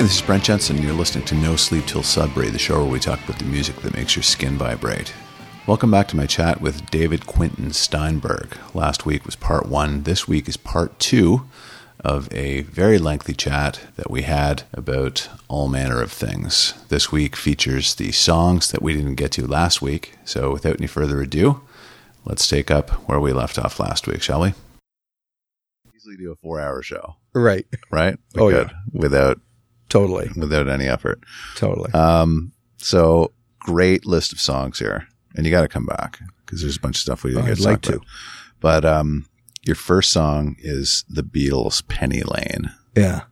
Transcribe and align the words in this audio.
Hey, 0.00 0.04
this 0.06 0.16
is 0.16 0.22
Brent 0.22 0.44
Jensen. 0.44 0.76
and 0.76 0.84
You're 0.86 0.94
listening 0.94 1.26
to 1.26 1.34
No 1.34 1.56
Sleep 1.56 1.84
Till 1.84 2.02
Sudbury, 2.02 2.48
the 2.48 2.58
show 2.58 2.78
where 2.80 2.90
we 2.90 2.98
talk 2.98 3.22
about 3.22 3.38
the 3.38 3.44
music 3.44 3.76
that 3.82 3.94
makes 3.94 4.16
your 4.16 4.22
skin 4.22 4.56
vibrate. 4.56 5.12
Welcome 5.66 5.90
back 5.90 6.08
to 6.08 6.16
my 6.16 6.24
chat 6.24 6.62
with 6.62 6.90
David 6.90 7.26
Quinton 7.26 7.74
Steinberg. 7.74 8.56
Last 8.72 9.04
week 9.04 9.26
was 9.26 9.36
part 9.36 9.66
one. 9.66 10.04
This 10.04 10.26
week 10.26 10.48
is 10.48 10.56
part 10.56 10.98
two 10.98 11.46
of 12.02 12.32
a 12.32 12.62
very 12.62 12.96
lengthy 12.96 13.34
chat 13.34 13.80
that 13.96 14.10
we 14.10 14.22
had 14.22 14.62
about 14.72 15.28
all 15.48 15.68
manner 15.68 16.00
of 16.00 16.10
things. 16.10 16.72
This 16.88 17.12
week 17.12 17.36
features 17.36 17.94
the 17.94 18.10
songs 18.10 18.70
that 18.70 18.80
we 18.80 18.94
didn't 18.94 19.16
get 19.16 19.32
to 19.32 19.46
last 19.46 19.82
week. 19.82 20.14
So 20.24 20.50
without 20.50 20.78
any 20.78 20.86
further 20.86 21.20
ado, 21.20 21.60
let's 22.24 22.48
take 22.48 22.70
up 22.70 22.88
where 23.06 23.20
we 23.20 23.34
left 23.34 23.58
off 23.58 23.78
last 23.78 24.06
week, 24.06 24.22
shall 24.22 24.40
we? 24.40 24.54
Easily 25.94 26.16
do 26.16 26.32
a 26.32 26.36
four 26.36 26.58
hour 26.58 26.80
show, 26.82 27.16
Right. 27.34 27.66
right? 27.90 28.16
We 28.34 28.40
Oh, 28.40 28.48
could, 28.50 28.70
yeah. 28.70 28.98
Without 28.98 29.40
Totally. 29.90 30.30
without 30.36 30.68
any 30.68 30.86
effort. 30.86 31.20
Totally. 31.56 31.92
Um, 31.92 32.52
so 32.78 33.32
great 33.58 34.06
list 34.06 34.32
of 34.32 34.40
songs 34.40 34.78
here, 34.78 35.06
and 35.36 35.44
you 35.44 35.52
got 35.52 35.60
to 35.62 35.68
come 35.68 35.84
back 35.84 36.18
because 36.46 36.62
there's 36.62 36.78
a 36.78 36.80
bunch 36.80 36.96
of 36.96 37.02
stuff 37.02 37.22
we 37.24 37.30
didn't 37.32 37.42
Oh, 37.44 37.46
get 37.48 37.52
I'd 37.52 37.56
to 37.58 37.62
like 37.64 37.80
talk 37.82 37.94
about. 37.96 38.06
But 38.60 38.84
um, 38.86 39.26
your 39.62 39.76
first 39.76 40.12
song 40.12 40.56
is 40.58 41.04
the 41.08 41.22
Beatles' 41.22 41.86
"Penny 41.86 42.22
Lane." 42.22 42.70
yeah. 42.96 43.22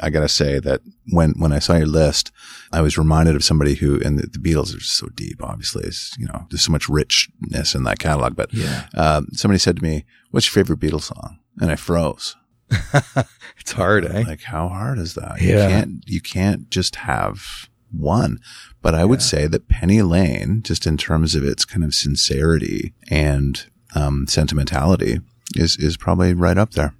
I 0.00 0.10
gotta 0.10 0.28
say 0.28 0.60
that 0.60 0.82
when 1.10 1.32
when 1.32 1.52
I 1.52 1.58
saw 1.58 1.74
your 1.74 1.88
list, 1.88 2.30
I 2.72 2.80
was 2.80 2.96
reminded 2.96 3.34
of 3.34 3.42
somebody 3.42 3.74
who, 3.74 4.00
and 4.04 4.16
the, 4.16 4.28
the 4.28 4.38
Beatles 4.38 4.72
are 4.72 4.78
just 4.78 4.96
so 4.96 5.08
deep. 5.08 5.42
Obviously, 5.42 5.82
it's 5.82 6.16
you 6.16 6.26
know 6.26 6.46
there's 6.48 6.62
so 6.62 6.70
much 6.70 6.88
richness 6.88 7.74
in 7.74 7.82
that 7.82 7.98
catalog. 7.98 8.36
But 8.36 8.54
Yeah. 8.54 8.86
um, 8.94 9.26
somebody 9.32 9.58
said 9.58 9.74
to 9.78 9.82
me, 9.82 10.04
"What's 10.30 10.46
your 10.46 10.64
favorite 10.64 10.78
Beatles 10.78 11.02
song?" 11.12 11.40
And 11.60 11.72
I 11.72 11.74
froze. 11.74 12.36
It's 13.60 13.72
hard, 13.72 14.06
eh? 14.06 14.24
Like, 14.26 14.42
how 14.42 14.68
hard 14.68 14.98
is 14.98 15.12
that? 15.14 15.42
You 15.42 15.52
can't, 15.54 16.02
you 16.06 16.20
can't 16.22 16.70
just 16.70 16.96
have 16.96 17.68
one. 17.90 18.38
But 18.80 18.94
I 18.94 19.04
would 19.04 19.20
say 19.20 19.46
that 19.46 19.68
Penny 19.68 20.00
Lane, 20.00 20.62
just 20.62 20.86
in 20.86 20.96
terms 20.96 21.34
of 21.34 21.44
its 21.44 21.66
kind 21.66 21.84
of 21.84 21.94
sincerity 21.94 22.94
and, 23.10 23.66
um, 23.94 24.26
sentimentality 24.26 25.20
is, 25.54 25.76
is 25.76 25.98
probably 25.98 26.32
right 26.32 26.56
up 26.56 26.70
there. 26.72 26.94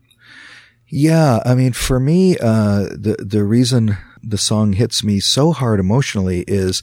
Yeah, 0.88 1.40
I 1.44 1.54
mean, 1.54 1.72
for 1.72 2.00
me, 2.00 2.36
uh, 2.38 2.84
the 2.94 3.16
the 3.18 3.44
reason 3.44 3.96
the 4.22 4.38
song 4.38 4.72
hits 4.72 5.04
me 5.04 5.20
so 5.20 5.52
hard 5.52 5.80
emotionally 5.80 6.44
is 6.48 6.80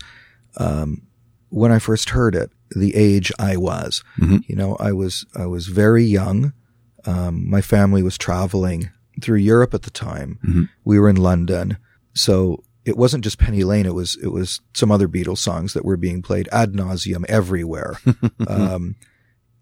um, 0.58 1.02
when 1.50 1.72
I 1.72 1.80
first 1.80 2.12
heard 2.12 2.36
it, 2.36 2.52
the 2.76 2.96
age 2.96 3.32
I 3.40 3.58
was. 3.58 4.04
Mhm. 4.20 4.48
You 4.48 4.56
know, 4.56 4.76
I 4.80 4.92
was 4.92 5.26
I 5.36 5.48
was 5.48 5.68
very 5.68 6.04
young. 6.06 6.54
Um, 7.06 7.50
my 7.50 7.62
family 7.62 8.02
was 8.04 8.18
traveling 8.18 8.90
through 9.22 9.38
Europe 9.38 9.74
at 9.74 9.84
the 9.84 9.92
time. 9.92 10.40
Mhm. 10.46 10.70
We 10.84 11.00
were 11.00 11.10
in 11.10 11.16
London, 11.18 11.78
so 12.14 12.64
it 12.84 12.98
wasn't 12.98 13.24
just 13.24 13.40
Penny 13.40 13.64
Lane. 13.64 13.86
It 13.86 13.94
was 13.94 14.18
it 14.22 14.28
was 14.32 14.62
some 14.74 14.92
other 14.92 15.08
Beatles 15.08 15.38
songs 15.40 15.74
that 15.74 15.86
were 15.86 15.98
being 15.98 16.22
played 16.22 16.50
ad 16.52 16.74
nauseum 16.74 17.26
everywhere, 17.28 18.00
um, 18.48 18.96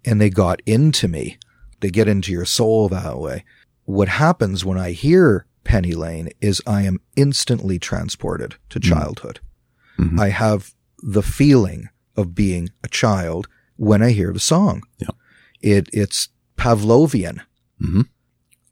and 0.05 0.19
they 0.19 0.29
got 0.29 0.61
into 0.65 1.07
me. 1.07 1.37
They 1.81 1.89
get 1.89 2.07
into 2.07 2.31
your 2.31 2.45
soul 2.45 2.89
that 2.89 3.19
way 3.19 3.43
what 3.85 4.07
happens 4.07 4.63
when 4.63 4.77
I 4.77 4.91
hear 4.91 5.45
Penny 5.63 5.93
Lane 5.93 6.29
is 6.41 6.61
I 6.65 6.83
am 6.83 6.99
instantly 7.15 7.79
transported 7.79 8.55
to 8.69 8.79
childhood. 8.79 9.39
Mhm. 9.99 10.19
I 10.19 10.29
have 10.29 10.73
the 11.01 11.21
feeling 11.23 11.89
of 12.15 12.33
being 12.33 12.69
a 12.83 12.87
child 12.87 13.47
when 13.75 14.01
I 14.01 14.11
hear 14.11 14.31
the 14.31 14.39
song. 14.39 14.83
Yeah. 14.99 15.09
It, 15.61 15.89
it's 15.93 16.29
Pavlovian. 16.57 17.39
Mhm. 17.81 18.07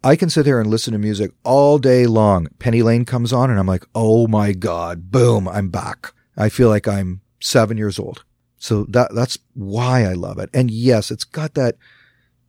I 0.03 0.15
can 0.15 0.29
sit 0.29 0.45
here 0.47 0.59
and 0.59 0.69
listen 0.69 0.93
to 0.93 0.99
music 0.99 1.31
all 1.43 1.77
day 1.77 2.07
long. 2.07 2.47
Penny 2.59 2.81
Lane 2.81 3.05
comes 3.05 3.31
on 3.31 3.49
and 3.51 3.59
I'm 3.59 3.67
like, 3.67 3.85
oh 3.93 4.27
my 4.27 4.51
God, 4.51 5.11
boom, 5.11 5.47
I'm 5.47 5.69
back. 5.69 6.13
I 6.35 6.49
feel 6.49 6.69
like 6.69 6.87
I'm 6.87 7.21
seven 7.39 7.77
years 7.77 7.99
old. 7.99 8.23
So 8.57 8.85
that, 8.89 9.13
that's 9.13 9.37
why 9.53 10.05
I 10.05 10.13
love 10.13 10.39
it. 10.39 10.49
And 10.53 10.71
yes, 10.71 11.11
it's 11.11 11.23
got 11.23 11.53
that 11.55 11.75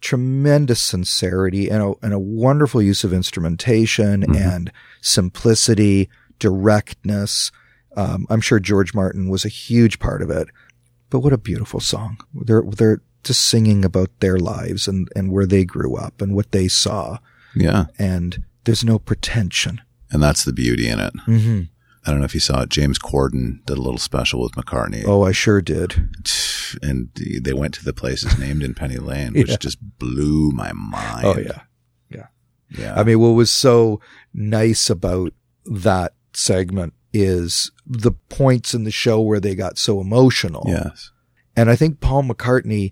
tremendous 0.00 0.80
sincerity 0.82 1.68
and 1.70 1.82
a, 1.82 1.92
and 2.02 2.12
a 2.12 2.18
wonderful 2.18 2.82
use 2.82 3.04
of 3.04 3.12
instrumentation 3.12 4.22
Mhm. 4.22 4.36
and 4.36 4.72
simplicity, 5.00 6.08
directness. 6.38 7.52
Um, 7.96 8.26
I'm 8.30 8.40
sure 8.40 8.58
George 8.60 8.94
Martin 8.94 9.28
was 9.28 9.44
a 9.44 9.48
huge 9.48 9.98
part 9.98 10.22
of 10.22 10.30
it, 10.30 10.48
but 11.10 11.20
what 11.20 11.32
a 11.32 11.38
beautiful 11.38 11.80
song. 11.80 12.16
They're, 12.34 12.62
they're 12.62 13.02
just 13.24 13.42
singing 13.42 13.84
about 13.84 14.10
their 14.20 14.38
lives 14.38 14.88
and, 14.88 15.08
and 15.14 15.30
where 15.32 15.46
they 15.46 15.64
grew 15.64 15.96
up 15.96 16.20
and 16.20 16.34
what 16.34 16.52
they 16.52 16.68
saw. 16.68 17.18
Yeah. 17.54 17.86
And 17.98 18.44
there's 18.64 18.84
no 18.84 18.98
pretension. 18.98 19.80
And 20.10 20.22
that's 20.22 20.44
the 20.44 20.52
beauty 20.52 20.88
in 20.88 20.98
it. 21.00 21.12
hmm 21.24 21.60
I 22.04 22.10
don't 22.10 22.18
know 22.18 22.24
if 22.24 22.34
you 22.34 22.40
saw 22.40 22.62
it. 22.62 22.68
James 22.68 22.98
Corden 22.98 23.64
did 23.64 23.78
a 23.78 23.80
little 23.80 23.96
special 23.98 24.42
with 24.42 24.52
McCartney 24.52 25.04
Oh, 25.06 25.22
I 25.22 25.30
sure 25.30 25.62
did. 25.62 25.94
and 26.82 27.10
they 27.40 27.52
went 27.52 27.74
to 27.74 27.84
the 27.84 27.92
places 27.92 28.36
named 28.38 28.62
in 28.64 28.74
Penny 28.74 28.96
Lane, 28.96 29.34
which 29.34 29.48
Yeah. 29.50 29.56
just 29.56 29.78
blew 29.98 30.50
my 30.50 30.72
mind. 30.72 31.24
Oh, 31.24 31.38
yeah. 31.38 31.60
yeah. 32.10 32.26
Yeah. 32.70 32.94
I 32.98 33.04
mean, 33.04 33.20
what 33.20 33.28
was 33.30 33.52
so 33.52 34.00
nice 34.34 34.90
about 34.90 35.32
that 35.64 36.14
segment 36.32 36.94
is 37.12 37.70
the 37.86 38.10
points 38.30 38.74
in 38.74 38.82
the 38.84 38.90
show 38.90 39.20
where 39.20 39.38
they 39.40 39.54
got 39.54 39.78
so 39.78 40.00
emotional. 40.00 40.64
yes. 40.66 41.10
And 41.54 41.68
I 41.70 41.76
think 41.76 42.00
Paul 42.00 42.22
McCartney, 42.24 42.90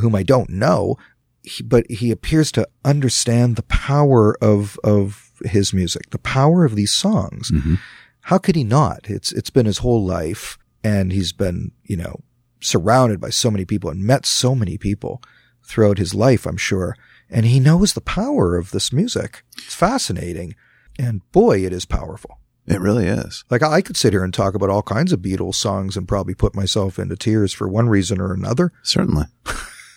whom 0.00 0.14
I 0.14 0.22
don't 0.22 0.50
know, 0.50 0.96
he, 1.42 1.62
but 1.62 1.84
he 1.90 2.10
appears 2.10 2.52
to 2.52 2.68
understand 2.84 3.56
the 3.56 3.62
power 3.62 4.36
of, 4.42 4.78
of 4.84 5.30
his 5.44 5.72
music, 5.72 6.10
the 6.10 6.18
power 6.18 6.64
of 6.64 6.74
these 6.74 6.92
songs. 6.92 7.50
Mhm. 7.50 7.78
How 8.22 8.38
could 8.38 8.56
he 8.56 8.64
not? 8.64 9.08
It's, 9.08 9.32
it's 9.32 9.50
been 9.50 9.66
his 9.66 9.78
whole 9.78 10.04
life 10.04 10.58
and 10.84 11.12
he's 11.12 11.32
been, 11.32 11.72
you 11.84 11.96
know, 11.96 12.20
surrounded 12.60 13.20
by 13.20 13.30
so 13.30 13.50
many 13.50 13.64
people 13.64 13.88
and 13.90 14.04
met 14.04 14.26
so 14.26 14.54
many 14.54 14.76
people 14.76 15.22
throughout 15.64 15.96
his 15.98 16.14
life, 16.14 16.46
I'm 16.46 16.58
sure. 16.58 16.94
And 17.30 17.46
he 17.46 17.60
knows 17.60 17.92
the 17.94 18.00
power 18.00 18.56
of 18.56 18.70
this 18.72 18.92
music. 18.92 19.42
It's 19.56 19.74
fascinating. 19.74 20.54
And 20.98 21.22
boy, 21.32 21.64
it 21.64 21.72
is 21.72 21.86
powerful. 21.86 22.38
It 22.66 22.80
really 22.80 23.06
is. 23.06 23.44
Like 23.50 23.62
I 23.62 23.80
could 23.80 23.96
sit 23.96 24.12
here 24.12 24.22
and 24.22 24.34
talk 24.34 24.54
about 24.54 24.68
all 24.68 24.82
kinds 24.82 25.12
of 25.12 25.20
Beatles 25.20 25.54
songs 25.54 25.96
and 25.96 26.06
probably 26.06 26.34
put 26.34 26.54
myself 26.54 26.98
into 26.98 27.16
tears 27.16 27.52
for 27.54 27.66
one 27.68 27.88
reason 27.88 28.20
or 28.20 28.32
another. 28.34 28.72
Certainly. 28.82 29.24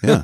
Yeah. 0.03 0.24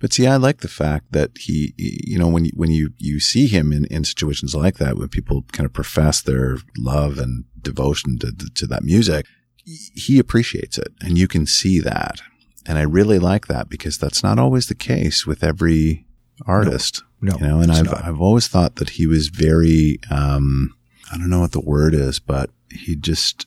but 0.00 0.12
see, 0.12 0.26
I 0.26 0.36
like 0.36 0.58
the 0.58 0.68
fact 0.68 1.12
that 1.12 1.30
he, 1.38 1.74
you 1.76 2.18
know, 2.18 2.28
when 2.28 2.44
you, 2.46 2.52
when 2.54 2.70
you, 2.70 2.90
you 2.98 3.20
see 3.20 3.46
him 3.46 3.72
in, 3.72 3.84
in 3.86 4.04
situations 4.04 4.54
like 4.54 4.76
that, 4.76 4.96
when 4.96 5.08
people 5.08 5.44
kind 5.52 5.66
of 5.66 5.72
profess 5.72 6.20
their 6.20 6.58
love 6.76 7.18
and 7.18 7.44
devotion 7.60 8.18
to, 8.18 8.32
to 8.54 8.66
that 8.66 8.82
music, 8.82 9.26
he 9.64 10.18
appreciates 10.18 10.78
it 10.78 10.92
and 11.00 11.16
you 11.16 11.28
can 11.28 11.46
see 11.46 11.78
that. 11.80 12.20
And 12.66 12.78
I 12.78 12.82
really 12.82 13.18
like 13.18 13.46
that 13.46 13.68
because 13.68 13.98
that's 13.98 14.22
not 14.22 14.38
always 14.38 14.66
the 14.66 14.74
case 14.74 15.26
with 15.26 15.42
every 15.42 16.06
artist. 16.46 17.02
No, 17.20 17.36
you 17.36 17.46
know, 17.46 17.60
and 17.60 17.70
I've, 17.70 17.84
not. 17.84 18.04
I've 18.04 18.20
always 18.20 18.48
thought 18.48 18.76
that 18.76 18.90
he 18.90 19.06
was 19.06 19.28
very, 19.28 20.00
um, 20.10 20.74
I 21.12 21.18
don't 21.18 21.30
know 21.30 21.40
what 21.40 21.52
the 21.52 21.60
word 21.60 21.94
is, 21.94 22.18
but 22.18 22.50
he 22.70 22.96
just, 22.96 23.46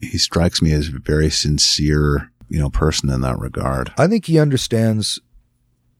he 0.00 0.18
strikes 0.18 0.60
me 0.60 0.72
as 0.72 0.88
a 0.88 0.98
very 0.98 1.30
sincere, 1.30 2.32
you 2.48 2.58
know, 2.58 2.70
person 2.70 3.10
in 3.10 3.20
that 3.22 3.38
regard. 3.38 3.92
I 3.98 4.06
think 4.06 4.26
he 4.26 4.38
understands 4.38 5.20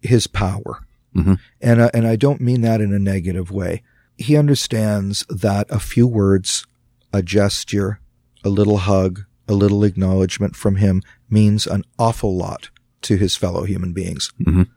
his 0.01 0.27
power. 0.27 0.87
Mhm. 1.15 1.39
And, 1.61 1.81
uh, 1.81 1.91
and 1.95 2.07
I 2.07 2.17
don't 2.17 2.41
mean 2.41 2.61
that 2.61 2.81
in 2.81 2.93
a 2.93 2.99
negative 2.99 3.51
way. 3.51 3.83
He 4.17 4.37
understands 4.37 5.25
that 5.29 5.67
a 5.71 5.79
few 5.81 6.07
words, 6.07 6.67
a 7.13 7.23
gesture, 7.23 8.01
a 8.45 8.49
little 8.49 8.79
hug, 8.79 9.25
a 9.49 9.55
little 9.55 9.85
acknowledgement 9.85 10.57
from 10.57 10.77
him 10.77 11.03
means 11.31 11.67
an 11.67 11.85
awful 11.99 12.37
lot 12.37 12.71
to 13.03 13.17
his 13.17 13.37
fellow 13.37 13.65
human 13.65 13.93
beings. 13.93 14.33
Mhm. 14.41 14.69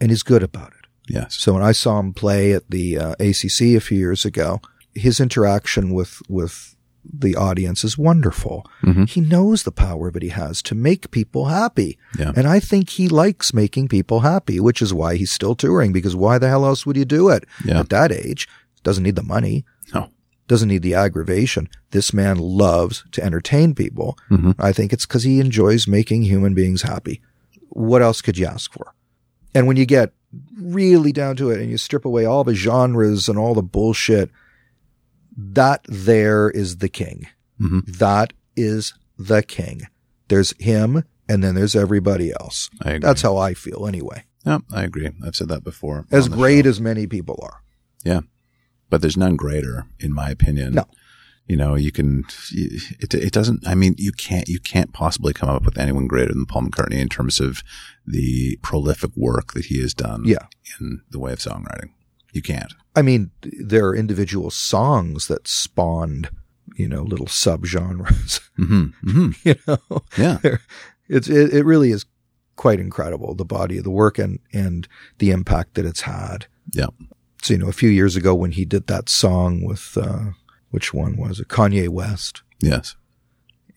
And 0.00 0.10
he's 0.10 0.22
good 0.22 0.42
about 0.42 0.68
it. 0.68 0.86
Yes. 1.08 1.36
So 1.36 1.54
when 1.54 1.62
I 1.62 1.72
saw 1.72 1.98
him 2.00 2.12
play 2.12 2.52
at 2.52 2.70
the 2.70 2.98
uh, 2.98 3.14
ACC 3.18 3.76
a 3.76 3.80
few 3.80 3.98
years 3.98 4.24
ago, 4.24 4.60
his 4.94 5.20
interaction 5.20 5.92
with 5.92 6.20
with 6.28 6.76
the 7.04 7.34
audience 7.36 7.82
is 7.84 7.98
wonderful. 7.98 8.64
Mhm. 8.82 9.08
He 9.08 9.20
knows 9.20 9.62
the 9.64 9.72
power 9.72 10.10
that 10.10 10.22
he 10.22 10.28
has 10.28 10.62
to 10.62 10.74
make 10.74 11.10
people 11.10 11.46
happy. 11.46 11.98
Yeah. 12.18 12.32
And 12.36 12.46
I 12.46 12.60
think 12.60 12.90
he 12.90 13.08
likes 13.08 13.52
making 13.52 13.88
people 13.88 14.20
happy, 14.20 14.60
which 14.60 14.80
is 14.80 14.94
why 14.94 15.16
he's 15.16 15.32
still 15.32 15.54
touring 15.54 15.92
because 15.92 16.14
why 16.14 16.38
the 16.38 16.48
hell 16.48 16.64
else 16.64 16.86
would 16.86 16.96
you 16.96 17.04
do 17.04 17.28
it 17.28 17.44
Yeah. 17.64 17.80
at 17.80 17.88
that 17.90 18.12
age? 18.12 18.48
Doesn't 18.84 19.02
need 19.04 19.16
the 19.16 19.22
money. 19.22 19.64
No. 19.92 20.08
Doesn't 20.48 20.68
need 20.68 20.82
the 20.82 20.94
aggravation. 20.94 21.68
This 21.90 22.12
man 22.12 22.36
loves 22.38 23.04
to 23.12 23.24
entertain 23.24 23.74
people. 23.74 24.16
Mhm. 24.30 24.54
I 24.58 24.72
think 24.72 24.92
it's 24.92 25.06
because 25.06 25.22
he 25.24 25.40
enjoys 25.40 25.88
making 25.88 26.22
human 26.22 26.54
beings 26.54 26.82
happy. 26.82 27.20
What 27.70 28.02
else 28.02 28.20
could 28.22 28.38
you 28.38 28.46
ask 28.46 28.72
for? 28.72 28.94
And 29.54 29.66
when 29.66 29.76
you 29.76 29.86
get 29.86 30.12
really 30.60 31.12
down 31.12 31.36
to 31.36 31.50
it 31.50 31.60
and 31.60 31.70
you 31.70 31.76
strip 31.78 32.04
away 32.04 32.24
all 32.24 32.44
the 32.44 32.54
genres 32.54 33.28
and 33.28 33.38
all 33.38 33.54
the 33.54 33.62
bullshit, 33.62 34.30
that 35.36 35.84
there 35.88 36.50
is 36.50 36.78
the 36.78 36.88
king. 36.88 37.26
Mhm. 37.60 37.84
That 37.98 38.32
is 38.56 38.94
the 39.18 39.42
king. 39.42 39.82
There's 40.28 40.54
him 40.58 41.04
and 41.28 41.42
then 41.42 41.54
there's 41.54 41.76
everybody 41.76 42.32
else. 42.32 42.68
I 42.82 42.90
agree. 42.92 43.06
That's 43.06 43.22
how 43.22 43.36
I 43.36 43.54
feel 43.54 43.86
anyway. 43.86 44.24
Yeah, 44.44 44.58
I 44.72 44.82
agree. 44.82 45.08
I've 45.24 45.36
said 45.36 45.48
that 45.48 45.62
before. 45.64 46.06
As 46.10 46.28
great 46.28 46.64
show. 46.64 46.70
as 46.70 46.80
many 46.80 47.06
people 47.06 47.38
are. 47.42 47.62
yeah, 48.04 48.20
but 48.90 49.00
there's 49.00 49.16
none 49.16 49.36
greater, 49.36 49.86
in 50.00 50.12
my 50.12 50.30
opinion. 50.30 50.74
No. 50.74 50.84
You 51.46 51.56
know, 51.56 51.74
you 51.74 51.90
can, 51.92 52.24
it, 52.52 53.14
it 53.14 53.32
doesn't, 53.32 53.66
I 53.66 53.74
mean, 53.74 53.94
you 53.98 54.12
can't, 54.12 54.48
you 54.48 54.60
can't 54.60 54.92
possibly 54.92 55.32
come 55.32 55.48
up 55.48 55.64
with 55.64 55.76
anyone 55.78 56.06
greater 56.06 56.32
than 56.32 56.46
Paul 56.46 56.62
McCartney 56.62 57.00
in 57.00 57.08
terms 57.08 57.40
of 57.40 57.62
the 58.06 58.58
prolific 58.62 59.10
work 59.16 59.52
that 59.54 59.66
he 59.66 59.80
has 59.82 59.92
done 59.92 60.22
Yeah. 60.24 60.46
in 60.80 61.02
the 61.10 61.18
way 61.18 61.32
of 61.32 61.40
songwriting. 61.40 61.90
You 62.32 62.42
can't. 62.42 62.72
I 62.94 63.02
mean, 63.02 63.30
there 63.42 63.86
are 63.86 63.96
individual 63.96 64.50
songs 64.50 65.26
that 65.28 65.48
spawned, 65.48 66.30
you 66.76 66.88
know, 66.88 67.02
little 67.02 67.26
subgenres. 67.26 68.40
hmm 68.56 68.86
hmm 69.02 69.30
you 69.44 69.54
know, 69.66 69.78
Yeah. 70.18 70.38
it's 71.08 71.28
it, 71.28 71.52
it 71.54 71.64
really 71.64 71.90
is 71.90 72.04
quite 72.56 72.78
incredible 72.80 73.34
the 73.34 73.44
body 73.46 73.78
of 73.78 73.84
the 73.84 73.90
work 73.90 74.18
and 74.18 74.38
and 74.52 74.86
the 75.18 75.30
impact 75.30 75.74
that 75.74 75.86
it's 75.86 76.02
had. 76.02 76.46
Yeah. 76.72 76.88
So 77.42 77.54
you 77.54 77.58
know, 77.58 77.68
a 77.68 77.72
few 77.72 77.88
years 77.88 78.14
ago 78.14 78.34
when 78.34 78.52
he 78.52 78.64
did 78.64 78.86
that 78.88 79.08
song 79.08 79.64
with 79.64 79.96
uh, 79.96 80.32
which 80.70 80.92
one 80.94 81.16
was 81.16 81.40
it? 81.40 81.48
Kanye 81.48 81.88
West. 81.88 82.42
Yes. 82.60 82.94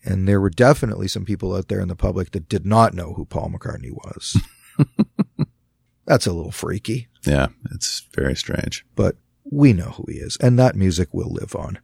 And 0.04 0.28
there 0.28 0.40
were 0.40 0.50
definitely 0.50 1.08
some 1.08 1.24
people 1.24 1.54
out 1.56 1.66
there 1.68 1.80
in 1.80 1.88
the 1.88 1.96
public 1.96 2.30
that 2.30 2.48
did 2.48 2.64
not 2.64 2.94
know 2.94 3.14
who 3.14 3.24
Paul 3.24 3.50
McCartney 3.50 3.90
was. 3.90 4.40
That's 6.06 6.26
a 6.26 6.32
little 6.32 6.52
freaky, 6.52 7.08
Yeah. 7.26 7.48
It's 7.72 8.02
very 8.14 8.36
strange. 8.36 8.84
but 8.94 9.16
we 9.50 9.72
know 9.72 9.90
who 9.96 10.04
he 10.08 10.18
is, 10.18 10.36
and 10.40 10.58
that 10.58 10.74
music 10.76 11.08
will 11.12 11.30
live 11.32 11.54
on. 11.54 11.78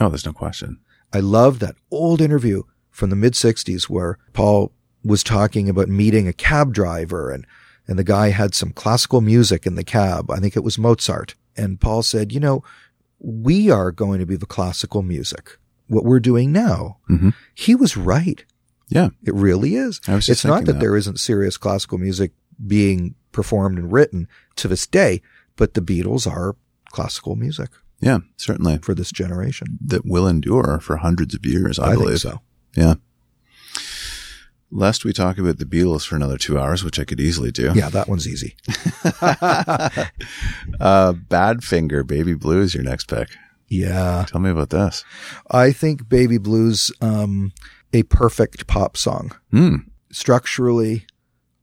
Oh, 0.00 0.08
there's 0.08 0.26
no 0.26 0.32
question. 0.32 0.78
I 1.12 1.20
love 1.20 1.58
that 1.60 1.76
old 1.90 2.20
interview 2.20 2.62
from 2.90 3.10
the 3.10 3.16
mid 3.16 3.34
60s 3.34 3.84
where 3.84 4.18
Paul 4.32 4.72
was 5.04 5.22
talking 5.22 5.68
about 5.68 5.88
meeting 5.88 6.26
a 6.26 6.32
cab 6.32 6.72
driver 6.74 7.30
and, 7.30 7.46
and 7.86 7.98
the 7.98 8.04
guy 8.04 8.30
had 8.30 8.52
some 8.54 8.70
classical 8.72 9.20
music 9.20 9.64
in 9.66 9.74
the 9.76 9.84
cab. 9.84 10.30
I 10.30 10.38
think 10.40 10.56
it 10.56 10.64
was 10.64 10.76
Mozart. 10.78 11.34
And 11.56 11.80
Paul 11.80 12.02
said, 12.02 12.32
you 12.32 12.40
know, 12.40 12.62
we 13.20 13.70
are 13.70 13.90
going 13.92 14.18
to 14.20 14.26
be 14.26 14.36
the 14.36 14.46
classical 14.46 15.02
music. 15.02 15.56
What 15.88 16.04
we're 16.04 16.20
doing 16.20 16.52
now. 16.52 16.98
Mhm. 17.08 17.32
He 17.54 17.74
was 17.74 17.96
right. 17.96 18.44
Yeah. 18.88 19.10
It 19.24 19.34
really 19.34 19.76
is. 19.76 20.00
I 20.08 20.14
was 20.16 20.26
just 20.26 20.40
It's 20.40 20.44
not 20.44 20.64
that, 20.66 20.74
that. 20.74 20.80
there 20.80 20.96
isn't 20.96 21.18
serious 21.20 21.56
classical 21.56 21.98
music 21.98 22.32
being 22.66 23.14
performed 23.38 23.78
and 23.78 23.92
written 23.92 24.26
to 24.56 24.66
this 24.66 24.84
day, 24.84 25.22
but 25.54 25.74
the 25.74 25.80
Beatles 25.80 26.26
are 26.26 26.56
classical 26.90 27.36
music 27.36 27.70
Yeah. 28.00 28.18
Certainly. 28.36 28.78
for 28.78 28.94
this 28.96 29.12
generation. 29.12 29.78
That 29.80 30.04
will 30.04 30.26
endure 30.26 30.80
for 30.80 30.96
hundreds 30.96 31.34
of 31.36 31.46
years, 31.46 31.78
I, 31.78 31.90
I, 31.90 31.94
believe. 31.94 32.20
think 32.20 32.34
so. 32.34 32.40
Yeah. 32.74 32.94
Lest 34.72 35.04
we 35.04 35.12
talk 35.12 35.38
about 35.38 35.58
the 35.58 35.64
Beatles 35.64 36.04
for 36.04 36.16
another 36.16 36.36
two 36.36 36.58
hours, 36.58 36.82
which 36.82 36.98
I 36.98 37.04
could 37.04 37.20
easily 37.20 37.52
do. 37.52 37.72
Yeah, 37.76 37.90
that 37.90 38.08
one's 38.08 38.26
easy. 38.26 38.56
uh, 39.20 40.08
Badfinger, 40.80 42.04
Baby 42.06 42.34
Blue 42.34 42.60
is 42.60 42.74
your 42.74 42.82
next 42.84 43.06
pick. 43.08 43.28
Yeah. 43.68 44.24
Tell 44.28 44.40
me 44.40 44.50
about 44.50 44.70
this. 44.70 45.04
I 45.50 45.70
think 45.72 46.08
Baby 46.08 46.38
Blues, 46.38 46.90
um, 47.00 47.52
a 47.92 48.02
perfect 48.04 48.66
pop 48.66 48.96
song. 48.96 49.30
Hmm. 49.52 49.76
Structurally, 50.10 51.06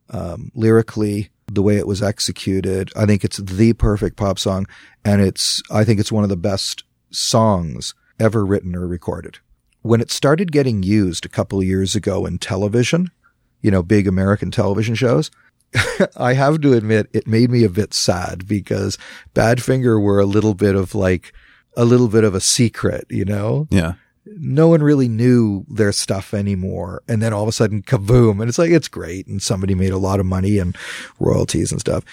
um, 0.09 0.51
lyrically, 0.55 1.29
the 1.47 1.61
way 1.61 1.77
it 1.77 1.87
was 1.87 2.01
executed. 2.01 2.91
I 2.95 3.05
think 3.05 3.23
it's 3.23 3.37
the 3.37 3.73
perfect 3.73 4.17
pop 4.17 4.39
song. 4.39 4.65
And 5.03 5.21
it's, 5.21 5.61
I 5.71 5.83
think 5.83 5.99
it's 5.99 6.11
one 6.11 6.23
of 6.23 6.29
the 6.29 6.37
best 6.37 6.83
songs 7.11 7.93
ever 8.19 8.45
written 8.45 8.75
or 8.75 8.87
recorded. 8.87 9.39
When 9.81 10.01
it 10.01 10.11
started 10.11 10.51
getting 10.51 10.81
used 10.81 11.25
a 11.25 11.29
couple 11.29 11.61
years 11.61 11.95
ago 11.95 12.25
in 12.25 12.39
television, 12.39 13.11
you 13.61 13.69
know, 13.69 13.83
big 13.83 14.07
American 14.07 14.49
television 14.49 14.95
shows, 14.95 15.29
I 16.17 16.33
have 16.33 16.61
to 16.61 16.73
admit 16.73 17.09
it 17.13 17.27
made 17.27 17.51
me 17.51 17.63
a 17.63 17.69
bit 17.69 17.93
sad 17.93 18.47
because 18.47 18.97
Badfinger 19.35 20.01
were 20.01 20.19
a 20.19 20.25
little 20.25 20.53
bit 20.55 20.75
of 20.75 20.95
like, 20.95 21.33
a 21.77 21.85
little 21.85 22.07
bit 22.07 22.23
of 22.23 22.33
a 22.33 22.41
secret, 22.41 23.05
you 23.09 23.25
know? 23.25 23.67
Yeah. 23.69 23.93
No 24.25 24.67
one 24.67 24.81
really 24.81 25.07
knew 25.07 25.65
their 25.69 25.91
stuff 25.91 26.33
anymore. 26.33 27.03
And 27.07 27.21
then 27.21 27.33
all 27.33 27.43
of 27.43 27.49
a 27.49 27.51
sudden, 27.51 27.83
kaboom. 27.83 28.41
And 28.41 28.49
it's 28.49 28.57
like, 28.57 28.71
it's 28.71 28.87
great. 28.87 29.27
And 29.27 29.41
somebody 29.41 29.75
made 29.75 29.91
a 29.91 29.97
lot 29.97 30.19
of 30.19 30.25
money 30.25 30.57
and 30.57 30.75
royalties 31.19 31.71
and 31.71 31.79
stuff. 31.79 32.03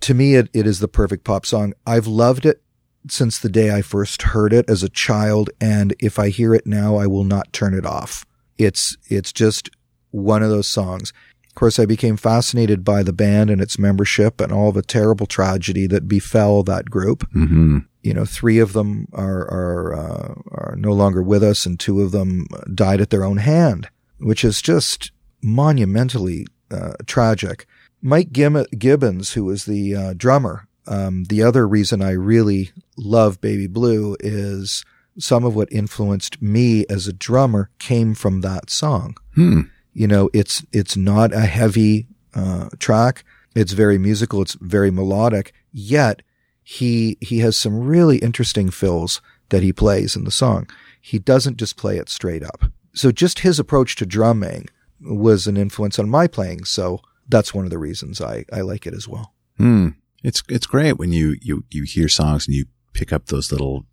To 0.00 0.14
me, 0.14 0.34
it, 0.34 0.48
it 0.52 0.66
is 0.66 0.80
the 0.80 0.88
perfect 0.88 1.24
pop 1.24 1.46
song. 1.46 1.72
I've 1.86 2.06
loved 2.06 2.46
it 2.46 2.62
since 3.08 3.38
the 3.38 3.48
day 3.48 3.74
I 3.74 3.82
first 3.82 4.22
heard 4.22 4.52
it 4.52 4.68
as 4.68 4.82
a 4.82 4.88
child. 4.88 5.50
And 5.60 5.94
if 5.98 6.18
I 6.18 6.28
hear 6.28 6.54
it 6.54 6.66
now, 6.66 6.96
I 6.96 7.06
will 7.06 7.24
not 7.24 7.52
turn 7.52 7.74
it 7.74 7.86
off. 7.86 8.24
It's, 8.58 8.96
it's 9.08 9.32
just 9.32 9.70
one 10.10 10.42
of 10.42 10.50
those 10.50 10.68
songs. 10.68 11.12
Of 11.56 11.60
course, 11.60 11.78
I 11.78 11.86
became 11.86 12.18
fascinated 12.18 12.84
by 12.84 13.02
the 13.02 13.14
band 13.14 13.48
and 13.48 13.62
its 13.62 13.78
membership 13.78 14.42
and 14.42 14.52
all 14.52 14.72
the 14.72 14.82
terrible 14.82 15.24
tragedy 15.26 15.86
that 15.86 16.06
befell 16.06 16.62
that 16.64 16.90
group 16.90 17.26
hmm 17.32 17.78
you 18.06 18.14
know, 18.14 18.24
three 18.24 18.60
of 18.60 18.72
them 18.72 19.08
are 19.12 19.50
are 19.50 19.94
uh, 19.94 20.34
are 20.52 20.76
no 20.78 20.92
longer 20.92 21.24
with 21.24 21.42
us, 21.42 21.66
and 21.66 21.78
two 21.78 22.00
of 22.00 22.12
them 22.12 22.46
died 22.72 23.00
at 23.00 23.10
their 23.10 23.24
own 23.24 23.38
hand, 23.38 23.88
which 24.18 24.44
is 24.44 24.62
just 24.62 25.10
monumentally 25.42 26.46
uh, 26.70 26.92
tragic. 27.06 27.66
Mike 28.00 28.30
Gibbons, 28.30 29.32
who 29.32 29.44
was 29.44 29.64
the 29.64 29.96
uh, 29.96 30.14
drummer, 30.16 30.68
um, 30.86 31.24
the 31.24 31.42
other 31.42 31.66
reason 31.66 32.00
I 32.00 32.12
really 32.12 32.70
love 32.96 33.40
Baby 33.40 33.66
Blue 33.66 34.16
is 34.20 34.84
some 35.18 35.44
of 35.44 35.56
what 35.56 35.72
influenced 35.72 36.40
me 36.40 36.86
as 36.88 37.08
a 37.08 37.12
drummer 37.12 37.70
came 37.80 38.14
from 38.14 38.42
that 38.42 38.70
song. 38.70 39.16
Hmm. 39.34 39.62
You 39.96 40.06
know, 40.06 40.28
it's 40.34 40.62
it's 40.72 40.94
not 40.94 41.32
a 41.32 41.46
heavy 41.46 42.06
uh, 42.34 42.68
track. 42.78 43.24
It's 43.54 43.72
very 43.72 43.96
musical. 43.96 44.42
It's 44.42 44.52
very 44.60 44.90
melodic. 44.90 45.54
Yet 45.72 46.20
he 46.62 47.16
he 47.22 47.38
has 47.38 47.56
some 47.56 47.80
really 47.80 48.18
interesting 48.18 48.70
fills 48.70 49.22
that 49.48 49.62
he 49.62 49.72
plays 49.72 50.14
in 50.14 50.24
the 50.24 50.30
song. 50.30 50.68
He 51.00 51.18
doesn't 51.18 51.56
just 51.56 51.78
play 51.78 51.96
it 51.96 52.10
straight 52.10 52.42
up. 52.42 52.64
So 52.92 53.10
just 53.10 53.38
his 53.38 53.58
approach 53.58 53.96
to 53.96 54.04
drumming 54.04 54.68
was 55.00 55.46
an 55.46 55.56
influence 55.56 55.98
on 55.98 56.10
my 56.10 56.26
playing. 56.26 56.66
So 56.66 57.00
that's 57.26 57.54
one 57.54 57.64
of 57.64 57.70
the 57.70 57.78
reasons 57.78 58.20
I, 58.20 58.44
I 58.52 58.60
like 58.60 58.86
it 58.86 58.92
as 58.92 59.08
well. 59.08 59.32
Hmm. 59.56 59.88
It's 60.22 60.42
it's 60.50 60.66
great 60.66 60.98
when 60.98 61.12
you 61.12 61.36
you 61.40 61.64
you 61.70 61.84
hear 61.84 62.08
songs 62.08 62.46
and 62.46 62.54
you 62.54 62.66
pick 62.92 63.14
up 63.14 63.26
those 63.26 63.50
little 63.50 63.86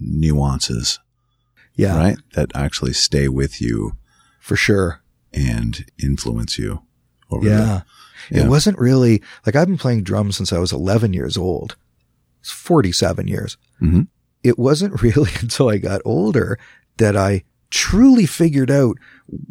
nuances, 0.00 0.98
Yeah, 1.74 1.96
right? 1.98 2.18
That 2.32 2.50
actually 2.54 2.94
stay 2.94 3.28
with 3.28 3.60
you 3.60 3.92
for 4.38 4.56
sure. 4.56 4.99
And 5.32 5.84
influence 6.02 6.58
you. 6.58 6.82
Over 7.30 7.46
Yeah. 7.46 7.80
yeah. 8.30 8.44
It 8.44 8.48
wasn't 8.48 8.78
really 8.78 9.22
like 9.46 9.54
I've 9.56 9.68
been 9.68 9.78
playing 9.78 10.02
drums 10.02 10.36
since 10.36 10.52
I 10.52 10.58
was 10.58 10.72
11 10.72 11.12
years 11.12 11.36
old. 11.36 11.76
It's 12.40 12.50
47 12.50 13.28
years. 13.28 13.56
Mhm. 13.80 14.08
It 14.42 14.58
wasn't 14.58 15.00
really 15.02 15.30
until 15.40 15.68
I 15.68 15.78
got 15.78 16.02
older 16.04 16.58
that 16.98 17.16
I 17.16 17.44
truly 17.70 18.26
figured 18.26 18.70
out 18.70 18.96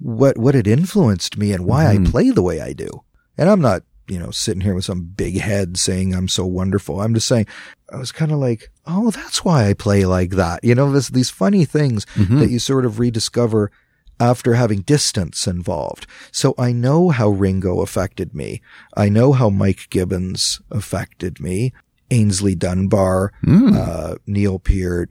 what, 0.02 0.38
what 0.38 0.56
had 0.56 0.68
influenced 0.68 1.38
me 1.38 1.54
and 1.54 1.66
why 1.66 1.86
Mhm. 1.86 2.08
I 2.08 2.12
play 2.12 2.30
the 2.32 2.42
way 2.44 2.60
I 2.60 2.74
do. 2.74 2.90
And 3.38 3.50
I'm 3.50 3.62
not, 3.62 3.84
you 4.10 4.20
know, 4.20 4.32
sitting 4.32 4.62
here 4.62 4.76
with 4.76 4.84
some 4.86 5.04
big 5.16 5.40
head 5.40 5.78
saying 5.78 6.14
I'm 6.14 6.28
so 6.28 6.46
wonderful. 6.46 7.00
I'm 7.00 7.14
just 7.14 7.28
saying 7.28 7.46
I 7.94 7.98
was 7.98 8.12
kind 8.12 8.32
of 8.34 8.40
like, 8.40 8.70
oh, 8.86 9.12
that's 9.12 9.46
why 9.46 9.68
I 9.70 9.74
play 9.74 10.06
like 10.06 10.32
that. 10.32 10.64
You 10.64 10.76
know, 10.76 10.92
this, 10.92 11.08
these 11.10 11.30
funny 11.30 11.64
things 11.64 12.06
Mhm. 12.16 12.40
that 12.40 12.50
you 12.50 12.60
sort 12.60 12.86
of 12.86 13.00
rediscover 13.00 13.72
after 14.20 14.54
having 14.56 14.82
distance 14.82 15.48
involved. 15.48 16.06
So 16.32 16.54
I 16.58 16.72
know 16.72 17.10
how 17.10 17.30
Ringo 17.30 17.82
affected 17.82 18.34
me. 18.34 18.62
I 18.98 19.10
know 19.10 19.32
how 19.34 19.50
Mike 19.50 19.88
Gibbons 19.90 20.60
affected 20.72 21.40
me. 21.40 21.74
Aynsley 22.12 22.58
Dunbar, 22.58 23.32
Mm. 23.46 23.76
uh, 23.76 24.16
Neil 24.28 24.60
Peart, 24.60 25.10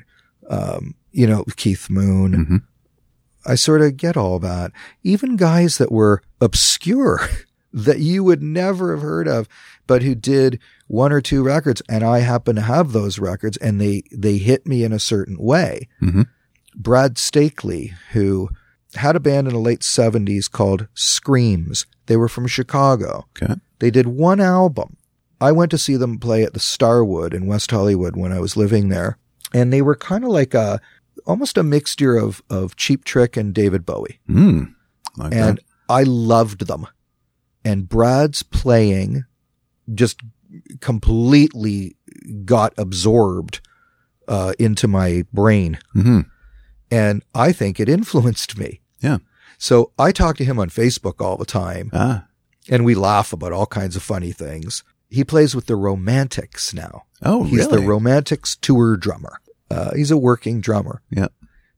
um, 0.51 0.95
you 1.13 1.27
know, 1.27 1.45
Keith 1.57 1.89
Moon. 1.89 2.47
Mhm. 2.47 2.63
I 3.47 3.55
sort 3.55 3.81
of 3.83 3.97
get 3.97 4.17
all 4.17 4.39
that. 4.41 4.73
Even 5.03 5.37
guys 5.37 5.79
that 5.79 5.93
were 5.93 6.21
obscure 6.41 7.21
that 7.73 8.01
you 8.01 8.25
would 8.25 8.43
never 8.43 8.93
have 8.95 9.03
heard 9.03 9.29
of, 9.29 9.49
but 9.87 10.03
who 10.03 10.15
did 10.15 10.59
one 10.87 11.13
or 11.13 11.21
two 11.21 11.43
records. 11.43 11.81
And 11.89 12.03
I 12.03 12.19
happen 12.21 12.57
to 12.57 12.63
have 12.63 12.93
those 12.93 13.19
records 13.19 13.57
and 13.59 13.81
they, 13.81 14.03
they 14.13 14.39
hit 14.39 14.67
me 14.67 14.83
in 14.85 14.93
a 14.93 14.99
certain 14.99 15.39
way. 15.39 15.89
Mhm. 16.03 16.27
Brad 16.75 17.17
Stakely, 17.19 17.93
who 18.13 18.49
had 18.95 19.17
a 19.17 19.21
band 19.21 19.47
in 19.47 19.53
the 19.55 19.61
late 19.61 19.81
70s 19.81 20.51
called 20.51 20.89
Screams. 20.95 21.87
They 22.07 22.17
were 22.17 22.29
from 22.29 22.47
Chicago. 22.47 23.27
Okay. 23.41 23.55
They 23.81 23.91
did 23.91 24.07
one 24.07 24.41
album. 24.41 24.97
I 25.41 25.53
went 25.53 25.71
to 25.71 25.79
see 25.79 25.97
them 25.97 26.19
play 26.19 26.43
at 26.43 26.55
the 26.55 26.61
Starwood 26.61 27.33
in 27.35 27.47
West 27.47 27.71
Hollywood 27.71 28.17
when 28.17 28.33
I 28.33 28.41
was 28.41 28.57
living 28.57 28.89
there. 28.89 29.19
And 29.55 29.73
they 29.73 29.83
were 29.83 29.95
kind 29.95 30.25
of 30.25 30.31
like 30.31 30.53
a, 30.55 30.81
almost 31.27 31.57
a 31.57 31.63
mixture 31.63 32.17
of, 32.17 32.43
of 32.51 32.77
Cheap 32.77 33.05
Trick 33.05 33.37
and 33.37 33.55
David 33.55 33.87
Bowie. 33.87 34.21
Mm. 34.29 34.75
Like 35.17 35.33
And 35.35 35.59
that. 35.59 35.65
I 35.89 36.03
loved 36.03 36.67
them. 36.67 36.87
And 37.65 37.89
Brad's 37.89 38.43
playing 38.43 39.25
just 39.95 40.21
completely 40.81 41.97
got 42.45 42.73
absorbed, 42.79 43.61
uh, 44.27 44.53
into 44.59 44.89
my 44.89 45.25
brain. 45.33 45.79
Mhm. 45.95 46.27
And 46.91 47.23
I 47.35 47.53
think 47.53 47.79
it 47.81 47.89
influenced 47.89 48.57
me. 48.59 48.81
Yeah. 49.01 49.19
So 49.59 49.93
I 49.99 50.13
talk 50.13 50.37
to 50.39 50.45
him 50.45 50.59
on 50.59 50.71
Facebook 50.71 51.21
all 51.21 51.37
the 51.37 51.45
time 51.45 51.91
Ah. 51.93 52.27
and 52.71 52.85
we 52.85 52.95
laugh 52.95 53.33
about 53.33 53.53
all 53.53 53.67
kinds 53.67 53.97
of 53.97 54.03
funny 54.03 54.33
things. 54.33 54.85
He 55.11 55.25
plays 55.25 55.55
with 55.55 55.67
the 55.67 55.77
Romantics 55.77 56.73
now. 56.75 57.05
Oh, 57.23 57.45
He's 57.45 57.67
really? 57.67 57.81
the 57.81 57.87
Romantics 57.89 58.57
tour 58.57 58.97
drummer. 58.97 59.41
Uh, 59.71 59.95
he's 59.95 60.11
a 60.11 60.17
working 60.17 60.61
drummer. 60.61 61.03
yeah. 61.11 61.29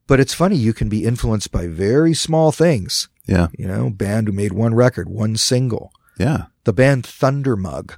But 0.07 0.19
it's 0.19 0.33
funny, 0.33 0.57
you 0.57 0.73
can 0.73 0.89
be 0.89 1.05
influenced 1.05 1.51
by 1.51 1.67
very 1.67 2.13
small 2.13 2.51
things. 2.51 3.07
Yeah. 3.27 3.47
You 3.57 3.65
know, 3.67 3.89
band 3.89 4.27
who 4.27 4.33
made 4.33 4.51
one 4.51 4.73
record, 4.75 5.07
one 5.07 5.37
single. 5.37 5.91
Yeah. 6.19 6.45
The 6.65 6.73
band 6.73 7.03
Thundermug 7.03 7.97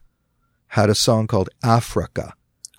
had 0.67 0.89
a 0.89 0.95
song 0.95 1.25
called 1.27 1.49
Africa. 1.63 2.33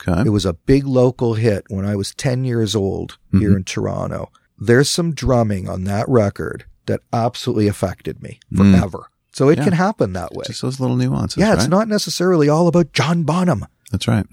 Okay. 0.06 0.22
It 0.26 0.30
was 0.30 0.44
a 0.46 0.52
big 0.52 0.86
local 0.86 1.34
hit 1.34 1.64
when 1.68 1.84
I 1.84 1.96
was 1.96 2.14
10 2.14 2.44
years 2.44 2.74
old 2.74 3.18
here 3.32 3.56
in 3.56 3.64
Toronto. 3.64 4.30
There's 4.58 4.88
some 4.90 5.14
drumming 5.14 5.68
on 5.68 5.84
that 5.84 6.08
record 6.08 6.64
that 6.86 7.00
absolutely 7.12 7.66
affected 7.68 8.22
me 8.22 8.38
forever. 8.54 9.06
So 9.32 9.48
it 9.48 9.58
Yeah. 9.58 9.64
can 9.64 9.72
happen 9.72 10.12
that 10.12 10.32
way. 10.34 10.44
Just 10.46 10.62
those 10.62 10.78
little 10.78 10.96
nuances. 10.96 11.38
yeah, 11.40 11.52
it's 11.54 11.62
right? 11.62 11.70
not 11.70 11.88
necessarily 11.88 12.48
all 12.48 12.68
about 12.68 12.92
John 12.92 13.24
Bonham. 13.24 13.64
That's 13.90 14.06
right. 14.06 14.26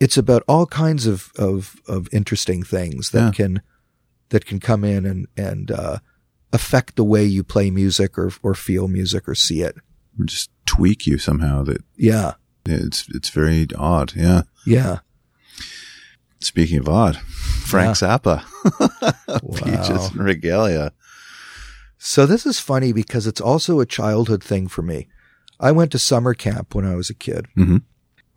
It's 0.00 0.16
about 0.16 0.42
all 0.48 0.66
kinds 0.66 1.06
of, 1.06 1.30
of, 1.38 1.76
of 1.86 2.08
interesting 2.12 2.62
things 2.62 3.10
that 3.10 3.20
Yeah. 3.26 3.30
can, 3.30 3.62
that 4.30 4.44
can 4.44 4.58
come 4.60 4.82
in 4.84 5.06
and, 5.06 5.26
and, 5.36 5.70
uh, 5.70 5.98
affect 6.52 6.96
the 6.96 7.04
way 7.04 7.24
you 7.24 7.42
play 7.44 7.70
music 7.70 8.18
or, 8.18 8.30
or 8.42 8.54
feel 8.54 8.88
music 8.88 9.26
or 9.28 9.34
see 9.34 9.62
it. 9.62 9.76
Or 10.18 10.24
Just 10.26 10.50
tweak 10.66 11.06
you 11.06 11.16
somehow. 11.18 11.62
That 11.62 11.82
Yeah. 11.96 12.32
it's 12.66 13.06
it's 13.14 13.30
very 13.30 13.66
odd. 13.78 14.12
Yeah. 14.14 14.42
Yeah. 14.66 14.98
Speaking 16.42 16.78
of 16.78 16.88
odd, 16.88 17.16
Frank 17.18 17.96
Zappa, 17.96 18.44
Wow. 19.42 19.54
Peaches 19.54 20.10
en 20.12 20.18
Regalia. 20.18 20.92
So 21.98 22.26
this 22.26 22.44
is 22.46 22.58
funny 22.58 22.92
because 22.92 23.26
it's 23.26 23.40
also 23.40 23.80
a 23.80 23.86
childhood 23.86 24.42
thing 24.42 24.66
for 24.68 24.82
me. 24.82 25.08
I 25.60 25.70
went 25.72 25.92
to 25.92 25.98
summer 25.98 26.34
camp 26.34 26.74
when 26.74 26.84
I 26.84 26.96
was 26.96 27.08
a 27.10 27.14
kid. 27.14 27.46
hmm 27.54 27.78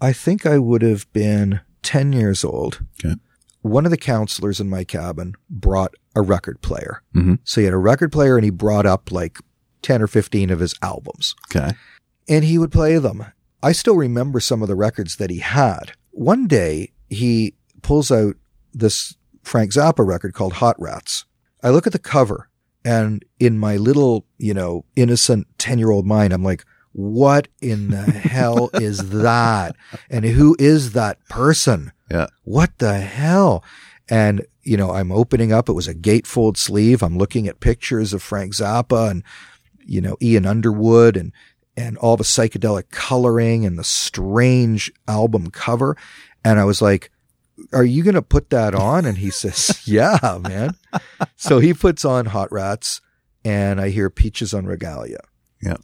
I 0.01 0.11
think 0.13 0.45
I 0.45 0.57
would 0.59 0.81
have 0.81 1.11
been 1.13 1.61
10 1.81 2.11
years 2.13 2.43
old. 2.43 2.85
Okay. 3.03 3.15
One 3.61 3.85
of 3.85 3.91
the 3.91 3.97
counselors 3.97 4.59
in 4.59 4.69
my 4.69 4.83
cabin 4.83 5.33
brought 5.49 5.95
a 6.15 6.21
record 6.21 6.61
player. 6.61 7.01
Mhm. 7.15 7.39
So 7.43 7.61
he 7.61 7.65
had 7.65 7.73
a 7.73 7.77
record 7.77 8.11
player 8.11 8.35
and 8.37 8.43
he 8.43 8.51
brought 8.51 8.85
up 8.85 9.11
like 9.11 9.37
10 9.81 10.01
or 10.01 10.07
15 10.07 10.49
of 10.51 10.59
his 10.59 10.75
albums 10.81 11.33
Okay. 11.49 11.75
and 12.27 12.43
he 12.43 12.57
would 12.57 12.71
play 12.71 12.97
them. 12.99 13.25
I 13.63 13.71
still 13.71 13.95
remember 13.95 14.39
some 14.39 14.61
of 14.61 14.67
the 14.67 14.75
records 14.75 15.15
that 15.15 15.29
he 15.31 15.39
had. 15.39 15.93
One 16.11 16.45
day 16.45 16.91
he 17.09 17.55
pulls 17.85 18.11
out 18.11 18.35
this 18.73 19.15
Frank 19.43 19.71
Zappa 19.71 20.03
record 20.03 20.33
called 20.33 20.53
Hot 20.53 20.75
Rats. 20.79 21.25
I 21.61 21.69
look 21.69 21.85
at 21.85 21.93
the 21.93 21.99
cover 21.99 22.49
and 22.83 23.23
in 23.39 23.59
my 23.59 23.77
little, 23.77 24.25
you 24.39 24.55
know, 24.55 24.85
innocent 24.95 25.45
10 25.59 25.77
year 25.77 25.91
old 25.91 26.07
mind, 26.07 26.33
I'm 26.33 26.43
like, 26.43 26.65
what 26.93 27.47
in 27.61 27.91
the 27.91 28.01
hell 28.03 28.71
is 28.73 29.09
that? 29.09 29.75
And 30.09 30.25
who 30.25 30.55
is 30.57 30.93
that 30.93 31.23
person? 31.29 31.91
Yeah. 32.09 32.25
What 32.43 32.71
the 32.79 32.97
hell? 32.97 33.63
And, 34.09 34.43
you 34.63 34.77
know, 34.77 34.89
I'm 34.89 35.11
opening 35.11 35.53
up. 35.53 35.69
It 35.69 35.73
was 35.73 35.87
a 35.87 35.93
gatefold 35.93 36.57
sleeve. 36.57 37.03
I'm 37.03 37.19
looking 37.19 37.47
at 37.47 37.59
pictures 37.59 38.13
of 38.13 38.23
Frank 38.23 38.53
Zappa 38.53 39.11
and, 39.11 39.23
you 39.85 40.01
know, 40.01 40.17
Ian 40.23 40.47
Underwood 40.47 41.17
and, 41.17 41.31
and 41.77 41.99
all 41.99 42.17
the 42.17 42.23
psychedelic 42.23 42.89
coloring 42.89 43.63
and 43.63 43.77
the 43.77 43.83
strange 43.83 44.91
album 45.07 45.51
cover. 45.51 45.95
And 46.43 46.59
I 46.59 46.65
was 46.65 46.81
like, 46.81 47.11
are 47.73 47.83
you 47.83 48.03
going 48.03 48.15
to 48.15 48.21
put 48.21 48.49
that 48.49 48.75
on? 48.75 49.05
And 49.05 49.17
he 49.17 49.29
says, 49.29 49.81
yeah, 49.87 50.39
man. 50.41 50.75
So 51.35 51.59
he 51.59 51.73
puts 51.73 52.03
on 52.05 52.27
Hot 52.27 52.51
Rats 52.51 53.01
and 53.43 53.79
I 53.79 53.89
hear 53.89 54.09
Peaches 54.09 54.53
en 54.53 54.65
Regalia. 54.65 55.19
Yeah. 55.61 55.77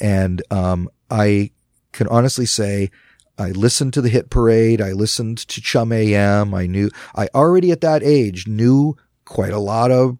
And, 0.00 0.42
um, 0.50 0.88
I 1.10 1.50
can 1.92 2.08
honestly 2.08 2.46
say 2.46 2.90
I 3.38 3.50
listened 3.50 3.92
to 3.94 4.00
the 4.00 4.08
hit 4.08 4.30
parade. 4.30 4.80
I 4.80 4.92
listened 4.92 5.38
to 5.48 5.60
Chum 5.60 5.92
AM. 5.92 6.54
I 6.54 6.66
knew, 6.66 6.90
I 7.14 7.28
already 7.34 7.70
at 7.70 7.80
that 7.82 8.02
age 8.02 8.46
knew 8.48 8.96
quite 9.24 9.52
a 9.52 9.58
lot 9.58 9.90
of 9.90 10.18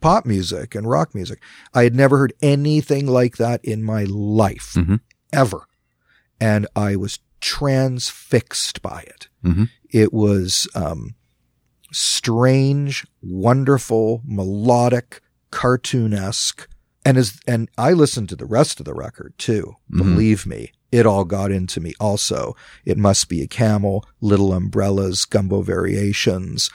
pop 0.00 0.26
music 0.26 0.74
and 0.74 0.88
rock 0.88 1.14
music. 1.14 1.42
I 1.74 1.84
had 1.84 1.94
never 1.94 2.18
heard 2.18 2.32
anything 2.42 3.06
like 3.06 3.36
that 3.36 3.64
in 3.64 3.82
my 3.82 4.04
life, 4.04 4.74
Mhm. 4.76 5.00
ever. 5.32 5.62
And 6.40 6.66
I 6.74 6.96
was 6.96 7.18
transfixed 7.40 8.82
by 8.82 9.02
it. 9.06 9.28
Mhm. 9.44 9.68
It 9.90 10.12
was, 10.12 10.68
um, 10.74 11.14
strange, 11.92 13.06
wonderful, 13.22 14.22
melodic, 14.24 15.20
cartoonesque. 15.50 16.66
And 17.04 17.16
as, 17.18 17.40
and 17.46 17.68
I 17.78 17.92
listened 17.92 18.28
to 18.28 18.36
the 18.36 18.46
rest 18.46 18.78
of 18.78 18.86
the 18.86 18.94
record 18.94 19.34
too. 19.38 19.74
Mhm. 19.92 19.98
Believe 19.98 20.46
me, 20.46 20.72
it 20.92 21.06
all 21.06 21.24
got 21.24 21.50
into 21.50 21.80
me 21.80 21.94
also. 21.98 22.54
It 22.84 22.98
must 22.98 23.28
be 23.28 23.42
a 23.42 23.48
camel, 23.48 24.06
little 24.20 24.52
umbrellas, 24.52 25.24
gumbo 25.24 25.62
variations, 25.62 26.70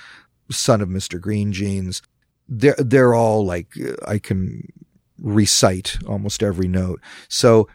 son 0.52 0.82
of 0.82 0.90
Mr. 0.90 1.20
Green 1.22 1.52
Genes. 1.54 2.02
They're, 2.50 2.76
they're 2.78 3.14
all 3.14 3.46
like, 3.46 3.74
I 4.08 4.20
can 4.20 4.68
recite 5.18 5.98
almost 6.06 6.44
every 6.44 6.68
note. 6.68 7.00
So 7.30 7.68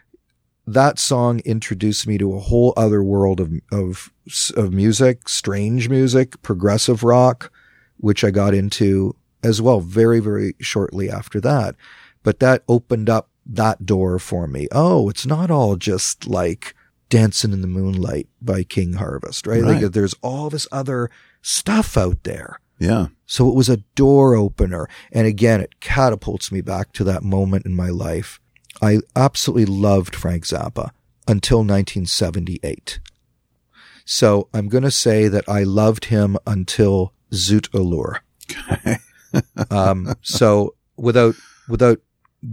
that 0.67 0.99
song 0.99 1.41
introduced 1.45 2.07
me 2.07 2.17
to 2.17 2.33
a 2.33 2.39
whole 2.39 2.73
other 2.77 3.03
world 3.03 3.39
of, 3.39 3.53
of, 3.71 4.11
of 4.55 4.73
music, 4.73 5.27
strange 5.27 5.89
music, 5.89 6.41
progressive 6.41 7.03
rock, 7.03 7.51
which 7.97 8.23
I 8.23 8.31
got 8.31 8.53
into 8.53 9.15
as 9.43 9.61
well 9.61 9.79
very, 9.79 10.19
very 10.19 10.53
shortly 10.59 11.09
after 11.09 11.39
that. 11.41 11.75
But 12.23 12.39
that 12.39 12.63
opened 12.67 13.09
up 13.09 13.29
that 13.45 13.85
door 13.85 14.19
for 14.19 14.47
me. 14.47 14.67
Oh, 14.71 15.09
it's 15.09 15.25
not 15.25 15.49
all 15.49 15.75
just 15.75 16.27
like 16.27 16.75
Dancing 17.09 17.51
in 17.51 17.61
the 17.61 17.67
Moonlight 17.67 18.27
by 18.41 18.63
King 18.63 18.93
Harvest, 18.93 19.47
right? 19.47 19.61
Right. 19.61 19.81
Like 19.81 19.91
there's 19.91 20.15
all 20.21 20.49
this 20.49 20.67
other 20.71 21.09
stuff 21.41 21.97
out 21.97 22.23
there. 22.23 22.59
Yeah. 22.79 23.07
So 23.25 23.47
it 23.47 23.55
was 23.55 23.69
a 23.69 23.83
door 23.95 24.35
opener. 24.35 24.89
And 25.11 25.27
again, 25.27 25.61
it 25.61 25.79
catapults 25.79 26.51
me 26.51 26.61
back 26.61 26.93
to 26.93 27.03
that 27.03 27.23
moment 27.23 27.65
in 27.65 27.75
my 27.75 27.89
life. 27.89 28.39
I 28.81 28.99
absolutely 29.15 29.65
loved 29.65 30.15
Frank 30.15 30.45
Zappa 30.45 30.91
until 31.27 31.59
1978. 31.59 32.99
So 34.05 34.49
I'm 34.53 34.67
going 34.67 34.83
to 34.83 34.91
say 34.91 35.27
that 35.27 35.47
I 35.47 35.63
loved 35.63 36.05
him 36.05 36.37
until 36.47 37.13
Zoot 37.31 37.73
Allures. 37.73 38.17
um, 39.71 40.13
so 40.21 40.75
without, 40.97 41.35
without 41.69 41.99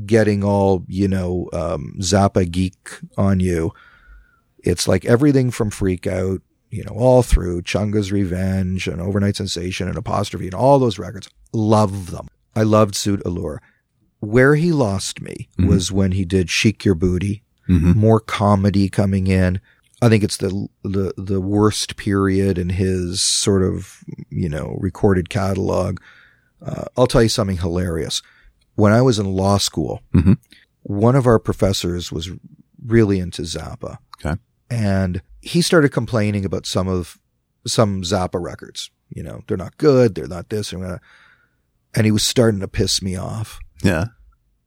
getting 0.04 0.44
all, 0.44 0.84
you 0.86 1.08
know, 1.08 1.48
um, 1.52 1.96
Zappa 2.00 2.48
geek 2.50 3.00
on 3.16 3.40
you, 3.40 3.72
it's 4.58 4.86
like 4.86 5.04
everything 5.04 5.50
from 5.50 5.70
Freak 5.70 6.06
Out, 6.06 6.42
you 6.70 6.84
know, 6.84 6.92
all 6.94 7.22
through 7.22 7.62
Chunga's 7.62 8.12
Revenge 8.12 8.86
and 8.86 9.00
Over-Nite 9.00 9.36
Sensation 9.36 9.88
and 9.88 9.96
Apostrophe 9.96 10.46
and 10.46 10.54
all 10.54 10.78
those 10.78 10.98
records. 10.98 11.30
Love 11.52 12.10
them. 12.10 12.28
I 12.54 12.62
loved 12.62 12.94
Zoot 12.94 13.24
Allures. 13.24 13.60
Where 14.20 14.54
he 14.56 14.72
lost 14.72 15.20
me 15.20 15.48
Mhm. 15.58 15.68
was 15.68 15.92
when 15.92 16.12
he 16.12 16.24
did 16.24 16.50
Sheik 16.50 16.80
Yerbouti, 16.80 17.42
hmm 17.66 17.92
more 17.92 18.18
comedy 18.20 18.88
coming 18.88 19.26
in. 19.26 19.60
I 20.00 20.08
think 20.08 20.22
it's 20.24 20.36
the, 20.38 20.68
the, 20.84 21.12
the 21.16 21.40
worst 21.40 21.96
period 21.96 22.56
in 22.56 22.68
his 22.70 23.20
sort 23.20 23.62
of, 23.62 24.02
you 24.30 24.48
know, 24.48 24.76
recorded 24.80 25.28
catalog. 25.28 25.98
Uh, 26.62 26.84
I'll 26.96 27.06
tell 27.08 27.22
you 27.22 27.28
something 27.28 27.58
hilarious. 27.58 28.22
When 28.76 28.92
I 28.92 29.02
was 29.02 29.18
in 29.18 29.26
law 29.26 29.58
school, 29.58 30.02
Mhm. 30.14 30.38
one 30.82 31.16
of 31.16 31.26
our 31.26 31.38
professors 31.38 32.10
was 32.12 32.30
really 32.84 33.18
into 33.18 33.42
Zappa. 33.42 33.98
Okay. 34.24 34.40
And 34.70 35.20
he 35.40 35.60
started 35.62 35.90
complaining 35.90 36.44
about 36.44 36.64
some 36.64 36.86
of, 36.88 37.18
some 37.66 38.02
Zappa 38.02 38.40
records. 38.40 38.90
You 39.10 39.22
know, 39.24 39.42
they're 39.46 39.56
not 39.56 39.78
good. 39.78 40.14
They're 40.14 40.26
not 40.28 40.48
this. 40.48 40.72
And 40.72 41.00
he 42.04 42.10
was 42.12 42.22
starting 42.24 42.60
to 42.60 42.68
piss 42.68 43.02
me 43.02 43.16
off 43.16 43.58
Yeah. 43.82 44.06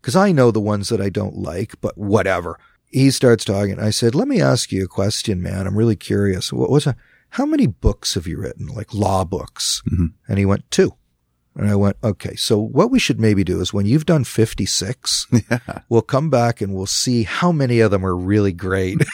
because 0.02 0.16
I 0.16 0.32
know 0.32 0.52
the 0.52 0.60
ones 0.60 0.90
that 0.90 1.02
I 1.02 1.10
don't 1.10 1.38
like, 1.38 1.76
but 1.82 1.98
whatever. 1.98 2.60
He 2.88 3.10
starts 3.12 3.46
talking. 3.46 3.80
I 3.80 3.90
said, 3.92 4.16
let 4.16 4.28
me 4.28 4.42
ask 4.42 4.72
you 4.72 4.84
a 4.84 4.88
question, 4.88 5.42
man. 5.42 5.66
I'm 5.68 5.78
really 5.78 5.96
curious. 5.96 6.52
What 6.52 6.70
was 6.70 6.88
it? 6.88 6.96
How 7.36 7.46
many 7.46 7.66
books 7.68 8.16
have 8.16 8.28
you 8.28 8.38
written? 8.38 8.68
Like 8.68 8.94
law 8.94 9.24
books? 9.24 9.82
Mhm. 9.90 10.14
And 10.28 10.38
he 10.40 10.46
went, 10.46 10.70
two. 10.72 10.92
And 11.56 11.70
I 11.70 11.76
went, 11.76 11.98
okay. 12.04 12.36
So 12.36 12.58
what 12.60 12.92
we 12.92 13.00
should 13.00 13.20
maybe 13.20 13.44
do 13.44 13.62
is 13.62 13.74
when 13.74 13.86
you've 13.86 14.06
done 14.06 14.24
56, 14.24 15.28
Yeah. 15.50 15.60
we'll 15.90 16.02
come 16.02 16.30
back 16.30 16.60
and 16.62 16.74
we'll 16.74 16.86
see 16.86 17.24
how 17.24 17.52
many 17.54 17.80
of 17.82 17.92
them 17.92 18.06
are 18.06 18.16
really 18.16 18.52
great. 18.54 18.98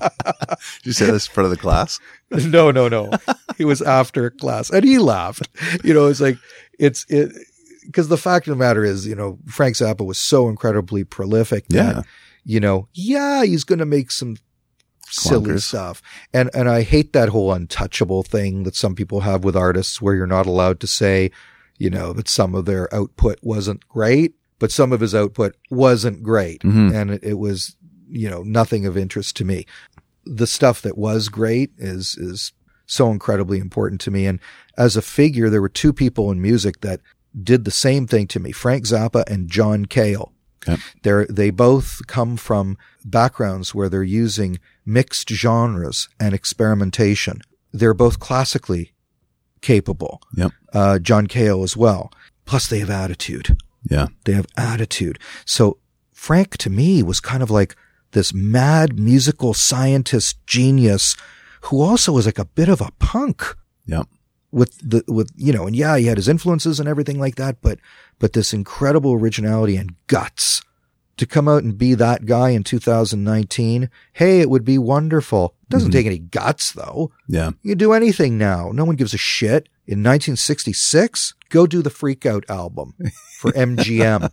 Did 0.00 0.86
you 0.86 0.92
say 0.92 1.06
this 1.10 1.26
in 1.26 1.32
front 1.34 1.46
of 1.46 1.50
the 1.50 1.56
class? 1.56 1.98
no, 2.30 2.70
no, 2.70 2.88
no. 2.88 3.10
He 3.56 3.64
was 3.64 3.82
after 3.82 4.30
class 4.30 4.70
and 4.70 4.84
he 4.84 4.98
laughed. 4.98 5.48
You 5.84 5.94
know, 5.94 6.06
it's 6.06 6.20
like, 6.20 6.36
it's, 6.78 7.04
it, 7.08 7.32
because 7.88 8.08
the 8.08 8.16
fact 8.18 8.46
of 8.46 8.52
the 8.52 8.56
matter 8.64 8.84
is, 8.84 9.06
you 9.06 9.14
know, 9.16 9.38
Frank 9.46 9.74
Zappa 9.76 10.04
was 10.06 10.18
so 10.18 10.48
incredibly 10.48 11.02
prolific 11.04 11.66
that, 11.68 11.96
Yeah. 11.96 12.02
you 12.44 12.60
know, 12.60 12.86
yeah, 12.92 13.44
he's 13.44 13.64
going 13.64 13.78
to 13.80 13.86
make 13.86 14.10
some 14.10 14.36
silly 15.10 15.52
Clunkers. 15.52 15.62
stuff. 15.62 16.02
And, 16.34 16.50
and 16.54 16.68
I 16.68 16.82
hate 16.82 17.14
that 17.14 17.30
whole 17.30 17.50
untouchable 17.52 18.22
thing 18.22 18.64
that 18.64 18.76
some 18.76 18.94
people 18.94 19.20
have 19.20 19.42
with 19.42 19.56
artists 19.56 20.02
where 20.02 20.14
you're 20.14 20.26
not 20.26 20.44
allowed 20.46 20.80
to 20.80 20.86
say, 20.86 21.30
you 21.78 21.88
know, 21.88 22.12
that 22.12 22.28
some 22.28 22.54
of 22.54 22.66
their 22.66 22.92
output 22.94 23.38
wasn't 23.42 23.88
great, 23.88 24.34
but 24.58 24.70
some 24.70 24.92
of 24.92 25.00
his 25.00 25.14
output 25.14 25.56
wasn't 25.70 26.22
great. 26.22 26.60
Mhm. 26.62 26.94
And 26.94 27.10
it, 27.12 27.24
it 27.24 27.38
was, 27.38 27.74
you 28.10 28.28
know, 28.28 28.42
nothing 28.42 28.84
of 28.84 28.98
interest 28.98 29.34
to 29.36 29.44
me. 29.46 29.64
The 30.26 30.46
stuff 30.46 30.82
that 30.82 30.98
was 30.98 31.30
great 31.30 31.70
is, 31.78 32.16
is 32.18 32.52
so 32.84 33.10
incredibly 33.10 33.60
important 33.60 34.00
to 34.02 34.10
me. 34.10 34.26
And 34.26 34.40
as 34.76 34.94
a 34.96 35.00
figure, 35.02 35.48
there 35.48 35.62
were 35.62 35.68
two 35.70 35.92
people 35.94 36.30
in 36.30 36.42
music 36.42 36.82
that 36.82 37.00
did 37.40 37.64
the 37.64 37.70
same 37.70 38.06
thing 38.06 38.26
to 38.28 38.40
me, 38.40 38.52
Frank 38.52 38.84
Zappa 38.84 39.24
and 39.28 39.50
John 39.50 39.86
Cale. 39.86 40.32
Okay. 40.66 40.80
They're, 41.02 41.26
they 41.26 41.50
both 41.50 42.06
come 42.06 42.36
from 42.36 42.76
backgrounds 43.04 43.74
where 43.74 43.88
they're 43.88 44.02
using 44.02 44.58
mixed 44.84 45.28
genres 45.28 46.08
and 46.18 46.34
experimentation. 46.34 47.40
They're 47.72 47.94
both 47.94 48.18
classically 48.18 48.92
capable. 49.60 50.20
Yep. 50.36 50.52
Uh, 50.72 50.98
John 50.98 51.26
Cale 51.26 51.62
as 51.62 51.76
well. 51.76 52.12
Plus 52.44 52.66
they 52.66 52.80
have 52.80 52.90
attitude. 52.90 53.58
Yeah. 53.88 54.08
They 54.24 54.32
have 54.32 54.46
attitude. 54.56 55.18
So 55.44 55.78
Frank 56.12 56.56
to 56.58 56.70
me 56.70 57.02
was 57.02 57.20
kind 57.20 57.42
of 57.42 57.50
like 57.50 57.76
this 58.12 58.34
mad 58.34 58.98
musical 58.98 59.54
scientist 59.54 60.44
genius 60.46 61.16
who 61.62 61.80
also 61.80 62.12
was 62.12 62.26
like 62.26 62.38
a 62.38 62.44
bit 62.44 62.68
of 62.68 62.80
a 62.80 62.90
punk 62.98 63.54
Yep. 63.88 64.06
With 64.50 64.78
the 64.78 65.04
with 65.06 65.30
you 65.36 65.52
know 65.52 65.66
and 65.66 65.76
yeah 65.76 65.96
he 65.96 66.06
had 66.06 66.16
his 66.16 66.28
influences 66.28 66.80
and 66.80 66.88
everything 66.88 67.18
like 67.18 67.36
that 67.36 67.60
but 67.60 67.78
but 68.18 68.32
this 68.32 68.54
incredible 68.54 69.12
originality 69.12 69.76
and 69.76 69.94
guts 70.06 70.62
to 71.18 71.26
come 71.26 71.48
out 71.48 71.64
and 71.64 71.76
be 71.76 71.94
that 71.94 72.24
guy 72.24 72.50
in 72.50 72.62
2019 72.64 73.90
hey 74.14 74.40
it 74.40 74.48
would 74.48 74.64
be 74.64 74.78
wonderful. 74.78 75.54
Doesn't 75.68 75.90
mm-hmm. 75.90 75.98
take 75.98 76.06
any 76.06 76.18
guts 76.18 76.72
though. 76.72 77.12
Yeah. 77.26 77.50
you 77.62 77.74
do 77.74 77.92
anything 77.92 78.38
now. 78.38 78.70
No 78.72 78.84
one 78.84 78.96
gives 78.96 79.12
a 79.12 79.18
shit. 79.18 79.68
In 79.86 80.02
1966 80.02 81.34
go 81.50 81.66
do 81.66 81.82
the 81.82 81.90
freak 81.90 82.24
out 82.24 82.44
album 82.48 82.94
for 83.38 83.52
MGM 83.52 84.30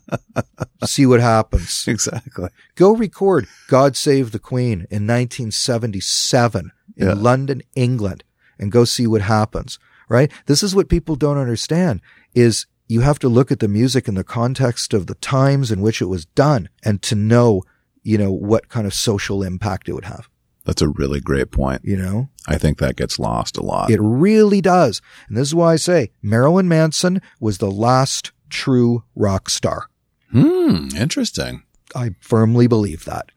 see 0.86 1.06
what 1.06 1.20
happens. 1.20 1.86
Exactly. 1.88 2.50
go 2.76 2.96
record 2.96 3.48
God 3.68 3.98
Save 3.98 4.32
the 4.32 4.40
Queen 4.40 4.88
in 4.92 5.08
1977 5.08 6.72
in 6.96 7.08
Yeah. 7.08 7.14
London, 7.14 7.62
England, 7.76 8.24
and 8.60 8.72
go 8.72 8.86
see 8.86 9.08
what 9.08 9.22
happens, 9.22 9.80
right? 10.10 10.32
This 10.46 10.64
is 10.64 10.76
what 10.76 10.90
people 10.90 11.16
don't 11.16 11.38
understand 11.38 12.02
is 12.34 12.66
you 12.88 13.02
have 13.02 13.20
to 13.20 13.30
look 13.30 13.52
at 13.52 13.60
the 13.60 13.68
music 13.68 14.08
in 14.08 14.16
the 14.16 14.24
context 14.24 14.94
of 14.94 15.08
the 15.08 15.16
times 15.16 15.72
in 15.72 15.82
which 15.82 16.02
it 16.02 16.06
was 16.06 16.26
done 16.26 16.70
and 16.84 17.02
to 17.02 17.16
know, 17.16 17.64
you 18.04 18.18
know, 18.18 18.32
what 18.32 18.70
kind 18.70 18.86
of 18.86 18.94
social 18.94 19.42
impact 19.42 19.90
it 19.90 19.94
would 19.94 20.06
have, 20.06 20.30
That's 20.66 20.82
a 20.84 20.90
really 20.90 21.20
great 21.20 21.52
point. 21.52 21.82
you 21.84 21.98
know? 21.98 22.30
I 22.48 22.58
think 22.60 22.78
that 22.78 22.96
gets 22.96 23.18
lost 23.18 23.58
a 23.58 23.64
lot. 23.64 23.90
It 23.90 24.00
really 24.00 24.62
does. 24.62 25.02
And 25.28 25.36
this 25.36 25.48
is 25.48 25.56
why 25.56 25.74
I 25.74 25.78
say 25.78 26.12
Marilyn 26.22 26.68
Manson 26.68 27.22
was 27.40 27.58
the 27.58 27.72
last 27.72 28.32
true 28.50 29.04
rock 29.16 29.50
star. 29.50 29.90
hmm. 30.32 30.90
Interesting. 30.96 31.64
I 31.96 32.12
firmly 32.20 32.68
believe 32.68 33.06
that 33.06 33.32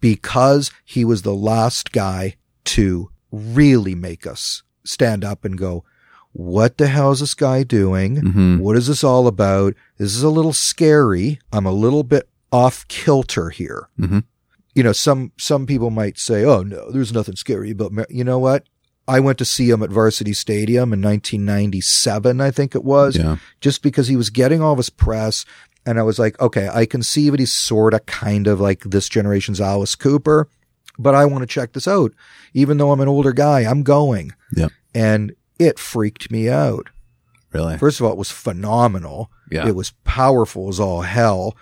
because 0.00 0.70
he 0.84 1.04
was 1.04 1.22
the 1.22 1.34
last 1.34 1.92
guy 1.92 2.36
to 2.64 3.10
really 3.30 3.94
make 3.94 4.26
us 4.26 4.62
stand 4.84 5.24
up 5.24 5.44
and 5.44 5.58
go, 5.58 5.84
what 6.34 6.78
the 6.78 6.88
hell 6.88 7.10
is 7.12 7.20
this 7.20 7.34
guy 7.34 7.62
doing? 7.62 8.16
hmm 8.16 8.58
What 8.58 8.76
is 8.76 8.86
this 8.88 9.02
all 9.02 9.26
about? 9.26 9.74
This 9.98 10.14
is 10.14 10.22
a 10.22 10.28
little 10.30 10.52
scary. 10.52 11.38
I'm 11.52 11.64
a 11.66 11.72
little 11.72 12.02
bit 12.02 12.28
off 12.52 12.86
kilter 12.88 13.50
here. 13.50 13.88
hmm 13.98 14.18
You 14.74 14.82
know, 14.82 14.92
some, 14.92 15.32
some 15.38 15.64
people 15.66 15.90
might 15.90 16.18
say, 16.18 16.44
Oh 16.44 16.62
no, 16.62 16.90
there's 16.90 17.12
nothing 17.12 17.36
scary 17.36 17.70
about, 17.70 17.92
Mar-" 17.92 18.06
you 18.10 18.24
know 18.24 18.38
what? 18.38 18.64
I 19.06 19.20
went 19.20 19.38
to 19.38 19.44
see 19.44 19.68
him 19.70 19.82
at 19.82 19.90
Varsity 19.90 20.32
Stadium 20.32 20.92
in 20.92 21.00
1997, 21.02 22.40
I 22.40 22.50
think 22.50 22.74
it 22.74 22.84
was 22.84 23.16
Yeah. 23.16 23.36
just 23.60 23.82
because 23.82 24.08
he 24.08 24.16
was 24.16 24.30
getting 24.30 24.60
all 24.62 24.76
this 24.76 24.90
press. 24.90 25.44
And 25.86 25.98
I 25.98 26.02
was 26.02 26.18
like, 26.18 26.40
okay, 26.40 26.68
I 26.72 26.86
can 26.86 27.02
see 27.02 27.28
that 27.30 27.38
he's 27.38 27.52
sort 27.52 27.92
of 27.92 28.06
kind 28.06 28.46
of 28.46 28.58
like 28.60 28.80
this 28.84 29.08
generation's 29.08 29.60
Alice 29.60 29.94
Cooper, 29.94 30.48
but 30.98 31.14
I 31.14 31.26
want 31.26 31.42
to 31.42 31.46
check 31.46 31.74
this 31.74 31.86
out. 31.86 32.12
Even 32.54 32.78
though 32.78 32.90
I'm 32.92 33.00
an 33.00 33.08
older 33.08 33.32
guy, 33.34 33.60
I'm 33.60 33.82
going. 33.82 34.30
Yep. 34.56 34.72
And 34.94 35.32
it 35.58 35.78
freaked 35.78 36.30
me 36.30 36.48
out. 36.48 36.90
Really. 37.52 37.78
First 37.78 38.00
of 38.00 38.06
all, 38.06 38.12
it 38.12 38.18
was 38.18 38.30
phenomenal. 38.30 39.30
Yeah. 39.50 39.66
It 39.68 39.76
was 39.76 39.92
powerful 40.04 40.68
as 40.68 40.80
all 40.80 41.02
hell. 41.02 41.56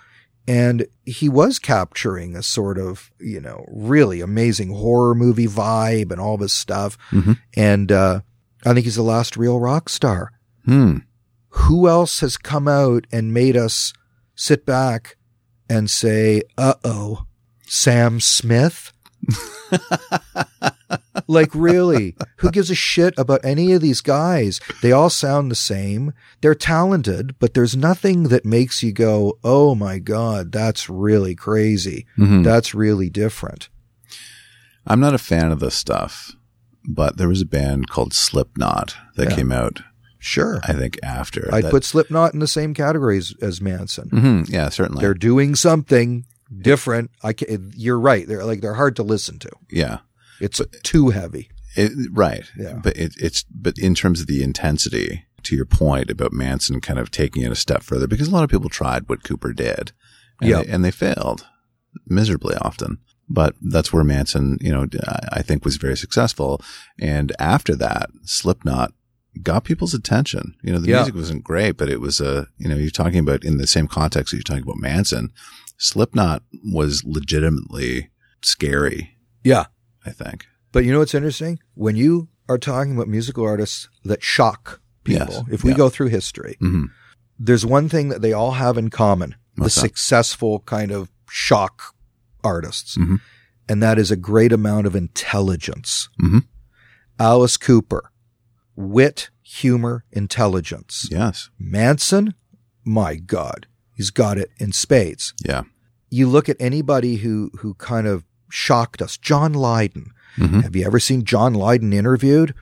And 0.47 0.87
he 1.05 1.29
was 1.29 1.59
capturing 1.59 2.35
a 2.35 2.43
sort 2.43 2.77
of, 2.77 3.11
you 3.19 3.39
know, 3.39 3.63
really 3.69 4.19
amazing 4.19 4.73
horror 4.73 5.15
movie 5.15 5.47
vibe 5.47 6.11
and 6.11 6.19
all 6.19 6.37
this 6.37 6.51
stuff. 6.53 6.97
Mhm. 7.11 7.37
And, 7.55 7.91
uh, 7.91 8.21
I 8.65 8.73
think 8.73 8.85
he's 8.85 8.95
the 8.95 9.03
last 9.03 9.37
real 9.37 9.59
rock 9.59 9.87
star 9.89 10.31
Hmm. 10.65 10.97
who 11.49 11.87
else 11.87 12.19
has 12.21 12.35
come 12.37 12.67
out 12.67 13.05
and 13.11 13.33
made 13.33 13.55
us 13.55 13.93
sit 14.35 14.65
back 14.65 15.17
and 15.69 15.89
say, 15.89 16.41
uh 16.57 16.73
oh, 16.83 17.25
Sam 17.67 18.19
Smith? 18.19 18.91
like, 21.27 21.49
really? 21.53 22.15
Who 22.37 22.51
gives 22.51 22.69
a 22.69 22.75
shit 22.75 23.13
about 23.17 23.43
any 23.43 23.71
of 23.73 23.81
these 23.81 24.01
guys? 24.01 24.59
They 24.81 24.91
all 24.91 25.09
sound 25.09 25.49
the 25.51 25.55
same. 25.55 26.13
They're 26.41 26.55
talented, 26.55 27.35
but 27.39 27.53
there's 27.53 27.75
nothing 27.75 28.23
that 28.23 28.45
makes 28.45 28.83
you 28.83 28.91
go, 28.91 29.37
oh 29.43 29.75
my 29.75 29.99
God, 29.99 30.51
that's 30.51 30.89
really 30.89 31.35
crazy. 31.35 32.05
Mhm. 32.17 32.43
That's 32.43 32.73
really 32.75 33.09
different. 33.09 33.69
I'm 34.85 34.99
not 34.99 35.13
a 35.13 35.17
fan 35.19 35.51
of 35.51 35.59
this 35.59 35.75
stuff, 35.75 36.35
but 36.85 37.17
there 37.17 37.29
was 37.29 37.41
a 37.41 37.45
band 37.45 37.89
called 37.89 38.13
Slipknot 38.13 38.95
that 39.15 39.29
Yeah. 39.29 39.35
came 39.35 39.51
out, 39.51 39.81
Sure. 40.19 40.59
I 40.63 40.73
think, 40.73 40.97
after. 41.03 41.49
I'd 41.53 41.65
that- 41.65 41.71
put 41.71 41.83
Slipknot 41.83 42.33
in 42.33 42.39
the 42.39 42.47
same 42.47 42.73
categories 42.73 43.33
as 43.41 43.61
Manson. 43.61 44.09
Mhm. 44.09 44.49
Yeah, 44.49 44.69
certainly. 44.69 45.01
They're 45.01 45.13
doing 45.13 45.55
something 45.55 46.25
different. 46.61 47.11
I 47.23 47.33
can, 47.33 47.71
you're 47.75 47.99
right. 47.99 48.27
They're 48.27 48.45
like, 48.45 48.61
they're 48.61 48.75
hard 48.75 48.95
to 48.97 49.03
listen 49.03 49.39
to. 49.39 49.49
yeah. 49.71 49.99
It's 50.39 50.61
too 50.83 51.09
heavy. 51.09 51.49
It, 51.75 51.91
right. 52.11 52.43
Yeah. 52.57 52.73
But 52.83 52.97
it, 52.97 53.13
it's, 53.17 53.43
but 53.43 53.77
in 53.77 53.95
terms 53.95 54.21
of 54.21 54.27
the 54.27 54.43
intensity, 54.43 55.25
to 55.43 55.55
your 55.55 55.65
point 55.65 56.09
about 56.09 56.31
Manson 56.31 56.79
kind 56.79 56.99
of 56.99 57.11
taking 57.11 57.41
it 57.43 57.51
a 57.51 57.55
step 57.55 57.83
further, 57.83 58.07
because 58.07 58.27
a 58.27 58.31
lot 58.31 58.43
of 58.43 58.49
people 58.49 58.69
tried 58.69 59.09
what 59.09 59.23
Cooper 59.23 59.51
did 59.53 59.91
and, 60.39 60.49
Yeah. 60.49 60.61
they, 60.61 60.71
and 60.71 60.85
they 60.85 60.91
failed 60.91 61.45
miserably 62.07 62.55
often. 62.61 62.99
But 63.29 63.55
that's 63.61 63.91
where 63.91 64.03
Manson, 64.03 64.57
you 64.61 64.71
know, 64.71 64.85
I- 65.07 65.27
I 65.39 65.41
think 65.41 65.65
was 65.65 65.77
very 65.77 65.97
successful. 65.97 66.61
And 66.99 67.31
after 67.39 67.75
that, 67.77 68.09
Slipknot 68.23 68.93
got 69.41 69.63
people's 69.63 69.93
attention. 69.93 70.55
You 70.61 70.73
know, 70.73 70.79
the 70.79 70.89
Yeah. 70.89 70.97
music 70.97 71.15
wasn't 71.15 71.43
great, 71.43 71.71
but 71.77 71.89
it 71.89 71.99
was 72.01 72.21
a, 72.21 72.47
you 72.57 72.67
know, 72.69 72.75
you're 72.75 72.91
talking 72.91 73.19
about 73.19 73.43
in 73.43 73.57
the 73.57 73.65
same 73.67 73.87
context 73.87 74.31
that 74.31 74.37
you're 74.37 74.43
talking 74.43 74.63
about 74.63 74.77
Manson, 74.77 75.31
Slipknot 75.77 76.43
was 76.71 77.03
legitimately 77.03 78.09
scary, 78.43 79.17
Yeah. 79.43 79.65
I 80.05 80.11
think. 80.11 80.45
But 80.71 80.85
you 80.85 80.91
know 80.91 80.99
what's 80.99 81.13
interesting? 81.15 81.59
When 81.75 81.95
you 81.95 82.29
are 82.49 82.57
talking 82.57 82.95
about 82.95 83.07
musical 83.07 83.45
artists 83.45 83.87
that 84.03 84.23
shock 84.23 84.81
people, 85.03 85.27
Yes. 85.33 85.43
if 85.51 85.63
we 85.63 85.71
Yeah. 85.71 85.77
go 85.77 85.89
through 85.89 86.07
history, 86.07 86.55
hmm 86.59 86.85
there's 87.39 87.65
one 87.65 87.89
thing 87.89 88.09
that 88.09 88.21
they 88.21 88.31
all 88.31 88.51
have 88.53 88.77
in 88.77 88.89
common 88.89 89.35
What's 89.55 89.75
the 89.75 89.81
that? 89.81 89.87
successful 89.87 90.59
kind 90.61 90.91
of 90.91 91.09
shock 91.29 91.95
artists. 92.43 92.95
Mhm. 92.95 93.19
And 93.67 93.81
that 93.81 93.97
is 93.97 94.11
a 94.11 94.15
great 94.15 94.53
amount 94.53 94.85
of 94.87 94.95
intelligence. 94.95 96.09
Mhm. 96.21 96.45
Alice 97.19 97.57
Cooper, 97.57 98.11
wit, 98.75 99.29
humor, 99.41 100.05
intelligence. 100.11 101.07
Yes. 101.11 101.49
Manson, 101.59 102.33
my 102.85 103.15
God, 103.15 103.67
he's 103.95 104.11
got 104.11 104.37
it 104.37 104.51
in 104.57 104.71
spades. 104.71 105.33
Yeah. 105.43 105.63
You 106.09 106.27
look 106.29 106.47
at 106.49 106.57
anybody 106.59 107.17
who, 107.17 107.49
who 107.59 107.73
kind 107.75 108.05
of 108.07 108.23
shocked 108.53 109.01
us. 109.01 109.17
John 109.17 109.53
Lydon. 109.53 110.11
hmm 110.35 110.59
Have 110.61 110.75
you 110.75 110.85
ever 110.85 110.99
seen 110.99 111.23
John 111.23 111.53
Lydon 111.55 111.91
interviewed? 111.91 112.53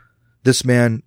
This 0.44 0.64
man 0.64 1.04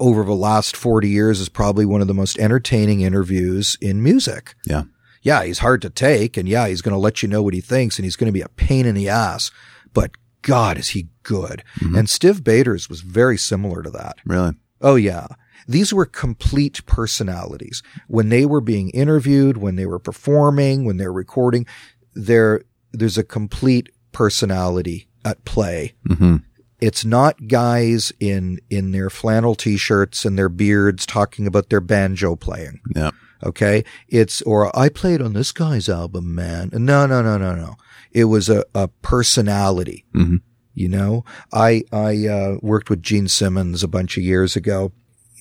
over 0.00 0.24
the 0.24 0.34
last 0.34 0.74
40 0.76 1.08
years 1.08 1.38
is 1.40 1.48
probably 1.48 1.84
one 1.86 2.00
of 2.00 2.08
the 2.08 2.14
most 2.14 2.38
entertaining 2.38 3.02
interviews 3.02 3.76
in 3.80 4.02
music. 4.02 4.54
Yeah. 4.66 4.84
Yeah, 5.22 5.44
he's 5.44 5.58
hard 5.58 5.82
to 5.82 5.90
take 5.90 6.36
and 6.36 6.48
yeah, 6.48 6.66
he's 6.68 6.82
going 6.82 6.94
to 6.94 6.98
let 6.98 7.22
you 7.22 7.28
know 7.28 7.42
what 7.42 7.54
he 7.54 7.60
thinks 7.60 7.98
and 7.98 8.04
he's 8.04 8.16
going 8.16 8.26
to 8.28 8.32
be 8.32 8.40
a 8.40 8.48
pain 8.48 8.86
in 8.86 8.94
the 8.94 9.08
ass, 9.08 9.50
but 9.92 10.12
God, 10.42 10.78
is 10.78 10.90
he 10.90 11.08
good. 11.22 11.62
Mhm. 11.80 11.98
And 11.98 12.08
Stiv 12.08 12.42
Bators 12.42 12.88
was 12.88 13.00
very 13.00 13.36
similar 13.36 13.82
to 13.82 13.90
that. 13.90 14.16
Really? 14.24 14.54
Oh 14.80 14.94
yeah. 14.96 15.26
These 15.68 15.92
were 15.92 16.06
complete 16.06 16.84
personalities. 16.86 17.82
When 18.08 18.28
they 18.28 18.46
were 18.46 18.60
being 18.60 18.90
interviewed, 18.90 19.56
when 19.56 19.74
they 19.76 19.86
were 19.86 19.98
performing, 19.98 20.84
when 20.84 20.96
they're 20.96 21.12
recording, 21.12 21.66
there, 22.14 22.62
there's 22.92 23.18
a 23.18 23.24
complete 23.24 23.88
personality 24.16 25.08
at 25.26 25.44
play. 25.44 25.92
hmm 26.06 26.36
It's 26.80 27.04
not 27.04 27.48
guys 27.48 28.14
in, 28.18 28.58
in 28.70 28.92
their 28.92 29.10
flannel 29.10 29.54
t-shirts 29.54 30.24
and 30.24 30.38
their 30.38 30.48
beards 30.48 31.04
talking 31.04 31.46
about 31.46 31.68
their 31.68 31.82
banjo 31.82 32.34
playing. 32.34 32.80
Yeah. 32.94 33.10
Okay. 33.44 33.84
It's, 34.08 34.40
or 34.42 34.74
I 34.74 34.88
played 34.88 35.20
on 35.20 35.34
this 35.34 35.52
guy's 35.52 35.90
album, 35.90 36.34
man. 36.34 36.70
No, 36.72 37.04
no, 37.04 37.20
no, 37.20 37.36
no, 37.36 37.54
no. 37.54 37.76
It 38.10 38.24
was 38.24 38.48
a, 38.48 38.64
a 38.74 38.88
personality. 39.02 40.06
Mhm. 40.14 40.40
You 40.72 40.88
know, 40.88 41.24
I, 41.52 41.82
I, 41.92 42.26
uh, 42.26 42.56
worked 42.62 42.88
with 42.88 43.02
Gene 43.02 43.28
Simmons 43.28 43.82
a 43.82 43.88
bunch 43.88 44.16
of 44.16 44.22
years 44.22 44.56
ago. 44.56 44.92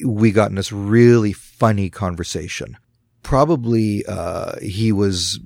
We 0.05 0.31
got 0.31 0.49
in 0.49 0.55
this 0.55 0.73
really 0.73 1.31
funny 1.31 1.89
conversation. 1.89 2.75
Probably, 3.23 4.05
uh, 4.05 4.59
he 4.61 4.91
was 4.91 5.39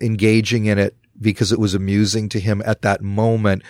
engaging 0.00 0.66
in 0.66 0.78
it 0.78 0.96
because 1.22 1.52
it 1.52 1.58
was 1.58 1.74
amusing 1.74 2.28
to 2.30 2.40
him 2.40 2.62
at 2.66 2.82
that 2.82 3.02
moment. 3.02 3.62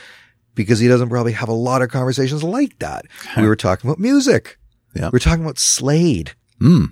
because 0.54 0.80
he 0.80 0.86
doesn't 0.88 1.08
probably 1.08 1.32
have 1.32 1.48
a 1.48 1.52
lot 1.54 1.80
of 1.80 1.88
conversations 1.88 2.42
like 2.42 2.78
that. 2.78 3.06
we 3.38 3.46
were 3.48 3.56
talking 3.56 3.88
about 3.88 3.98
music. 3.98 4.58
Yeah. 4.94 5.06
We 5.06 5.16
were 5.16 5.18
talking 5.18 5.42
about 5.44 5.58
Slade, 5.58 6.32
Mm. 6.60 6.88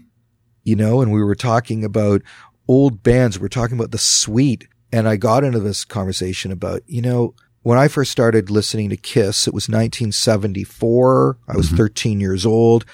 you 0.65 0.75
know, 0.77 1.03
and 1.03 1.13
we 1.13 1.23
were 1.23 1.35
talking 1.35 1.85
about 1.85 2.23
old 2.67 3.03
bands. 3.03 3.39
We're 3.39 3.49
talking 3.49 3.77
about 3.77 3.91
the 3.91 3.99
Sweet. 3.99 4.67
And 4.91 5.07
I 5.07 5.17
got 5.17 5.45
into 5.45 5.61
this 5.61 5.85
conversation 5.85 6.51
about, 6.53 6.81
you 6.87 7.03
know, 7.03 7.35
when 7.63 7.77
I 7.79 7.87
first 7.89 8.11
started 8.11 8.49
listening 8.49 8.89
to 8.89 8.97
Kiss, 8.97 9.47
it 9.47 9.53
was 9.53 9.69
1974. 9.69 11.39
I 11.49 11.57
was 11.57 11.69
13 11.69 12.21
years 12.21 12.47
old. 12.47 12.85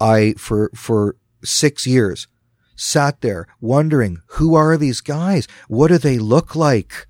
I, 0.00 0.34
for, 0.36 0.70
for 0.74 1.16
six 1.42 1.86
years, 1.86 2.26
sat 2.76 3.20
there 3.22 3.46
wondering, 3.60 4.18
who 4.32 4.54
are 4.54 4.76
these 4.76 5.00
guys? 5.00 5.48
What 5.68 5.88
do 5.88 5.98
they 5.98 6.18
look 6.18 6.54
like? 6.54 7.06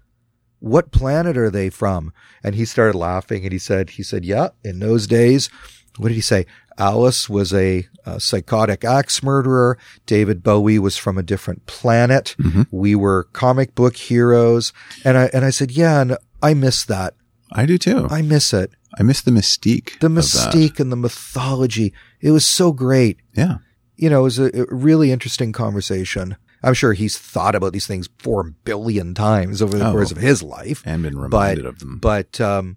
What 0.61 0.93
planet 0.93 1.37
are 1.37 1.51
they 1.51 1.71
from? 1.71 2.13
And 2.45 2.55
he 2.55 2.65
started 2.65 2.97
laughing 2.97 3.45
and 3.45 3.53
he 3.53 3.59
said, 3.59 3.91
he 3.91 4.03
said, 4.03 4.25
yeah, 4.25 4.51
in 4.63 4.79
those 4.79 5.07
days, 5.07 5.51
what 5.97 6.09
did 6.09 6.15
he 6.15 6.21
say? 6.21 6.47
Alice 6.79 7.29
was 7.29 7.53
a, 7.53 7.87
a 8.07 8.21
psychotic 8.21 8.85
axe 8.85 9.23
murderer. 9.23 9.77
David 10.07 10.43
Bowie 10.43 10.79
was 10.79 10.97
from 10.97 11.19
a 11.19 11.23
different 11.23 11.67
planet. 11.67 12.35
Mm-hmm. 12.39 12.63
We 12.71 12.95
were 12.95 13.25
comic 13.33 13.75
book 13.75 13.97
heroes. 13.97 14.73
And 15.05 15.19
I, 15.19 15.31
and 15.35 15.45
I 15.45 15.51
said, 15.51 15.73
yeah, 15.73 16.01
and 16.01 16.17
I 16.43 16.55
miss 16.55 16.85
that. 16.87 17.15
I 17.53 17.67
do 17.67 17.77
too. 17.77 18.07
I, 18.11 18.19
I 18.19 18.23
miss 18.23 18.55
it. 18.55 18.71
I 18.99 19.03
miss 19.03 19.21
the 19.21 19.31
mystique. 19.31 19.99
The 20.01 20.09
mystique 20.09 20.81
and 20.81 20.91
the 20.91 20.97
mythology. 20.97 21.93
It 22.21 22.31
was 22.31 22.47
so 22.47 22.73
great. 22.73 23.21
Yeah. 23.35 23.59
You 23.97 24.09
know, 24.09 24.21
it 24.21 24.25
was 24.25 24.39
a, 24.39 24.63
a 24.63 24.75
really 24.75 25.13
interesting 25.13 25.53
conversation. 25.53 26.37
I'm 26.63 26.75
sure 26.75 26.93
he's 26.93 27.17
thought 27.19 27.55
about 27.55 27.73
these 27.73 27.87
things 27.87 28.09
four 28.19 28.43
billion 28.65 29.15
times 29.15 29.63
over 29.63 29.79
the 29.79 29.89
Oh. 29.89 29.93
course 29.93 30.11
of 30.11 30.19
his 30.19 30.43
life. 30.43 30.83
And 30.85 31.03
been 31.03 31.15
But, 31.15 31.23
reminded 31.23 31.67
of 31.67 31.79
them. 31.79 31.99
but, 31.99 32.41
um, 32.41 32.77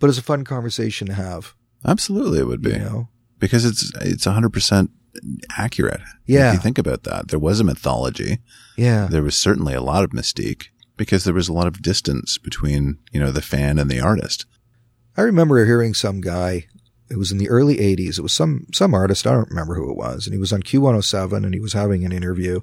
but 0.00 0.08
it's 0.10 0.18
a 0.18 0.22
fun 0.22 0.44
conversation 0.44 1.06
to 1.08 1.14
have, 1.14 1.54
Absolutely, 1.84 2.40
it 2.40 2.46
would 2.46 2.62
be 2.62 2.70
you 2.70 2.78
know? 2.78 3.08
because 3.38 3.64
it's 3.64 3.92
it's 4.00 4.24
hundred 4.24 4.52
percent 4.52 4.90
accurate. 5.56 6.00
Yeah. 6.26 6.48
If 6.48 6.54
you 6.54 6.60
think 6.60 6.78
about 6.78 7.04
that, 7.04 7.28
there 7.28 7.38
was 7.38 7.60
a 7.60 7.64
mythology. 7.64 8.38
Yeah. 8.76 9.06
There 9.10 9.22
was 9.22 9.36
certainly 9.36 9.72
a 9.74 9.80
lot 9.80 10.02
of 10.04 10.10
mystique 10.10 10.66
because 10.96 11.24
there 11.24 11.34
was 11.34 11.48
a 11.48 11.52
lot 11.52 11.66
of 11.66 11.80
distance 11.82 12.38
between 12.38 12.98
you 13.12 13.20
know 13.20 13.30
the 13.30 13.40
fan 13.42 13.78
and 13.78 13.90
the 13.90 14.00
artist. 14.00 14.46
I 15.16 15.22
remember 15.22 15.64
hearing 15.64 15.94
some 15.94 16.20
guy. 16.20 16.66
It 17.10 17.18
was 17.18 17.30
in 17.32 17.38
the 17.38 17.48
early 17.48 17.76
'80s. 17.76 18.18
It 18.18 18.22
was 18.22 18.32
some 18.32 18.66
some 18.74 18.94
artist. 18.94 19.26
I 19.26 19.32
don't 19.32 19.48
remember 19.50 19.74
who 19.74 19.90
it 19.90 19.96
was, 19.96 20.26
and 20.26 20.34
he 20.34 20.38
was 20.40 20.52
on 20.52 20.62
Q107, 20.62 21.44
and 21.44 21.54
he 21.54 21.60
was 21.60 21.72
having 21.72 22.04
an 22.04 22.12
interview, 22.12 22.60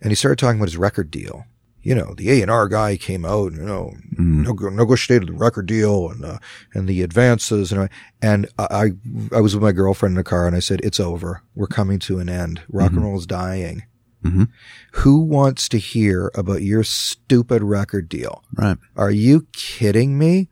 and 0.00 0.10
he 0.10 0.14
started 0.14 0.38
talking 0.38 0.58
about 0.60 0.68
his 0.68 0.76
record 0.76 1.10
deal. 1.10 1.44
You 1.82 1.94
know, 1.94 2.12
the 2.14 2.30
A 2.30 2.42
and 2.42 2.50
R 2.50 2.68
guy 2.68 2.98
came 2.98 3.24
out, 3.24 3.52
you 3.54 3.62
know, 3.62 3.94
neg- 4.18 4.72
negotiated 4.74 5.28
the 5.28 5.32
record 5.32 5.64
deal 5.64 6.10
and 6.10 6.22
uh, 6.24 6.38
and 6.74 6.86
the 6.86 7.00
advances, 7.02 7.72
and 7.72 7.82
I, 7.82 7.88
and 8.20 8.46
I 8.58 8.92
I 9.34 9.40
was 9.40 9.54
with 9.54 9.62
my 9.62 9.72
girlfriend 9.72 10.12
in 10.12 10.16
the 10.18 10.24
car, 10.24 10.46
and 10.46 10.54
I 10.54 10.60
said, 10.60 10.80
"It's 10.84 11.00
over. 11.00 11.42
We're 11.54 11.66
coming 11.66 11.98
to 12.00 12.18
an 12.18 12.28
end. 12.28 12.60
Rock 12.68 12.92
and 12.92 13.02
roll 13.02 13.18
is 13.18 13.26
dying." 13.26 13.84
Mhm. 14.22 14.48
Who 14.92 15.20
wants 15.20 15.66
to 15.70 15.78
hear 15.78 16.30
about 16.34 16.60
your 16.60 16.84
stupid 16.84 17.62
record 17.62 18.10
deal? 18.10 18.44
Right. 18.54 18.76
Are 18.94 19.10
you 19.10 19.46
kidding 19.52 20.18
me? 20.18 20.50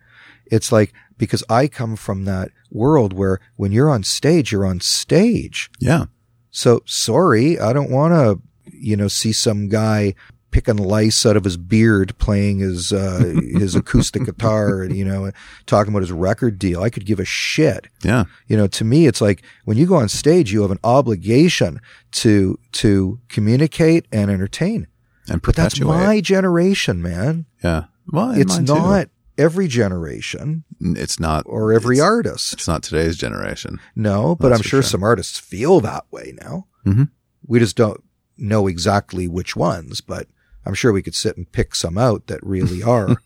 It's 0.51 0.72
like, 0.72 0.94
because 1.18 1.44
I 1.51 1.68
come 1.68 1.94
from 1.96 2.24
that 2.24 2.51
world 2.70 3.12
where 3.12 3.40
when 3.57 3.72
you're 3.72 3.90
on 3.90 4.02
stage, 4.02 4.52
you're 4.52 4.66
on 4.66 4.81
stage. 4.81 5.70
Yeah. 5.81 6.07
So 6.50 6.83
sorry, 6.87 7.59
I 7.59 7.72
don't 7.72 7.90
want 7.90 8.14
to, 8.14 8.40
you 8.72 8.96
know, 8.96 9.09
see 9.09 9.33
some 9.33 9.68
guy 9.68 10.14
picking 10.50 10.76
lice 10.78 11.26
out 11.26 11.37
of 11.37 11.44
his 11.44 11.59
beard 11.59 12.16
playing 12.18 12.59
his, 12.61 12.90
uh, 12.92 13.35
his 13.59 13.74
acoustic 13.74 14.24
guitar 14.24 14.83
and, 14.83 14.96
you 14.96 15.04
know, 15.04 15.31
talking 15.66 15.92
about 15.92 16.02
his 16.02 16.11
record 16.11 16.59
deal. 16.59 16.83
I 16.83 16.88
could 16.90 17.04
give 17.04 17.20
a 17.20 17.24
shit. 17.24 17.88
Yeah. 18.02 18.24
You 18.46 18.57
know, 18.57 18.66
to 18.68 18.85
me, 18.85 19.07
it's 19.07 19.20
like 19.20 19.42
when 19.66 19.76
you 19.76 19.87
go 19.87 19.96
on 19.96 20.09
stage, 20.09 20.50
you 20.52 20.62
have 20.62 20.70
an 20.70 20.78
obligation 20.83 21.81
to, 22.12 22.59
to 22.72 23.20
communicate 23.28 24.07
and 24.11 24.31
entertain. 24.31 24.87
And 25.28 25.42
But 25.42 25.54
that's 25.54 25.78
my 25.81 26.20
generation, 26.22 27.02
man. 27.02 27.44
yeah. 27.62 27.85
Well, 28.11 28.31
It's 28.31 28.59
not 28.59 29.04
too. 29.04 29.11
Every 29.38 29.68
generation 29.68 30.64
It's 30.81 31.18
not. 31.20 31.44
or 31.46 31.72
every 31.72 31.96
it's, 31.96 32.03
artist. 32.05 32.53
It's 32.53 32.68
not 32.68 32.83
today's 32.83 33.16
generation. 33.16 33.79
No, 33.96 34.35
but 34.35 34.48
That's 34.51 34.61
I'm 34.61 34.62
sure, 34.64 34.83
sure. 34.83 34.90
some 34.90 35.03
artists 35.03 35.38
feel 35.38 35.81
that 35.81 36.05
way 36.11 36.35
now. 36.40 36.66
Mhm. 36.85 37.11
We 37.46 37.59
just 37.59 37.77
don't 37.77 38.03
know 38.37 38.66
exactly 38.66 39.27
which 39.29 39.57
ones, 39.57 40.01
but 40.01 40.27
I'm 40.66 40.74
sure 40.74 40.92
we 40.92 41.03
could 41.03 41.14
sit 41.14 41.37
and 41.37 41.51
pick 41.51 41.74
some 41.74 41.96
out 41.96 42.27
that 42.27 42.40
really 42.42 42.83
are, 42.94 43.16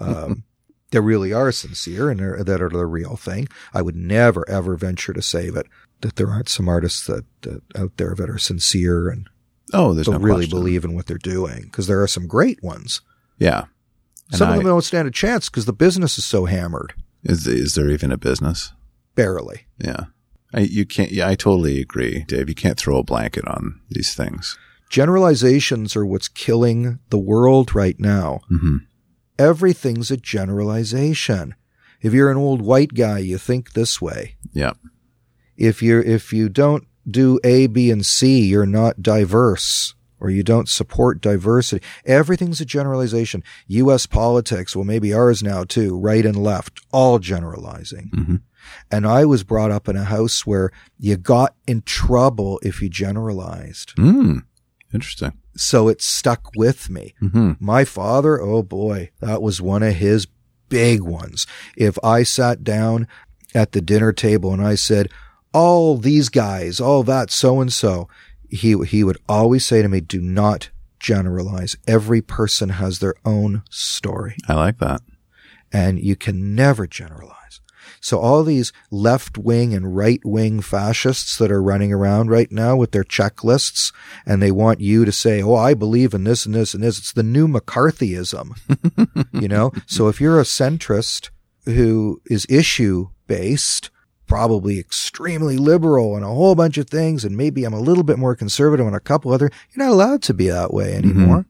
um, 0.00 0.44
that 0.92 1.02
really 1.02 1.32
are 1.32 1.52
sincere 1.52 2.10
and 2.10 2.20
are, 2.20 2.42
that 2.44 2.62
are 2.62 2.68
the 2.70 2.86
real 2.86 3.16
thing. 3.16 3.48
I 3.74 3.82
would 3.82 3.96
never 3.96 4.48
ever 4.48 4.76
venture 4.76 5.12
to 5.12 5.22
say 5.22 5.50
that, 5.50 5.66
that 6.00 6.16
there 6.16 6.30
aren't 6.30 6.48
some 6.48 6.68
artists 6.68 7.06
that, 7.06 7.24
that 7.42 7.62
out 7.76 7.96
there 7.96 8.14
that 8.14 8.30
are 8.30 8.38
sincere 8.38 9.08
and 9.08 9.28
Oh, 9.72 9.94
there's 9.94 10.06
don't 10.06 10.20
no 10.20 10.24
really 10.24 10.44
question. 10.46 10.58
believe 10.58 10.84
in 10.84 10.94
what 10.94 11.06
they're 11.06 11.18
doing 11.18 11.62
because 11.64 11.88
there 11.88 12.00
are 12.00 12.06
some 12.06 12.28
great 12.28 12.62
ones. 12.62 13.00
Yeah. 13.38 13.64
And 14.30 14.38
some 14.38 14.50
of 14.50 14.56
them 14.56 14.66
don't 14.66 14.82
stand 14.82 15.06
a 15.08 15.12
chance 15.12 15.48
because 15.48 15.66
the 15.66 15.72
business 15.72 16.18
is 16.18 16.24
so 16.24 16.46
hammered. 16.46 16.94
Is 17.22 17.46
is 17.46 17.74
there 17.74 17.90
even 17.90 18.12
a 18.12 18.16
business? 18.18 18.72
Barely. 19.14 19.66
Yeah. 19.78 20.04
I, 20.54 20.60
you 20.60 20.86
can't. 20.86 21.10
Yeah, 21.10 21.28
I 21.28 21.34
totally 21.34 21.80
agree, 21.80 22.24
Dave. 22.28 22.48
You 22.48 22.54
can't 22.54 22.78
throw 22.78 22.98
a 22.98 23.04
blanket 23.04 23.46
on 23.46 23.80
these 23.90 24.14
things. 24.14 24.56
Generalizations 24.90 25.96
are 25.96 26.06
what's 26.06 26.28
killing 26.28 27.00
the 27.10 27.18
world 27.18 27.74
right 27.74 27.98
now. 27.98 28.40
hmm 28.48 28.76
Everything's 29.38 30.10
a 30.10 30.16
generalization. 30.16 31.54
If 32.00 32.14
you're 32.14 32.30
an 32.30 32.38
old 32.38 32.62
white 32.62 32.94
guy, 32.94 33.18
you 33.18 33.36
think 33.36 33.72
this 33.72 34.00
way. 34.00 34.36
Yeah. 34.52 34.72
If 35.58 35.82
you're, 35.82 36.00
if 36.00 36.32
you 36.32 36.48
don't 36.48 36.86
do 37.10 37.38
A, 37.44 37.66
B, 37.66 37.90
and 37.90 38.04
C, 38.04 38.46
you're 38.46 38.64
not 38.64 39.02
diverse 39.02 39.94
or 40.20 40.30
you 40.30 40.42
don't 40.42 40.68
support 40.68 41.20
diversity. 41.20 41.84
Everything's 42.04 42.60
a 42.60 42.64
generalization. 42.64 43.42
U.S. 43.68 44.06
politics, 44.06 44.74
well, 44.74 44.84
maybe 44.84 45.12
ours 45.12 45.42
now 45.42 45.64
too, 45.64 45.96
right 45.96 46.24
and 46.24 46.36
left, 46.42 46.80
all 46.92 47.18
generalizing. 47.18 48.10
Mhm. 48.14 48.40
And 48.90 49.06
I 49.06 49.24
was 49.24 49.44
brought 49.44 49.70
up 49.70 49.88
in 49.88 49.96
a 49.96 50.04
house 50.04 50.44
where 50.44 50.72
you 50.98 51.16
got 51.16 51.54
in 51.66 51.82
trouble 51.82 52.58
if 52.62 52.82
you 52.82 52.88
generalized. 52.88 53.94
Mm. 53.96 54.42
Interesting. 54.92 55.34
So 55.56 55.88
it 55.88 56.02
stuck 56.02 56.50
with 56.56 56.90
me. 56.90 57.14
hmm 57.20 57.52
My 57.60 57.84
father, 57.84 58.40
oh 58.40 58.62
boy, 58.62 59.10
that 59.20 59.40
was 59.42 59.60
one 59.62 59.82
of 59.82 59.94
his 59.94 60.26
big 60.68 61.00
ones. 61.02 61.46
If 61.76 61.96
I 62.02 62.24
sat 62.24 62.64
down 62.64 63.06
at 63.54 63.72
the 63.72 63.80
dinner 63.80 64.12
table 64.12 64.52
and 64.52 64.62
I 64.62 64.74
said, 64.74 65.10
all 65.54 65.96
these 65.96 66.28
guys, 66.28 66.80
all 66.80 67.02
that 67.04 67.30
so 67.30 67.60
and 67.60 67.72
so, 67.72 68.08
he, 68.50 68.76
he 68.84 69.04
would 69.04 69.18
always 69.28 69.64
say 69.66 69.82
to 69.82 69.88
me, 69.88 70.00
do 70.00 70.20
not 70.20 70.70
generalize. 71.00 71.76
Every 71.86 72.22
person 72.22 72.70
has 72.70 72.98
their 72.98 73.14
own 73.24 73.62
story 73.70 74.36
I 74.48 74.54
like 74.54 74.78
that. 74.78 75.02
and 75.72 75.98
you 75.98 76.16
can 76.16 76.54
never 76.54 76.86
generalize. 76.86 77.60
So 78.00 78.18
all 78.18 78.44
these 78.44 78.72
left 78.90 79.36
wing 79.36 79.74
and 79.74 79.96
right 79.96 80.20
wing 80.24 80.60
fascists 80.60 81.38
that 81.38 81.50
are 81.50 81.62
running 81.62 81.92
around 81.92 82.30
right 82.30 82.50
now 82.52 82.76
with 82.76 82.92
their 82.92 83.04
checklists 83.04 83.92
and 84.24 84.40
they 84.40 84.50
want 84.52 84.80
you 84.80 85.04
to 85.04 85.12
say, 85.12 85.42
Oh, 85.42 85.54
I 85.54 85.74
believe 85.74 86.14
in 86.14 86.24
this 86.24 86.46
and 86.46 86.54
this 86.54 86.72
and 86.72 86.84
this. 86.84 86.98
It's 86.98 87.12
the 87.12 87.22
new 87.22 87.48
McCarthyism, 87.48 88.56
you 89.40 89.48
know? 89.48 89.72
So 89.86 90.08
if 90.08 90.20
you're 90.20 90.38
a 90.40 90.44
centrist 90.44 91.30
who 91.64 92.20
is 92.26 92.46
issue 92.48 93.08
based, 93.26 93.90
probably 94.26 94.78
extremely 94.78 95.56
liberal 95.56 96.16
and 96.16 96.24
a 96.24 96.28
whole 96.28 96.54
bunch 96.54 96.78
of 96.78 96.88
things, 96.88 97.24
and 97.24 97.36
maybe 97.36 97.64
I'm 97.64 97.74
a 97.74 97.80
little 97.80 98.04
bit 98.04 98.18
more 98.18 98.34
conservative 98.34 98.86
on 98.86 98.94
a 98.94 99.00
couple 99.00 99.32
other, 99.32 99.50
you're 99.70 99.86
not 99.86 99.92
allowed 99.92 100.22
to 100.22 100.34
be 100.34 100.48
that 100.48 100.72
way 100.72 100.94
anymore. 100.94 101.46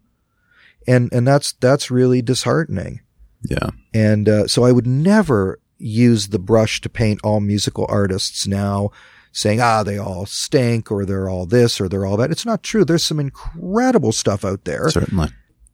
And, 0.86 1.12
and 1.12 1.26
that's, 1.26 1.52
that's 1.52 1.90
really 1.90 2.22
disheartening. 2.22 3.00
Yeah. 3.42 3.70
And 3.92 4.28
uh, 4.28 4.46
so 4.46 4.64
I 4.64 4.72
would 4.72 4.86
never 4.86 5.58
use 5.78 6.28
the 6.28 6.38
brush 6.38 6.80
to 6.82 6.88
paint 6.88 7.20
all 7.22 7.40
musical 7.40 7.86
artists 7.88 8.46
now 8.46 8.90
saying, 9.32 9.60
ah, 9.60 9.82
they 9.82 9.98
all 9.98 10.24
stink 10.24 10.90
or 10.90 11.04
they're 11.04 11.28
all 11.28 11.44
this 11.44 11.80
or 11.80 11.88
they're 11.88 12.06
all 12.06 12.16
that. 12.16 12.30
It's 12.30 12.46
not 12.46 12.62
true. 12.62 12.84
There's 12.84 13.04
some 13.04 13.20
incredible 13.20 14.12
stuff 14.12 14.44
out 14.44 14.64
there. 14.64 14.88
Certainly. 14.88 15.28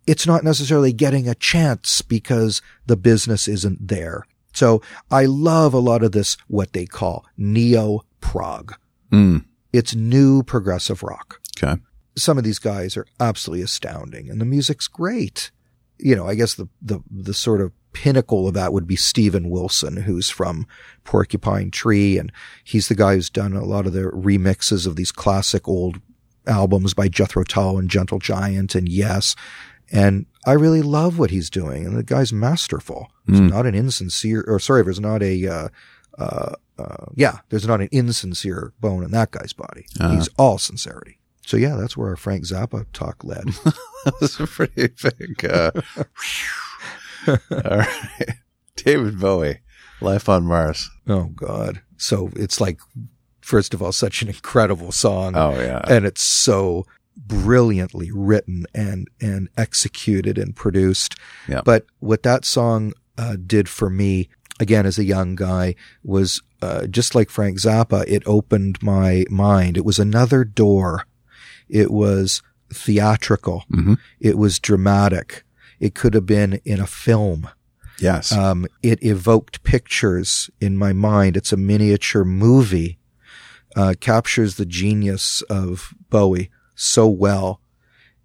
It's 0.07 0.27
not 0.27 0.43
necessarily 0.43 0.93
getting 0.93 1.29
a 1.29 1.35
chance 1.37 2.03
because 2.03 2.61
the 2.87 2.97
business 2.97 3.47
isn't 3.47 3.87
there. 3.87 4.27
So 4.53 4.83
I 5.11 5.25
love 5.25 5.75
a 5.75 5.79
lot 5.79 6.03
of 6.03 6.13
this, 6.13 6.37
what 6.49 6.73
they 6.73 6.87
call 6.87 7.25
neo 7.37 8.03
prog. 8.21 8.75
Mm. 9.11 9.45
It's 9.73 9.95
new 9.95 10.43
progressive 10.43 11.03
rock 11.03 11.41
Okay. 11.63 11.81
some 12.17 12.37
of 12.39 12.45
these 12.45 12.59
guys 12.59 12.97
are 12.97 13.07
absolutely 13.21 13.63
astounding 13.65 14.29
and 14.31 14.41
the 14.41 14.45
music's 14.45 14.89
great. 14.89 15.51
You 15.99 16.17
know, 16.17 16.27
I 16.27 16.35
guess 16.35 16.55
the, 16.55 16.69
the, 16.81 17.01
the 17.11 17.35
sort 17.35 17.61
of 17.61 17.73
pinnacle 17.93 18.49
of 18.49 18.55
that 18.55 18.73
would 18.73 18.87
be 18.87 18.97
Steven 18.97 19.49
Wilson, 19.51 19.99
who's 19.99 20.29
from 20.31 20.67
Porcupine 21.05 21.71
Tree. 21.71 22.19
And 22.19 22.33
he's 22.65 22.89
the 22.89 22.95
guy 22.95 23.15
who's 23.15 23.31
done 23.31 23.53
a 23.55 23.65
lot 23.65 23.87
of 23.87 23.93
the 23.93 24.05
remixes 24.11 24.87
of 24.87 24.97
these 24.97 25.13
classic 25.13 25.69
old 25.69 26.01
albums 26.47 26.93
by 26.95 27.07
Jethro 27.09 27.45
Tull 27.45 27.79
and 27.79 27.89
Gentle 27.91 28.19
Giant 28.19 28.75
and 28.75 28.89
Yes. 28.89 29.37
And 29.93 30.27
I 30.47 30.53
really 30.53 30.83
love 30.83 31.19
what 31.19 31.31
he's 31.31 31.51
doing. 31.51 31.85
And 31.87 31.97
the 31.97 32.03
guy's 32.03 32.33
masterful. 32.33 33.09
He's 33.27 33.41
Mm. 33.41 33.51
not 33.51 33.67
an 33.67 33.75
insincere, 33.75 34.43
or 34.47 34.59
sorry, 34.59 34.83
there's 34.83 34.99
not 35.01 35.23
a, 35.23 35.47
uh, 35.47 35.69
uh, 36.19 36.53
uh, 36.79 37.07
yeah, 37.15 37.39
there's 37.51 37.67
not 37.67 37.81
an 37.83 37.89
insincere 37.93 38.73
bone 38.81 39.05
in 39.05 39.11
that 39.13 39.31
guy's 39.31 39.53
body. 39.53 39.85
Uh-huh. 40.01 40.15
He's 40.15 40.29
all 40.39 40.57
sincerity. 40.59 41.19
So 41.47 41.57
yeah, 41.57 41.77
that's 41.77 41.97
where 41.97 42.09
our 42.09 42.17
Frank 42.17 42.45
Zappa 42.45 42.87
talk 42.93 43.23
led. 43.23 43.45
that 44.05 44.15
was 44.21 44.41
a 44.41 44.47
pretty 44.47 44.89
big. 45.03 45.45
Uh, 45.45 45.73
all 47.29 47.37
right, 47.51 48.31
David 48.77 49.19
Bowie, 49.21 49.61
Life 50.01 50.29
on 50.29 50.45
Mars. 50.45 50.91
oh 51.09 51.25
God. 51.35 51.83
So 51.97 52.31
it's 52.35 52.61
like, 52.61 52.81
first 53.41 53.75
of 53.75 53.83
all, 53.83 53.93
such 53.93 54.23
an 54.23 54.29
incredible 54.29 54.91
song. 54.93 55.37
Oh 55.37 55.53
yeah, 55.61 55.83
and 55.89 56.05
it's 56.07 56.23
so 56.23 56.87
brilliantly 57.17 58.11
written 58.13 58.67
and 58.75 59.09
and 59.21 59.49
executed 59.57 60.39
and 60.39 60.55
produced. 60.57 61.15
Yeah. 61.49 61.63
But 61.65 61.87
what 62.01 62.23
that 62.23 62.45
song 62.45 62.93
uh, 63.19 63.37
did 63.45 63.69
for 63.69 63.91
me, 63.91 64.29
again 64.61 64.87
as 64.87 64.99
a 64.99 65.05
young 65.05 65.35
guy, 65.35 65.75
was 66.03 66.43
uh, 66.63 66.87
just 66.87 67.15
like 67.15 67.31
Frank 67.31 67.59
Zappa. 67.59 68.05
It 68.07 68.23
opened 68.27 68.83
my 68.83 69.25
mind. 69.31 69.77
It 69.77 69.85
was 69.85 69.99
another 69.99 70.45
door. 70.45 71.07
It 71.69 71.91
was 71.91 72.43
theatrical. 72.73 73.65
Mhm. 73.71 73.99
It 74.21 74.39
was 74.39 74.59
dramatic. 74.59 75.45
It 75.81 75.95
could 75.95 76.15
have 76.15 76.27
been 76.27 76.61
in 76.65 76.81
a 76.81 76.87
film. 76.87 77.49
yes, 77.99 78.33
Um, 78.33 78.67
it 78.83 79.03
evoked 79.03 79.63
pictures 79.65 80.51
in 80.61 80.77
my 80.77 80.93
mind. 80.93 81.37
It's 81.37 81.53
a 81.53 81.57
miniature 81.57 82.25
movie. 82.25 82.99
Uh, 83.77 83.95
captures 84.01 84.57
the 84.57 84.67
genius 84.67 85.41
of 85.49 85.95
Bowie 86.11 86.51
so 86.83 87.07
well. 87.09 87.61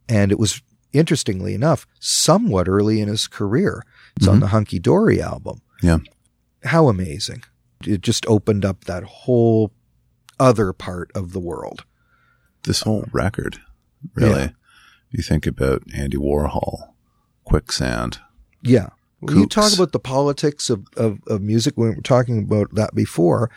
And 0.09 0.31
it 0.31 0.39
was, 0.39 0.61
interestingly 0.93 1.53
enough, 1.53 1.85
somewhat 1.99 2.67
early 2.67 3.01
in 3.01 3.07
his 3.07 3.27
career. 3.27 3.83
It's 4.15 4.27
on 4.27 4.37
Mhm. 4.37 4.39
the 4.41 4.47
Hunky 4.47 4.79
Dory 4.79 5.21
album. 5.21 5.61
Yeah. 5.83 5.97
How 6.63 6.87
amazing. 6.89 7.43
It 7.85 8.01
just 8.01 8.25
opened 8.27 8.65
up 8.65 8.85
that 8.85 9.03
whole 9.03 9.71
other 10.39 10.73
part 10.73 11.11
of 11.15 11.33
the 11.33 11.39
world. 11.39 11.83
this 12.63 12.81
whole 12.81 13.05
record, 13.13 13.59
really. 14.13 14.41
Yeah. 14.41 14.49
You 15.11 15.23
think 15.23 15.47
about 15.47 15.83
Andy 15.93 16.17
Warhol, 16.17 16.89
Quicksand. 17.45 18.19
Yeah. 18.61 18.89
When 19.21 19.37
you 19.37 19.45
talk 19.47 19.73
about 19.73 19.93
the 19.93 19.99
politics 19.99 20.69
of, 20.69 20.85
of, 20.97 21.19
of 21.27 21.41
music, 21.41 21.75
we 21.77 21.87
were 21.89 22.01
talking 22.01 22.39
about 22.43 22.75
that 22.75 22.93
before, 22.93 23.49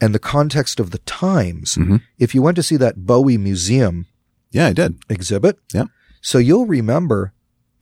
and 0.00 0.14
the 0.14 0.20
context 0.20 0.78
of 0.78 0.92
the 0.92 0.98
times. 0.98 1.74
Mhm. 1.74 2.00
If 2.18 2.32
you 2.34 2.40
went 2.40 2.54
to 2.56 2.62
see 2.62 2.76
that 2.76 3.04
Bowie 3.06 3.38
Museum 3.38 4.06
Yeah, 4.50 4.66
I 4.68 4.72
did. 4.72 4.96
exhibit, 5.08 5.58
Yeah. 5.74 5.84
so 6.20 6.38
you'll 6.38 6.66
remember, 6.66 7.32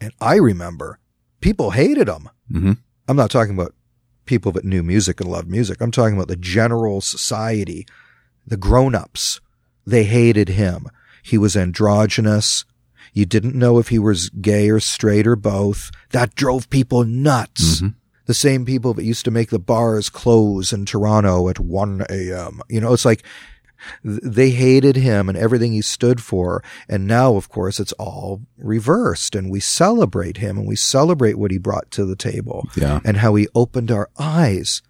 and 0.00 0.12
I 0.20 0.36
remember, 0.36 0.98
people 1.40 1.70
hated 1.72 2.08
him. 2.08 2.28
hmm 2.50 2.72
I'm 3.08 3.16
not 3.16 3.30
talking 3.30 3.54
about 3.54 3.74
people 4.24 4.50
that 4.52 4.64
knew 4.64 4.82
music 4.82 5.20
and 5.20 5.30
loved 5.30 5.48
music. 5.48 5.80
I'm 5.80 5.92
talking 5.92 6.16
about 6.16 6.26
the 6.28 6.34
general 6.36 7.00
society, 7.00 7.86
the 8.44 8.56
grown-ups. 8.56 9.40
They 9.86 10.02
hated 10.04 10.48
him. 10.50 10.86
He 11.22 11.38
was 11.38 11.56
androgynous. 11.56 12.64
You 13.12 13.26
didn't 13.26 13.54
know 13.54 13.78
if 13.78 13.88
he 13.88 13.98
was 14.00 14.28
gay 14.30 14.68
or 14.68 14.80
straight 14.80 15.26
or 15.26 15.36
both. 15.36 15.90
That 16.10 16.34
drove 16.34 16.68
people 16.68 17.04
nuts. 17.04 17.80
Mhm. 17.80 17.94
The 18.26 18.34
same 18.34 18.64
people 18.64 18.92
that 18.94 19.04
used 19.04 19.24
to 19.26 19.30
make 19.30 19.50
the 19.50 19.60
bars 19.60 20.10
close 20.10 20.72
in 20.72 20.84
Toronto 20.84 21.48
at 21.48 21.60
1 21.60 22.06
a.m. 22.10 22.60
You 22.68 22.80
know, 22.80 22.92
it's 22.92 23.04
like 23.04 23.22
they 24.02 24.50
hated 24.50 24.96
him 24.96 25.28
and 25.28 25.36
everything 25.38 25.72
he 25.72 25.82
stood 25.82 26.22
for. 26.22 26.62
And 26.88 27.06
now, 27.06 27.36
of 27.36 27.48
course, 27.48 27.78
it's 27.80 27.92
all 27.92 28.42
reversed 28.58 29.34
and 29.34 29.50
we 29.50 29.60
celebrate 29.60 30.38
him 30.38 30.58
and 30.58 30.66
we 30.66 30.76
celebrate 30.76 31.38
what 31.38 31.50
he 31.50 31.58
brought 31.58 31.90
to 31.92 32.04
the 32.04 32.16
table 32.16 32.68
Yeah. 32.76 33.00
and 33.04 33.18
how 33.18 33.34
he 33.34 33.48
opened 33.54 33.90
our 33.90 34.08
eyes. 34.18 34.82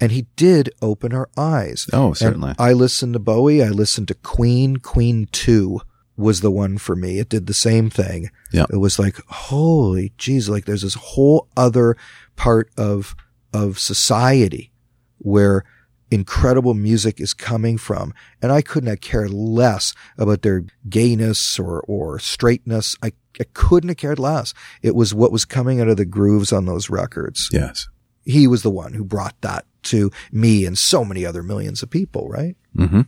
And 0.00 0.10
he 0.10 0.26
did 0.36 0.70
open 0.82 1.14
our 1.14 1.28
eyes. 1.36 1.86
Oh, 1.92 2.12
certainly. 2.12 2.50
And 2.50 2.56
I 2.58 2.72
listened 2.72 3.12
to 3.12 3.18
Bowie. 3.20 3.62
I 3.62 3.68
listened 3.68 4.08
to 4.08 4.14
Queen. 4.14 4.78
Queen 4.78 5.28
2 5.30 5.80
was 6.16 6.40
the 6.40 6.50
one 6.50 6.76
for 6.76 6.96
me. 6.96 7.18
It 7.20 7.28
did 7.28 7.46
the 7.46 7.54
same 7.54 7.88
thing. 7.88 8.30
Yeah. 8.52 8.66
It 8.70 8.76
was 8.78 8.98
like, 8.98 9.16
holy 9.28 10.12
jeez, 10.18 10.48
like 10.48 10.64
there's 10.64 10.82
this 10.82 10.94
whole 10.94 11.48
other 11.56 11.96
part 12.36 12.70
of, 12.76 13.14
of 13.54 13.78
society 13.78 14.72
where 15.18 15.64
incredible 16.12 16.74
music 16.74 17.20
is 17.20 17.34
coming 17.34 17.78
from. 17.78 18.12
And 18.40 18.52
I 18.52 18.62
couldn't 18.62 18.90
have 18.90 19.00
cared 19.00 19.30
less 19.32 19.94
about 20.18 20.42
their 20.42 20.64
gayness 20.88 21.58
or, 21.58 21.80
or 21.82 22.18
straightness. 22.18 22.96
I, 23.02 23.12
I 23.40 23.44
couldn't 23.54 23.88
have 23.88 23.96
cared 23.96 24.18
less. 24.18 24.52
It 24.82 24.94
was 24.94 25.14
what 25.14 25.32
was 25.32 25.44
coming 25.44 25.80
out 25.80 25.88
of 25.88 25.96
the 25.96 26.04
grooves 26.04 26.52
on 26.52 26.66
those 26.66 26.90
records. 26.90 27.48
yes. 27.52 27.88
He 28.24 28.46
was 28.46 28.62
the 28.62 28.70
one 28.70 28.92
who 28.92 29.02
brought 29.04 29.34
that 29.40 29.64
to 29.84 30.10
me 30.30 30.64
and 30.64 30.78
so 30.78 31.04
many 31.04 31.26
other 31.26 31.42
millions 31.42 31.82
of 31.82 31.90
people, 31.90 32.28
right? 32.28 32.54
hmm 32.76 33.00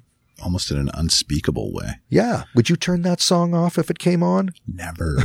Almost 0.43 0.73
in 0.73 0.77
an 0.79 0.91
unspeakable 0.93 1.73
way. 1.73 2.01
Yeah. 2.09 2.43
Would 2.57 2.69
you 2.69 2.75
turn 2.75 3.03
that 3.03 3.21
song 3.21 3.55
off 3.55 3.79
if 3.79 3.89
it 3.91 4.01
came 4.01 4.23
on? 4.25 4.51
Never, 4.67 5.19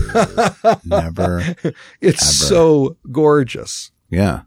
never. 0.86 1.56
It's 2.00 2.22
Ever. 2.22 2.54
so 2.54 2.98
gorgeous. 3.12 3.90
Yeah. 4.10 4.42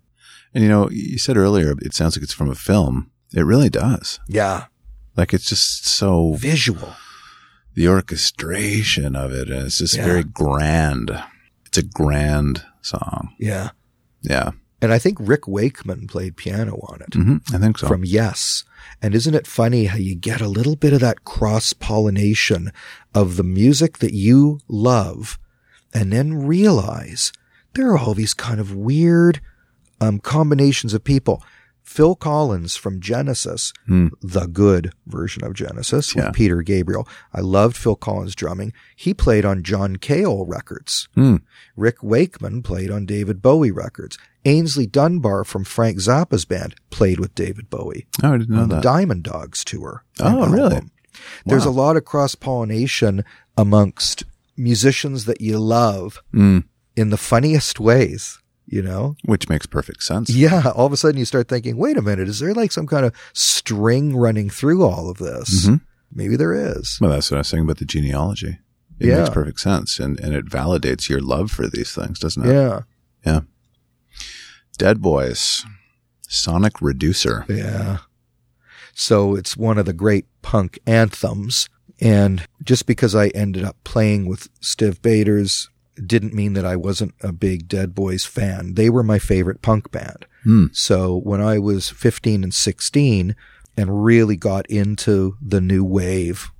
And 0.55 0.63
you 0.63 0.71
know, 0.71 0.89
you 0.91 1.19
said 1.19 1.37
earlier, 1.37 1.75
it 1.83 1.95
sounds 1.95 2.17
like 2.17 2.23
it's 2.23 2.33
from 2.35 2.51
a 2.51 2.55
film. 2.55 3.11
It 3.35 3.43
really 3.43 3.71
does. 3.71 4.21
Yeah. 4.29 4.67
Like 5.17 5.33
it's 5.35 5.47
just 5.49 5.87
so 5.87 6.35
Visual. 6.35 6.95
the 7.75 7.89
orchestration 7.89 9.15
of 9.17 9.33
it, 9.33 9.49
and 9.51 9.67
it's 9.67 9.79
just 9.79 9.97
Yeah. 9.97 10.05
very 10.05 10.25
grand. 10.25 11.11
It's 11.67 11.79
a 11.79 11.83
grand 11.83 12.65
song. 12.83 13.35
Yeah. 13.39 13.71
Yeah. 14.23 14.51
And 14.81 14.93
I 14.93 14.99
think 14.99 15.17
Rick 15.21 15.47
Wakeman 15.47 16.09
played 16.09 16.37
piano 16.37 16.75
on 16.89 17.01
it 17.03 17.15
hmm 17.15 17.37
I 17.55 17.59
think 17.59 17.79
so. 17.79 17.87
from 17.87 18.05
Yes. 18.05 18.65
And 19.01 19.15
isn't 19.15 19.35
it 19.35 19.47
funny 19.47 19.85
how 19.87 19.97
you 19.97 20.15
get 20.17 20.41
a 20.41 20.49
little 20.49 20.75
bit 20.77 20.93
of 20.93 21.01
that 21.01 21.25
cross 21.25 21.73
pollination 21.73 22.73
of 23.15 23.37
the 23.37 23.45
music 23.45 23.99
that 23.99 24.13
you 24.13 24.59
love 24.69 25.39
and 25.95 26.13
then 26.13 26.35
realize 26.47 27.33
there 27.75 27.91
are 27.93 27.99
all 27.99 28.13
these 28.15 28.35
kind 28.35 28.59
of 28.61 28.75
weird 28.75 29.41
um, 30.01 30.19
combinations 30.19 30.95
of 30.95 31.05
people. 31.05 31.43
Phil 31.83 32.15
Collins 32.15 32.77
from 32.77 33.01
Genesis, 33.01 33.73
Hmm. 33.87 34.09
the 34.23 34.47
good 34.47 34.93
version 35.07 35.45
of 35.45 35.53
Genesis 35.55 36.15
with 36.15 36.33
Peter 36.33 36.63
Gabriel. 36.63 37.07
I 37.35 37.41
loved 37.41 37.77
Phil 37.77 37.97
Collins 37.97 38.35
drumming. 38.35 38.73
He 38.97 39.13
played 39.15 39.45
on 39.45 39.63
John 39.63 39.97
Cale 39.97 40.47
records. 40.47 41.09
Hmm. 41.15 41.37
Rick 41.77 42.03
Wakeman 42.03 42.63
played 42.63 42.91
on 42.91 43.05
David 43.05 43.43
Bowie 43.43 43.71
records. 43.71 44.17
Aynsley 44.45 44.91
Dunbar 44.91 45.45
from 45.45 45.65
Frank 45.65 45.99
Zappa's 45.99 46.45
band 46.45 46.75
played 46.91 47.21
with 47.21 47.35
David 47.35 47.69
Bowie 47.71 48.07
Oh, 48.23 48.33
I 48.35 48.39
didn't 48.39 48.55
know 48.57 48.63
on 48.63 48.69
the. 48.71 48.81
Diamond 48.81 49.23
Dogs 49.25 49.65
tour. 49.65 50.05
Oh, 50.19 50.49
really? 50.49 50.75
album. 50.77 50.91
There's 51.45 51.65
a 51.67 51.71
lot 51.71 51.97
of 51.97 52.05
cross 52.05 52.35
pollination 52.35 53.23
amongst 53.59 54.25
musicians 54.57 55.25
that 55.27 55.41
you 55.41 55.59
love 55.59 56.21
Mm. 56.35 56.65
in 56.97 57.11
the 57.11 57.17
funniest 57.17 57.79
ways, 57.81 58.39
you 58.73 58.83
know? 58.83 59.15
Which 59.25 59.49
makes 59.49 59.67
perfect 59.67 60.03
sense. 60.03 60.31
Yeah. 60.31 60.73
All 60.75 60.87
of 60.87 60.93
a 60.93 60.97
sudden 60.97 61.19
you 61.19 61.25
start 61.27 61.47
thinking, 61.49 61.77
wait 61.77 61.97
a 61.99 62.03
minute, 62.03 62.29
is 62.29 62.41
there 62.41 62.55
like 62.55 62.73
some 62.73 62.87
kind 62.87 63.05
of 63.07 63.13
string 63.35 64.17
running 64.17 64.49
through 64.51 64.83
all 64.85 65.11
of 65.11 65.19
this? 65.19 65.67
Mhm. 65.67 65.83
Maybe 66.11 66.37
there 66.37 66.55
is. 66.55 66.99
Well, 67.01 67.11
that's 67.11 67.31
what 67.31 67.37
I 67.37 67.41
was 67.41 67.49
saying 67.49 67.65
about 67.65 67.79
the 67.79 67.85
genealogy. 67.85 68.59
It 68.99 69.09
Yeah. 69.09 69.19
makes 69.19 69.31
perfect 69.31 69.61
sense, 69.61 69.99
and 70.01 70.19
and 70.21 70.35
it 70.35 70.47
validates 70.47 71.09
your 71.09 71.21
love 71.21 71.51
for 71.51 71.69
these 71.69 71.93
things, 71.93 72.19
doesn't 72.19 72.45
it? 72.47 72.53
Yeah. 72.53 72.81
Yeah. 73.27 73.41
Dead 74.79 75.01
Boys, 75.01 75.65
Sonic 76.29 76.81
Reducer. 76.81 77.45
Yeah. 77.49 77.99
So 78.95 79.35
it's 79.35 79.57
one 79.57 79.79
of 79.79 79.87
the 79.87 79.93
great 79.93 80.27
punk 80.43 80.79
anthems. 80.87 81.69
And 82.01 82.47
just 82.65 82.87
because 82.87 83.15
I 83.15 83.29
ended 83.29 83.65
up 83.65 83.77
playing 83.85 84.27
with 84.27 84.49
Stiv 84.61 85.01
Bators 85.03 85.69
didn't 86.07 86.35
mean 86.35 86.55
that 86.55 86.65
I 86.65 86.77
wasn't 86.77 87.15
a 87.23 87.33
big 87.33 87.69
Dead 87.69 87.95
Boys 87.95 88.25
fan. 88.25 88.75
They 88.75 88.89
were 88.89 89.03
my 89.03 89.19
favorite 89.19 89.63
punk 89.63 89.91
band. 89.91 90.27
Hmm. 90.45 90.67
So 90.73 91.17
when 91.19 91.41
I 91.41 91.59
was 91.59 91.91
15 91.91 92.43
and 92.43 92.55
16 92.55 93.37
and 93.77 94.05
really 94.05 94.37
got 94.37 94.67
into 94.67 95.37
the 95.41 95.61
new 95.61 95.85
wave, 95.85 96.51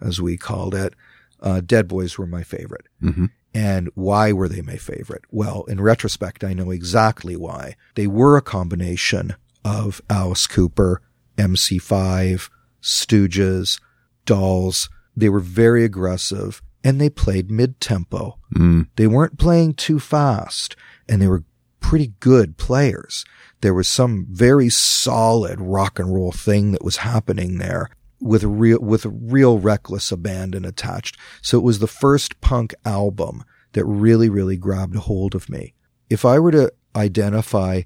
as 0.00 0.20
we 0.20 0.36
called 0.36 0.74
it, 0.74 0.94
uh, 1.40 1.60
Dead 1.60 1.88
Boys 1.88 2.18
were 2.18 2.26
my 2.26 2.42
favorite. 2.42 2.86
hmm 3.00 3.26
And 3.54 3.88
why 3.94 4.32
were 4.32 4.48
they 4.48 4.62
my 4.62 4.76
favorite? 4.76 5.22
Well, 5.30 5.64
in 5.64 5.80
retrospect, 5.80 6.44
I 6.44 6.52
know 6.54 6.70
exactly 6.70 7.36
why. 7.36 7.76
They 7.94 8.06
were 8.06 8.36
a 8.36 8.42
combination 8.42 9.34
of 9.64 10.00
Alice 10.10 10.46
Cooper, 10.46 11.00
MC5, 11.36 12.50
Stooges, 12.82 13.80
Dolls. 14.26 14.88
They 15.16 15.28
were 15.28 15.40
very 15.40 15.84
aggressive 15.84 16.62
and 16.84 17.00
they 17.00 17.08
played 17.08 17.50
mid 17.50 17.80
tempo. 17.80 18.38
Mm. 18.54 18.88
They 18.96 19.06
weren't 19.06 19.38
playing 19.38 19.74
too 19.74 19.98
fast 19.98 20.76
and 21.08 21.20
they 21.20 21.26
were 21.26 21.44
pretty 21.80 22.12
good 22.20 22.58
players. 22.58 23.24
There 23.62 23.74
was 23.74 23.88
some 23.88 24.26
very 24.30 24.68
solid 24.68 25.60
rock 25.60 25.98
and 25.98 26.14
roll 26.14 26.30
thing 26.30 26.72
that 26.72 26.84
was 26.84 26.98
happening 26.98 27.58
there 27.58 27.88
with 28.20 28.44
real, 28.44 28.78
with 28.78 29.06
real 29.06 29.58
reckless 29.58 30.12
abandon 30.12 30.64
attached. 30.64 31.18
So 31.42 31.58
it 31.58 31.64
was 31.64 31.78
the 31.78 31.86
first 31.86 32.40
punk 32.40 32.74
album 32.84 33.42
that 33.72 33.84
really, 33.84 34.28
really 34.28 34.56
grabbed 34.56 34.94
a 34.96 35.00
hold 35.00 35.34
of 35.34 35.48
me. 35.48 35.74
If 36.10 36.24
I 36.24 36.38
were 36.38 36.52
to 36.52 36.72
identify 36.94 37.82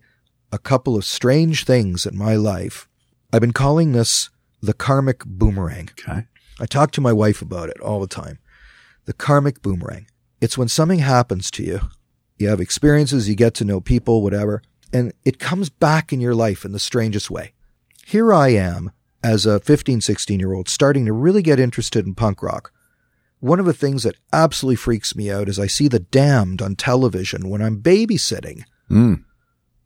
a 0.52 0.58
couple 0.58 0.96
of 0.96 1.04
strange 1.04 1.64
things 1.64 2.04
in 2.04 2.16
my 2.16 2.36
life, 2.36 2.88
I've 3.32 3.40
been 3.40 3.52
calling 3.52 3.92
this 3.92 4.30
the 4.60 4.74
karmic 4.74 5.24
boomerang. 5.24 5.90
Okay. 5.98 6.26
I 6.60 6.66
talk 6.66 6.90
to 6.92 7.00
my 7.00 7.12
wife 7.12 7.40
about 7.42 7.68
it 7.68 7.80
all 7.80 8.00
the 8.00 8.08
time. 8.08 8.38
The 9.08 9.14
karmic 9.14 9.62
boomerang. 9.62 10.06
It's 10.38 10.58
when 10.58 10.68
something 10.68 10.98
happens 10.98 11.50
to 11.52 11.62
you, 11.62 11.80
you 12.36 12.50
have 12.50 12.60
experiences, 12.60 13.26
you 13.26 13.34
get 13.34 13.54
to 13.54 13.64
know 13.64 13.80
people, 13.80 14.22
whatever, 14.22 14.60
and 14.92 15.14
it 15.24 15.38
comes 15.38 15.70
back 15.70 16.12
in 16.12 16.20
your 16.20 16.34
life 16.34 16.62
in 16.62 16.72
the 16.72 16.78
strangest 16.78 17.30
way. 17.30 17.54
Here 18.04 18.34
I 18.34 18.48
am 18.48 18.92
as 19.24 19.46
a 19.46 19.60
15, 19.60 20.02
16 20.02 20.38
year 20.38 20.52
old 20.52 20.68
starting 20.68 21.06
to 21.06 21.14
really 21.14 21.40
get 21.40 21.58
interested 21.58 22.04
in 22.04 22.16
punk 22.16 22.42
rock. 22.42 22.70
One 23.40 23.58
of 23.58 23.64
the 23.64 23.72
things 23.72 24.02
that 24.02 24.16
absolutely 24.30 24.76
freaks 24.76 25.16
me 25.16 25.30
out 25.30 25.48
is 25.48 25.58
I 25.58 25.68
see 25.68 25.88
the 25.88 26.00
damned 26.00 26.60
on 26.60 26.76
television 26.76 27.48
when 27.48 27.62
I'm 27.62 27.80
babysitting. 27.80 28.64
Mm. 28.90 29.24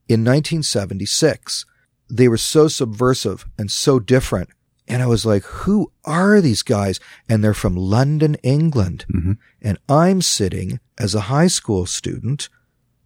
In 0.09 0.25
1976, 0.25 1.65
they 2.11 2.27
were 2.27 2.37
so 2.37 2.67
subversive 2.67 3.47
and 3.57 3.71
so 3.71 4.01
different. 4.01 4.49
And 4.93 5.03
I 5.03 5.07
was 5.07 5.25
like, 5.25 5.43
who 5.45 5.91
are 6.05 6.41
these 6.41 6.63
guys? 6.63 7.01
And 7.29 7.43
they're 7.43 7.55
from 7.55 7.75
London, 7.77 8.35
England. 8.43 9.07
Mhm. 9.11 9.39
And 9.63 9.79
I'm 9.89 10.21
sitting 10.21 10.81
as 10.99 11.15
a 11.15 11.23
high 11.23 11.47
school 11.47 11.87
student 11.87 12.49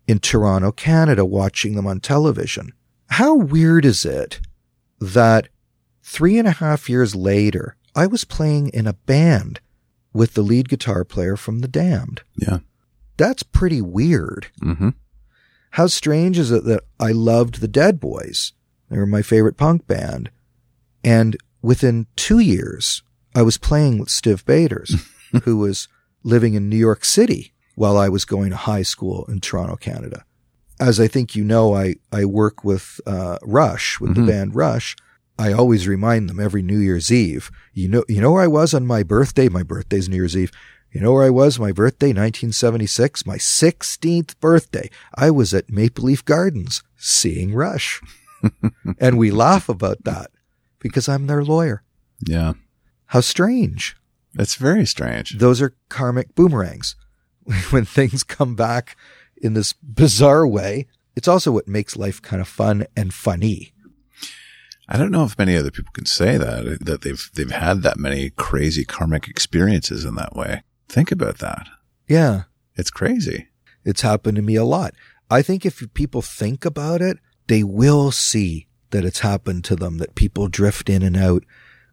in 0.08 0.18
Toronto, 0.18 0.72
Canada, 0.72 1.24
watching 1.24 1.76
them 1.76 1.86
on 1.86 2.00
television. 2.00 2.72
How 3.10 3.34
weird 3.36 3.84
is 3.84 4.04
it 4.04 4.40
that 5.00 5.48
three 6.02 6.38
and 6.38 6.48
a 6.48 6.52
half 6.52 6.88
years 6.88 7.14
later, 7.14 7.76
I 7.94 8.06
was 8.08 8.24
playing 8.24 8.68
in 8.68 8.86
a 8.86 8.92
band 8.92 9.60
with 10.12 10.34
the 10.34 10.42
lead 10.42 10.68
guitar 10.68 11.04
player 11.04 11.36
from 11.36 11.60
The 11.60 11.68
Damned? 11.68 12.22
Yeah. 12.36 12.58
That's 13.16 13.42
pretty 13.44 13.80
weird. 13.80 14.48
Mm-hmm. 14.60 14.90
How 15.70 15.86
strange 15.86 16.38
is 16.38 16.50
it 16.50 16.64
that 16.64 16.82
I 16.98 17.12
loved 17.12 17.60
the 17.60 17.68
Dead 17.68 18.00
Boys? 18.00 18.52
They 18.90 18.98
were 18.98 19.06
my 19.06 19.22
favorite 19.22 19.56
punk 19.56 19.86
band. 19.86 20.30
And 21.04 21.36
within 21.62 22.06
two 22.16 22.38
years, 22.38 23.02
I 23.34 23.42
was 23.42 23.58
playing 23.58 23.98
with 23.98 24.08
Stiv 24.08 24.44
Bators, 24.44 24.94
who 25.44 25.56
was 25.58 25.88
living 26.22 26.54
in 26.54 26.68
New 26.68 26.76
York 26.76 27.04
City 27.04 27.52
while 27.74 27.96
I 27.98 28.08
was 28.08 28.24
going 28.24 28.50
to 28.50 28.56
high 28.56 28.82
school 28.82 29.24
in 29.28 29.40
Toronto, 29.40 29.76
Canada. 29.76 30.24
As 30.80 30.98
I 31.00 31.08
think 31.08 31.34
you 31.34 31.44
know, 31.44 31.74
I, 31.74 31.96
I 32.12 32.24
work 32.24 32.64
with 32.64 33.00
uh, 33.06 33.38
Rush, 33.42 34.00
with 34.00 34.10
Mhm. 34.12 34.14
the 34.14 34.32
band 34.32 34.54
Rush. 34.54 34.96
I 35.38 35.52
always 35.52 35.86
remind 35.86 36.30
them 36.30 36.40
every 36.40 36.62
New 36.62 36.78
Year's 36.78 37.12
Eve. 37.12 37.50
You 37.74 37.88
know, 37.88 38.04
you 38.08 38.20
know 38.22 38.32
where 38.32 38.42
I 38.42 38.46
was 38.46 38.72
on 38.72 38.86
my 38.86 39.02
birthday? 39.02 39.48
My 39.50 39.62
birthday's 39.62 40.08
New 40.08 40.16
Year's 40.16 40.36
Eve. 40.36 40.50
You 40.92 41.00
know 41.02 41.12
where 41.12 41.24
I 41.24 41.30
was 41.30 41.58
my 41.58 41.72
birthday, 41.72 42.06
1976, 42.08 43.26
my 43.26 43.36
16th 43.36 44.38
birthday. 44.40 44.88
I 45.14 45.30
was 45.30 45.52
at 45.52 45.68
Maple 45.68 46.04
Leaf 46.04 46.24
Gardens 46.24 46.82
seeing 46.96 47.52
Rush. 47.54 48.00
and 48.98 49.18
we 49.18 49.30
laugh 49.30 49.68
about 49.68 50.04
that 50.04 50.30
because 50.88 51.08
I'm 51.08 51.26
their 51.26 51.44
lawyer. 51.44 51.82
Yeah. 52.26 52.54
How 53.06 53.20
strange. 53.20 53.96
It's 54.38 54.56
very 54.56 54.86
strange. 54.86 55.38
Those 55.38 55.62
are 55.62 55.74
karmic 55.88 56.34
boomerangs. 56.34 56.96
when 57.70 57.84
things 57.84 58.24
come 58.24 58.54
back 58.54 58.96
in 59.36 59.54
this 59.54 59.72
bizarre 59.72 60.46
way, 60.46 60.86
it's 61.14 61.28
also 61.28 61.52
what 61.52 61.68
makes 61.68 61.96
life 61.96 62.20
kind 62.20 62.42
of 62.42 62.48
fun 62.48 62.86
and 62.96 63.14
funny. 63.14 63.72
I 64.88 64.96
don't 64.96 65.10
know 65.10 65.24
if 65.24 65.38
many 65.38 65.56
other 65.56 65.70
people 65.70 65.92
can 65.92 66.06
say 66.06 66.36
that 66.36 66.78
that 66.84 67.02
they've 67.02 67.30
they've 67.34 67.50
had 67.50 67.82
that 67.82 67.98
many 67.98 68.30
crazy 68.30 68.84
karmic 68.84 69.26
experiences 69.28 70.04
in 70.04 70.14
that 70.14 70.36
way. 70.36 70.62
Think 70.88 71.10
about 71.10 71.38
that. 71.38 71.66
Yeah. 72.08 72.42
It's 72.76 72.90
crazy. 72.90 73.48
It's 73.84 74.02
happened 74.02 74.36
to 74.36 74.42
me 74.42 74.54
a 74.54 74.64
lot. 74.64 74.94
I 75.30 75.42
think 75.42 75.64
if 75.64 75.82
people 75.94 76.22
think 76.22 76.64
about 76.64 77.00
it, 77.00 77.18
they 77.48 77.62
will 77.64 78.12
see 78.12 78.68
that 78.96 79.04
it's 79.04 79.20
happened 79.20 79.62
to 79.64 79.76
them, 79.76 79.98
that 79.98 80.14
people 80.14 80.48
drift 80.48 80.88
in 80.88 81.02
and 81.02 81.18
out, 81.18 81.44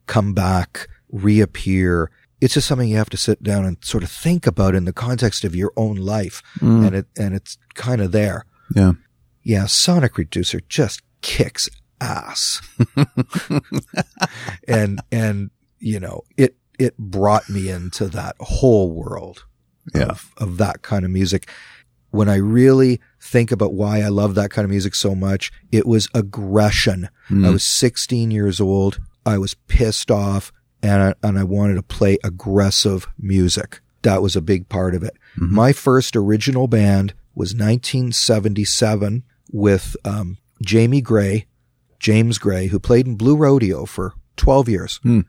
come 0.07 0.33
back, 0.33 0.87
reappear. 1.11 2.09
It's 2.39 2.53
just 2.53 2.65
something 2.67 2.87
you 2.87 2.95
have 2.95 3.09
to 3.09 3.17
sit 3.17 3.43
down 3.43 3.65
and 3.65 3.77
sort 3.83 4.03
of 4.03 4.09
think 4.09 4.47
about 4.47 4.73
in 4.73 4.85
the 4.85 4.93
context 4.93 5.43
of 5.43 5.53
your 5.53 5.73
own 5.75 5.97
life. 5.97 6.41
Mm. 6.59 6.87
And 6.87 6.95
it, 6.95 7.05
and 7.17 7.35
it's 7.35 7.57
kind 7.73 7.99
of 8.01 8.13
there. 8.13 8.45
Yeah. 8.73 8.93
Yeah. 9.43 9.65
Sonic 9.65 10.17
Reducer 10.17 10.61
just 10.69 11.01
kicks 11.21 11.69
ass. 11.99 12.61
and, 14.67 15.01
and, 15.11 15.51
you 15.79 15.99
know, 15.99 16.23
it, 16.37 16.55
it 16.79 16.97
brought 16.97 17.49
me 17.49 17.69
into 17.69 18.07
that 18.07 18.35
whole 18.39 18.91
world 18.91 19.43
Yeah. 19.93 20.03
of, 20.05 20.31
of 20.37 20.57
that 20.57 20.81
kind 20.81 21.03
of 21.05 21.11
music. 21.11 21.49
When 22.13 22.29
I 22.29 22.35
really 22.35 23.01
think 23.19 23.51
about 23.51 23.73
why 23.73 24.01
I 24.01 24.09
love 24.09 24.35
that 24.35 24.51
kind 24.51 24.63
of 24.65 24.69
music 24.69 24.93
so 24.93 25.15
much, 25.15 25.51
it 25.71 25.87
was 25.87 26.07
aggression. 26.13 27.09
Mm. 27.29 27.47
I 27.47 27.49
was 27.49 27.63
16 27.63 28.29
years 28.29 28.61
old. 28.61 28.99
I 29.25 29.39
was 29.39 29.55
pissed 29.67 30.11
off 30.11 30.51
and 30.83 31.01
I, 31.01 31.27
and 31.27 31.39
I 31.39 31.43
wanted 31.43 31.73
to 31.75 31.81
play 31.81 32.19
aggressive 32.23 33.07
music. 33.17 33.81
That 34.03 34.21
was 34.21 34.35
a 34.35 34.41
big 34.41 34.69
part 34.69 34.93
of 34.93 35.01
it. 35.01 35.15
Mhm. 35.39 35.49
My 35.49 35.73
first 35.73 36.15
original 36.15 36.67
band 36.67 37.15
was 37.33 37.55
1977 37.55 39.23
with 39.51 39.95
um, 40.05 40.37
Jamie 40.63 41.01
Gray, 41.01 41.47
James 41.99 42.37
Gray, 42.37 42.67
who 42.67 42.79
played 42.79 43.07
in 43.07 43.15
Blue 43.15 43.35
Rodeo 43.35 43.85
for 43.85 44.13
12 44.37 44.69
years. 44.69 44.99
Hmm. 45.03 45.21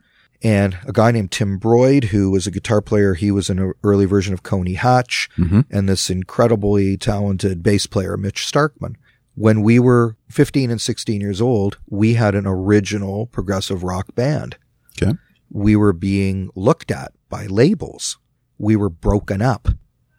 And 0.45 0.77
a 0.85 0.91
guy 0.93 1.11
named 1.11 1.31
Tim 1.31 1.59
Broyd, 1.59 2.05
who 2.05 2.29
was 2.29 2.45
a 2.45 2.51
guitar 2.51 2.79
player. 2.81 3.15
He 3.15 3.31
was 3.31 3.49
an 3.49 3.73
early 3.83 4.05
version 4.05 4.33
of 4.33 4.43
Coney 4.43 4.75
Hatch 4.75 5.27
hmm 5.35 5.61
and 5.71 5.89
this 5.89 6.09
incredibly 6.09 6.97
talented 6.97 7.63
bass 7.63 7.87
player, 7.87 8.15
Mitch 8.15 8.45
Starkman. 8.45 8.95
When 9.33 9.63
we 9.63 9.79
were 9.79 10.15
15 10.29 10.69
and 10.69 10.79
16 10.79 11.19
years 11.19 11.41
old, 11.41 11.79
we 11.89 12.13
had 12.13 12.35
an 12.35 12.45
original 12.45 13.25
progressive 13.25 13.83
rock 13.83 14.13
band. 14.15 14.57
Okay. 15.01 15.13
We 15.49 15.75
were 15.75 15.93
being 15.93 16.49
looked 16.55 16.91
at 16.91 17.11
by 17.29 17.47
labels. 17.47 18.17
We 18.57 18.75
were 18.75 18.89
broken 18.89 19.41
up 19.41 19.67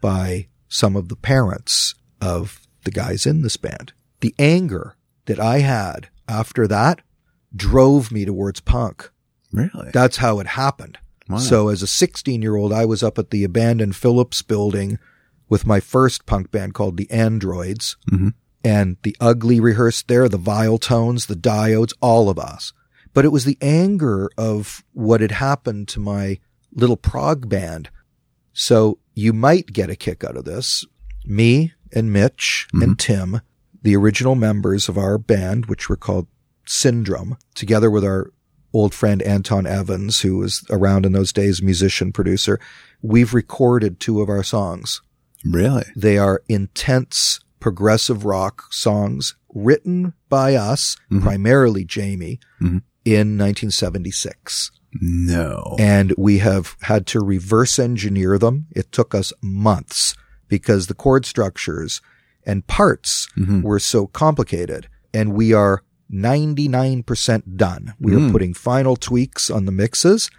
by 0.02 0.48
some 0.68 0.96
of 0.96 1.08
the 1.08 1.16
parents 1.16 1.94
of 2.20 2.66
the 2.84 2.90
guys 2.90 3.26
in 3.26 3.42
this 3.42 3.56
band. 3.56 3.92
The 4.20 4.34
anger 4.38 4.96
that 5.26 5.38
I 5.40 5.60
had 5.60 6.08
after 6.28 6.66
that 6.66 7.00
drove 7.54 8.10
me 8.10 8.24
towards 8.24 8.60
punk. 8.60 9.10
Really? 9.52 9.90
That's 9.92 10.18
how 10.18 10.38
it 10.40 10.46
happened. 10.48 10.98
Wow. 11.28 11.38
So 11.38 11.68
as 11.68 11.82
a 11.82 11.86
16 11.86 12.42
year 12.42 12.56
old, 12.56 12.72
I 12.72 12.84
was 12.84 13.02
up 13.02 13.18
at 13.18 13.30
the 13.30 13.44
abandoned 13.44 13.96
Phillips 13.96 14.42
building 14.42 14.98
with 15.48 15.66
my 15.66 15.80
first 15.80 16.26
punk 16.26 16.50
band 16.50 16.74
called 16.74 16.96
the 16.96 17.10
Androids 17.10 17.96
Mhm. 18.10 18.34
and 18.64 18.96
the 19.02 19.16
ugly 19.20 19.60
rehearsed 19.60 20.08
there, 20.08 20.28
the 20.28 20.38
Viletones, 20.38 21.26
the 21.26 21.36
diodes, 21.36 21.92
all 22.00 22.28
of 22.28 22.38
us. 22.38 22.72
But 23.14 23.24
it 23.24 23.32
was 23.32 23.44
the 23.44 23.58
anger 23.60 24.28
of 24.36 24.84
what 24.92 25.20
had 25.20 25.32
happened 25.32 25.88
to 25.88 26.00
my 26.00 26.38
little 26.74 26.96
prog 26.96 27.48
band. 27.48 27.88
So 28.52 28.98
you 29.14 29.32
might 29.32 29.72
get 29.72 29.90
a 29.90 29.96
kick 29.96 30.22
out 30.24 30.36
of 30.36 30.44
this. 30.44 30.84
Me 31.24 31.72
and 31.92 32.12
Mitch 32.12 32.66
and 32.72 32.98
Tim, 32.98 33.40
the 33.82 33.96
original 33.96 34.34
members 34.34 34.88
of 34.88 34.98
our 34.98 35.16
band, 35.18 35.66
which 35.66 35.88
were 35.88 35.96
called 35.96 36.26
Syndrome, 36.66 37.36
together 37.54 37.90
with 37.90 38.04
our 38.04 38.32
old 38.76 38.92
friend 38.94 39.22
Anton 39.22 39.66
Evans, 39.66 40.20
who 40.20 40.36
was 40.36 40.64
around 40.70 41.06
in 41.06 41.12
those 41.12 41.32
days, 41.32 41.62
musician, 41.62 42.12
producer, 42.12 42.60
we've 43.00 43.32
recorded 43.32 43.98
two 43.98 44.20
of 44.20 44.28
our 44.28 44.42
songs. 44.42 45.00
really? 45.44 45.84
They 45.94 46.18
are 46.18 46.42
intense 46.48 47.38
progressive 47.60 48.24
rock 48.24 48.64
songs 48.72 49.36
written 49.54 50.12
by 50.28 50.56
us, 50.56 50.96
Mhm. 51.10 51.22
primarily 51.22 51.84
Jamie, 51.84 52.40
Mhm. 52.60 52.82
in 53.04 53.36
1976. 53.36 54.72
No. 55.00 55.76
And 55.78 56.12
we 56.18 56.38
have 56.38 56.76
had 56.82 57.06
to 57.08 57.20
reverse 57.20 57.78
engineer 57.78 58.38
them. 58.38 58.66
It 58.74 58.90
took 58.90 59.14
us 59.14 59.32
months 59.40 60.14
because 60.48 60.86
the 60.86 60.94
chord 60.94 61.24
structures 61.26 62.00
and 62.44 62.66
parts 62.66 63.28
Mhm. 63.38 63.62
were 63.62 63.78
so 63.78 64.06
complicated. 64.08 64.88
And 65.14 65.32
we 65.34 65.52
are 65.52 65.82
99% 66.10 67.56
done. 67.56 67.94
We 68.00 68.14
are 68.14 68.18
Mm. 68.18 68.32
putting 68.32 68.54
final 68.54 68.96
tweaks 68.96 69.50
on 69.50 69.64
the 69.66 69.72
mixes. 69.72 70.30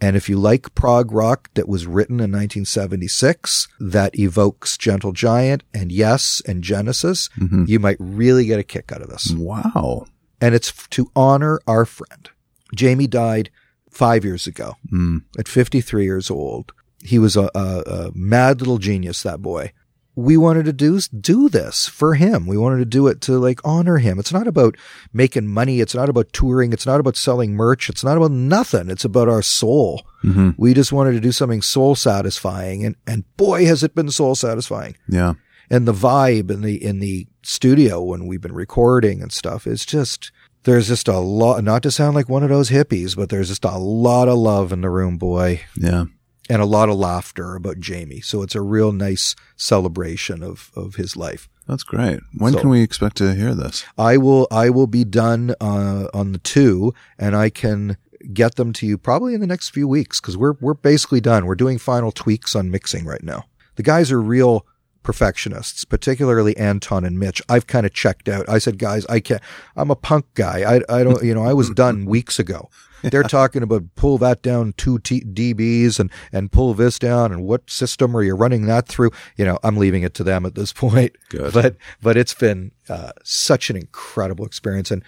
And 0.00 0.16
if 0.16 0.28
you 0.30 0.38
like 0.38 0.74
prog 0.74 1.12
rock 1.12 1.50
that 1.54 1.68
was 1.68 1.86
written 1.86 2.20
in 2.20 2.30
1976 2.30 3.68
that 3.78 4.18
evokes 4.18 4.78
Gentle 4.78 5.12
Giant 5.12 5.62
and 5.74 5.92
Yes 5.92 6.40
and 6.46 6.64
Genesis, 6.64 7.28
Mhm. 7.38 7.68
you 7.68 7.78
might 7.78 7.98
really 8.00 8.46
get 8.46 8.58
a 8.58 8.62
kick 8.64 8.90
out 8.92 9.02
of 9.02 9.10
this 9.10 9.32
Wow. 9.36 10.06
and 10.40 10.54
it's 10.54 10.72
to 10.90 11.10
honor 11.14 11.60
our 11.66 11.84
friend. 11.84 12.30
Jamie 12.74 13.06
died 13.06 13.50
five 13.90 14.24
years 14.24 14.46
ago 14.46 14.76
Mm. 14.90 15.22
at 15.38 15.48
53 15.48 16.04
years 16.04 16.30
old. 16.30 16.72
He 17.02 17.18
was 17.18 17.36
a, 17.36 17.50
a, 17.54 17.82
a 17.86 18.10
mad 18.14 18.60
little 18.60 18.78
genius, 18.78 19.22
that 19.22 19.42
boy. 19.42 19.72
We 20.16 20.36
wanted 20.36 20.64
to 20.64 20.72
do 20.72 21.00
do 21.20 21.48
this 21.48 21.86
for 21.86 22.14
him. 22.14 22.46
We 22.46 22.56
wanted 22.56 22.78
to 22.78 22.84
do 22.84 23.06
it 23.06 23.20
to 23.22 23.38
like 23.38 23.60
honor 23.64 23.98
him. 23.98 24.18
It's 24.18 24.32
not 24.32 24.46
about 24.46 24.76
making 25.12 25.46
money. 25.46 25.80
It's 25.80 25.94
not 25.94 26.08
about 26.08 26.32
touring. 26.32 26.72
It's 26.72 26.86
not 26.86 27.00
about 27.00 27.16
selling 27.16 27.54
merch. 27.54 27.88
It's 27.88 28.04
not 28.04 28.16
about 28.16 28.32
nothing. 28.32 28.90
It's 28.90 29.04
about 29.04 29.28
our 29.28 29.42
soul. 29.42 30.02
Mm-hmm. 30.24 30.50
We 30.56 30.74
just 30.74 30.92
wanted 30.92 31.12
to 31.12 31.20
do 31.20 31.32
something 31.32 31.62
soul 31.62 31.94
satisfying, 31.94 32.84
and 32.84 32.96
and 33.06 33.24
boy, 33.36 33.66
has 33.66 33.82
it 33.82 33.94
been 33.94 34.10
soul 34.10 34.34
satisfying. 34.34 34.96
Yeah. 35.08 35.34
And 35.72 35.86
the 35.86 35.92
vibe 35.92 36.50
in 36.50 36.62
the 36.62 36.82
in 36.82 36.98
the 36.98 37.26
studio 37.42 38.02
when 38.02 38.26
we've 38.26 38.40
been 38.40 38.52
recording 38.52 39.22
and 39.22 39.32
stuff 39.32 39.66
is 39.66 39.86
just 39.86 40.32
there's 40.64 40.88
just 40.88 41.08
a 41.08 41.18
lot. 41.18 41.62
Not 41.62 41.82
to 41.84 41.90
sound 41.90 42.14
like 42.14 42.28
one 42.28 42.42
of 42.42 42.48
those 42.48 42.70
hippies, 42.70 43.16
but 43.16 43.28
there's 43.28 43.48
just 43.48 43.64
a 43.64 43.78
lot 43.78 44.28
of 44.28 44.38
love 44.38 44.72
in 44.72 44.80
the 44.80 44.90
room, 44.90 45.16
boy 45.16 45.62
Yeah. 45.76 46.04
And 46.50 46.60
a 46.60 46.66
lot 46.66 46.88
of 46.88 46.96
laughter 46.96 47.54
about 47.54 47.78
Jamie. 47.78 48.20
So 48.20 48.42
it's 48.42 48.56
a 48.56 48.60
real 48.60 48.90
nice 48.92 49.36
celebration 49.56 50.42
of, 50.42 50.70
of 50.74 50.96
his 50.96 51.16
life. 51.16 51.48
That's 51.68 51.84
great. 51.84 52.18
When 52.36 52.54
So- 52.54 52.60
can 52.60 52.68
we 52.70 52.82
expect 52.82 53.16
to 53.18 53.34
hear 53.34 53.54
this? 53.54 53.84
I 53.96 54.16
will, 54.16 54.48
I 54.50 54.68
will 54.68 54.88
be 54.88 55.04
done, 55.04 55.54
uh, 55.60 56.08
on 56.12 56.32
the 56.32 56.38
two 56.38 56.92
and 57.18 57.36
I 57.36 57.50
can 57.50 57.96
get 58.34 58.56
them 58.56 58.72
to 58.74 58.86
you 58.86 58.98
probably 58.98 59.32
in 59.32 59.40
the 59.40 59.46
next 59.46 59.70
few 59.70 59.86
weeks 59.86 60.20
because 60.20 60.36
we're, 60.36 60.54
we're 60.60 60.74
basically 60.74 61.20
done. 61.20 61.46
We're 61.46 61.54
doing 61.54 61.78
final 61.78 62.10
tweaks 62.10 62.56
on 62.56 62.70
mixing 62.70 63.04
right 63.06 63.22
now. 63.22 63.44
The 63.76 63.84
guys 63.84 64.10
are 64.10 64.20
real 64.20 64.66
perfectionists, 65.04 65.84
particularly 65.84 66.56
Anton 66.56 67.04
and 67.04 67.18
Mitch. 67.18 67.40
I've 67.48 67.66
kind 67.66 67.86
of 67.86 67.94
checked 67.94 68.28
out. 68.28 68.48
I 68.48 68.58
said, 68.58 68.78
guys, 68.78 69.06
I 69.06 69.20
can't, 69.20 69.40
I'm 69.76 69.90
a 69.90 69.96
punk 69.96 70.26
guy. 70.34 70.62
I, 70.76 70.80
I 70.98 71.04
don't, 71.04 71.22
you 71.24 71.32
know, 71.32 71.44
I 71.44 71.54
was 71.54 71.70
done 71.70 72.04
weeks 72.04 72.38
ago. 72.38 72.68
They're 73.02 73.22
talking 73.22 73.62
about 73.62 73.84
pull 73.96 74.18
that 74.18 74.42
down 74.42 74.74
two 74.76 74.98
T- 74.98 75.24
dBs 75.24 75.98
and, 76.00 76.10
and 76.32 76.50
pull 76.52 76.74
this 76.74 76.98
down 76.98 77.32
and 77.32 77.44
what 77.44 77.68
system 77.70 78.16
are 78.16 78.22
you 78.22 78.34
running 78.34 78.66
that 78.66 78.86
through? 78.86 79.10
You 79.36 79.44
know, 79.44 79.58
I'm 79.62 79.76
leaving 79.76 80.02
it 80.02 80.14
to 80.14 80.24
them 80.24 80.44
at 80.46 80.54
this 80.54 80.72
point. 80.84 81.16
Good. 81.28 81.52
But, 81.54 81.76
but 82.02 82.16
it's 82.16 82.34
been, 82.34 82.72
uh, 82.88 83.12
such 83.24 83.70
an 83.70 83.76
incredible 83.76 84.44
experience. 84.46 84.90
And 84.90 85.02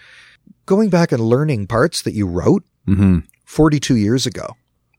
going 0.65 0.89
back 0.89 1.11
and 1.11 1.21
learning 1.21 1.67
parts 1.67 2.01
that 2.03 2.13
you 2.13 2.27
wrote 2.27 2.63
Mm-hmm. 2.87 3.19
42 3.45 3.95
years 3.95 4.25
ago, 4.25 4.57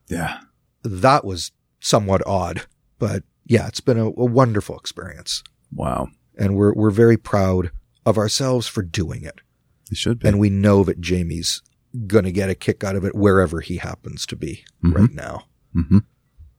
Yeah. 0.09 0.41
that 0.85 1.23
was 1.25 1.53
somewhat 1.81 2.23
odd, 2.27 2.63
but 2.99 3.25
yeah, 3.45 3.67
it's 3.67 3.81
been 3.81 3.99
a, 3.99 4.07
a 4.07 4.11
wonderful 4.25 4.79
experience. 4.79 5.43
Wow. 5.71 6.09
And 6.39 6.57
we're, 6.57 6.73
we're 6.73 6.91
very 6.91 7.19
proud 7.19 7.71
of 8.07 8.17
ourselves 8.17 8.67
for 8.67 8.83
doing 8.83 9.23
it. 9.25 9.43
You 9.91 9.97
should 9.97 10.21
be. 10.21 10.29
And 10.29 10.39
we 10.39 10.49
know 10.49 10.83
that 10.85 11.01
Jamie's 11.03 11.61
going 12.07 12.25
to 12.25 12.33
get 12.33 12.51
a 12.51 12.55
kick 12.55 12.83
out 12.85 12.97
of 12.97 13.05
it 13.05 13.15
wherever 13.15 13.61
he 13.61 13.77
happens 13.77 14.27
to 14.27 14.37
be 14.37 14.65
Mhm. 14.85 14.95
right 14.95 15.13
now. 15.13 15.45
mm-hmm. 15.75 15.99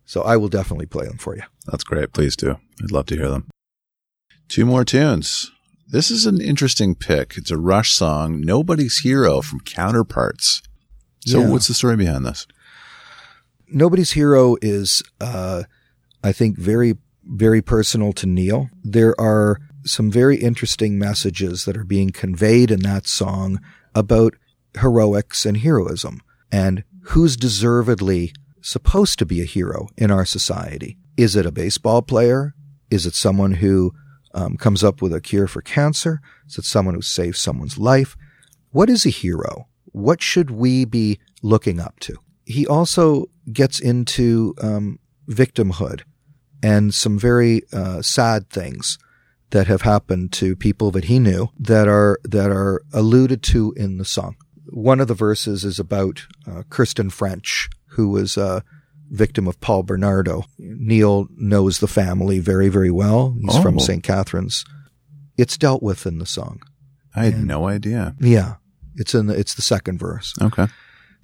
So 0.05 0.21
I 0.21 0.37
will 0.37 0.49
definitely 0.49 0.85
play 0.85 1.07
them 1.07 1.17
for 1.17 1.35
you. 1.35 1.41
That's 1.65 1.83
great. 1.83 2.13
Please 2.13 2.35
do. 2.35 2.57
I'd 2.83 2.91
love 2.91 3.07
to 3.07 3.15
hear 3.15 3.29
them. 3.29 3.47
Two 4.47 4.65
more 4.65 4.85
tunes. 4.85 5.51
This 5.87 6.11
is 6.11 6.25
an 6.25 6.39
interesting 6.41 6.95
pick. 6.95 7.37
It's 7.37 7.49
a 7.51 7.57
Rush 7.57 7.91
song, 7.93 8.41
Nobody's 8.41 8.99
Hero 8.99 9.41
from 9.41 9.59
Counterparts. 9.61 10.61
So 11.25 11.39
Yeah. 11.41 11.49
what's 11.49 11.67
the 11.67 11.73
story 11.73 11.95
behind 11.97 12.25
this? 12.25 12.45
Nobody's 13.67 14.11
Hero 14.11 14.57
is, 14.61 15.01
uh, 15.19 15.63
I 16.23 16.31
think 16.31 16.57
very, 16.57 16.97
very 17.23 17.61
personal 17.61 18.13
to 18.13 18.27
Neil. 18.27 18.69
There 18.83 19.19
are 19.19 19.59
some 19.85 20.11
very 20.11 20.37
interesting 20.37 20.97
messages 20.99 21.65
that 21.65 21.77
are 21.77 21.83
being 21.83 22.11
conveyed 22.11 22.69
in 22.71 22.81
that 22.81 23.07
song 23.07 23.59
about 23.95 24.35
heroics 24.79 25.45
and 25.45 25.57
heroism 25.57 26.21
and 26.51 26.83
who's 27.05 27.37
deservedly 27.37 28.33
supposed 28.61 29.19
to 29.19 29.25
be 29.25 29.41
a 29.41 29.45
hero 29.45 29.87
in 29.97 30.11
our 30.11 30.25
society. 30.25 30.97
Is 31.17 31.35
it 31.35 31.45
a 31.45 31.51
baseball 31.51 32.01
player? 32.01 32.55
Is 32.89 33.05
it 33.05 33.13
someone 33.13 33.53
who 33.53 33.93
um, 34.33 34.57
comes 34.57 34.83
up 34.83 35.01
with 35.01 35.13
a 35.13 35.21
cure 35.21 35.47
for 35.47 35.61
cancer? 35.61 36.19
Is 36.47 36.57
it 36.57 36.65
someone 36.65 36.95
who 36.95 37.01
saves 37.01 37.39
someone's 37.39 37.77
life? 37.77 38.17
What 38.71 38.89
is 38.89 39.05
a 39.05 39.09
hero? 39.09 39.67
What 39.91 40.21
should 40.21 40.51
we 40.51 40.83
be 40.83 41.19
looking 41.41 41.79
up 41.79 41.99
to? 42.01 42.17
He 42.45 42.67
also 42.67 43.25
gets 43.51 43.79
into 43.79 44.53
um, 44.61 44.99
victimhood 45.27 46.01
and 46.61 46.93
some 46.93 47.17
very 47.17 47.61
uh, 47.71 48.01
sad 48.01 48.49
things 48.49 48.97
that 49.51 49.67
have 49.67 49.83
happened 49.83 50.33
to 50.33 50.55
people 50.55 50.91
that 50.91 51.05
he 51.05 51.19
knew 51.19 51.49
that 51.59 51.87
are 51.87 52.19
that 52.23 52.49
are 52.51 52.81
alluded 52.91 53.43
to 53.43 53.73
in 53.77 53.97
the 53.97 54.05
song. 54.05 54.35
One 54.69 54.99
of 54.99 55.07
the 55.07 55.13
verses 55.13 55.63
is 55.63 55.79
about 55.79 56.25
uh, 56.49 56.63
Kristen 56.69 57.09
French, 57.09 57.69
who 57.89 58.09
was 58.09 58.37
a 58.37 58.63
victim 59.11 59.47
of 59.47 59.61
Paul 59.61 59.83
Bernardo. 59.83 60.45
Neil 60.57 61.27
knows 61.37 61.79
the 61.79 61.87
family 61.87 62.39
very, 62.39 62.69
very 62.69 62.89
well. 62.91 63.35
He's 63.39 63.57
from 63.59 63.75
Oh. 63.75 63.79
St. 63.79 64.03
Catharines. 64.03 64.65
It's 65.37 65.57
dealt 65.57 65.83
with 65.83 66.05
in 66.07 66.17
the 66.19 66.25
song. 66.25 66.61
I 67.15 67.25
had 67.25 67.33
And- 67.35 67.47
no 67.47 67.67
idea. 67.67 68.15
Yeah, 68.19 68.55
it's 68.95 69.13
in 69.13 69.27
the 69.27 69.37
it's 69.37 69.53
the 69.53 69.61
second 69.61 69.99
verse. 69.99 70.33
Okay. 70.41 70.67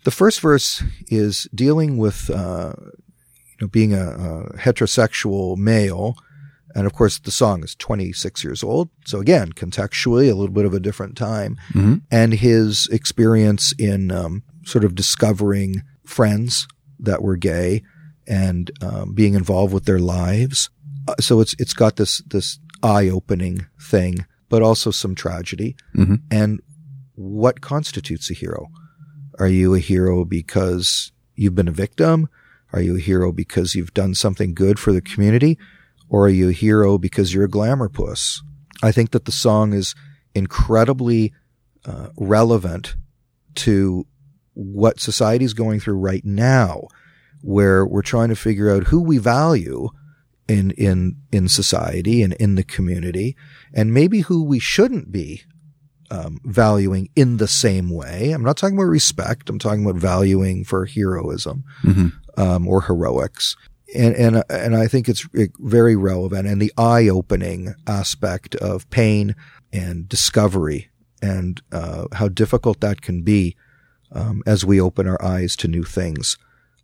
The 0.03 0.11
first 0.11 0.39
verse 0.41 0.83
is 1.07 1.47
dealing 1.53 1.97
with 1.97 2.29
uh, 2.29 2.73
you 2.79 3.57
know 3.61 3.67
being 3.67 3.93
a, 3.93 4.09
a 4.11 4.57
heterosexual 4.57 5.57
male, 5.57 6.15
and 6.75 6.85
of 6.85 6.93
course 6.93 7.19
the 7.19 7.31
song 7.31 7.63
is 7.63 7.75
26 7.75 8.43
years 8.43 8.63
old. 8.63 8.89
So 9.05 9.19
again, 9.19 9.53
contextually, 9.53 10.31
a 10.31 10.35
little 10.35 10.53
bit 10.53 10.65
of 10.65 10.73
a 10.73 10.79
different 10.79 11.17
time, 11.17 11.57
hmm 11.71 11.95
and 12.11 12.33
his 12.33 12.87
experience 12.91 13.73
in 13.77 14.11
um, 14.11 14.43
sort 14.63 14.83
of 14.83 14.95
discovering 14.95 15.83
friends 16.05 16.67
that 16.99 17.21
were 17.21 17.37
gay 17.37 17.83
and 18.27 18.71
um, 18.81 19.13
being 19.13 19.33
involved 19.33 19.73
with 19.73 19.85
their 19.85 19.99
lives. 19.99 20.69
Uh, 21.07 21.15
so 21.19 21.39
it's 21.39 21.55
it's 21.59 21.73
got 21.73 21.95
this 21.95 22.19
this 22.27 22.59
eye 22.83 23.09
opening 23.09 23.65
thing, 23.79 24.25
but 24.49 24.61
also 24.61 24.91
some 24.91 25.15
tragedy. 25.15 25.75
hmm 25.93 26.15
And 26.29 26.61
what 27.15 27.61
constitutes 27.61 28.29
a 28.31 28.33
hero? 28.33 28.67
Are 29.39 29.47
you 29.47 29.73
a 29.75 29.79
hero 29.79 30.25
because 30.25 31.11
you've 31.35 31.55
been 31.55 31.67
a 31.67 31.71
victim? 31.71 32.29
Are 32.73 32.81
you 32.81 32.95
a 32.95 32.99
hero 32.99 33.31
because 33.31 33.75
you've 33.75 33.93
done 33.93 34.15
something 34.15 34.53
good 34.53 34.79
for 34.79 34.93
the 34.93 35.01
community? 35.01 35.57
Or 36.11 36.25
are 36.25 36.29
you 36.29 36.49
a 36.49 36.53
hero 36.53 36.97
because 36.97 37.33
you're 37.33 37.45
a 37.45 37.49
glamour 37.49 37.87
puss? 37.87 38.43
I 38.83 38.91
think 38.91 39.11
that 39.11 39.23
the 39.23 39.31
song 39.31 39.71
is 39.71 39.95
incredibly 40.35 41.31
uh, 41.85 42.09
relevant 42.17 42.95
to 43.55 44.05
what 44.53 44.99
society 44.99 45.45
is 45.45 45.53
going 45.53 45.79
through 45.79 45.95
right 45.95 46.25
now, 46.25 46.87
where 47.41 47.85
we're 47.85 48.01
trying 48.01 48.27
to 48.27 48.35
figure 48.35 48.69
out 48.69 48.87
who 48.87 49.01
we 49.01 49.17
value 49.19 49.87
in 50.49 50.71
in 50.71 51.15
in 51.31 51.47
society 51.47 52.21
and 52.21 52.33
in 52.33 52.55
the 52.55 52.63
community, 52.63 53.37
and 53.73 53.93
maybe 53.93 54.19
who 54.19 54.43
we 54.43 54.59
shouldn't 54.59 55.13
be 55.13 55.43
um, 56.09 56.39
valuing 56.43 57.07
in 57.15 57.37
the 57.37 57.47
same 57.47 57.89
way. 57.89 58.31
I'm 58.31 58.43
not 58.43 58.57
talking 58.57 58.75
about 58.75 58.89
respect. 58.89 59.49
I'm 59.49 59.59
talking 59.59 59.85
about 59.85 59.99
valuing 59.99 60.65
for 60.65 60.85
heroism 60.85 61.63
hmm 61.83 62.07
um, 62.37 62.67
or 62.67 62.81
heroics. 62.81 63.55
And, 63.95 64.15
and, 64.15 64.43
and 64.49 64.75
I 64.75 64.87
think 64.87 65.09
it's 65.09 65.27
very 65.59 65.95
relevant 65.95 66.47
and 66.47 66.61
the 66.61 66.71
eye 66.77 67.07
opening 67.09 67.73
aspect 67.87 68.55
of 68.55 68.89
pain 68.89 69.35
and 69.73 70.07
discovery 70.07 70.89
and, 71.21 71.61
uh, 71.71 72.07
how 72.13 72.29
difficult 72.29 72.79
that 72.81 73.01
can 73.01 73.21
be, 73.21 73.55
um, 74.11 74.43
as 74.45 74.65
we 74.65 74.79
open 74.79 75.07
our 75.07 75.21
eyes 75.23 75.55
to 75.57 75.67
new 75.67 75.83
things 75.83 76.37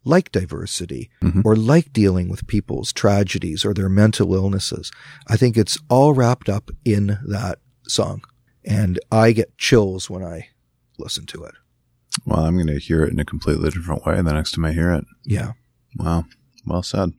like 0.04 0.32
diversity 0.32 1.10
Mhm. 1.22 1.42
or 1.44 1.56
like 1.56 1.92
dealing 1.92 2.30
with 2.30 2.48
people's 2.48 2.94
tragedies 2.94 3.66
or 3.66 3.74
their 3.74 3.90
mental 3.90 4.34
illnesses. 4.36 4.92
I 5.28 5.36
think 5.38 5.58
it's 5.58 5.78
all 5.90 6.14
wrapped 6.14 6.48
up 6.50 6.72
in 6.86 7.18
that 7.28 7.60
song 7.88 8.22
and 8.64 9.00
I 9.12 9.32
get 9.34 9.58
chills 9.58 10.10
when 10.10 10.24
I 10.24 10.48
listen 11.00 11.26
to 11.28 11.44
it. 11.44 11.56
Well, 12.26 12.40
I'm 12.46 12.56
going 12.56 12.68
to 12.68 12.80
hear 12.80 13.04
it 13.04 13.12
in 13.14 13.20
a 13.20 13.26
completely 13.26 13.70
different 13.70 14.06
way 14.06 14.16
the 14.22 14.34
next 14.34 14.52
time 14.54 14.66
I 14.66 14.72
hear 14.74 14.92
it. 14.94 15.06
Yeah. 15.26 15.54
Wow. 15.98 16.26
Well 16.68 16.84
said. 16.84 17.14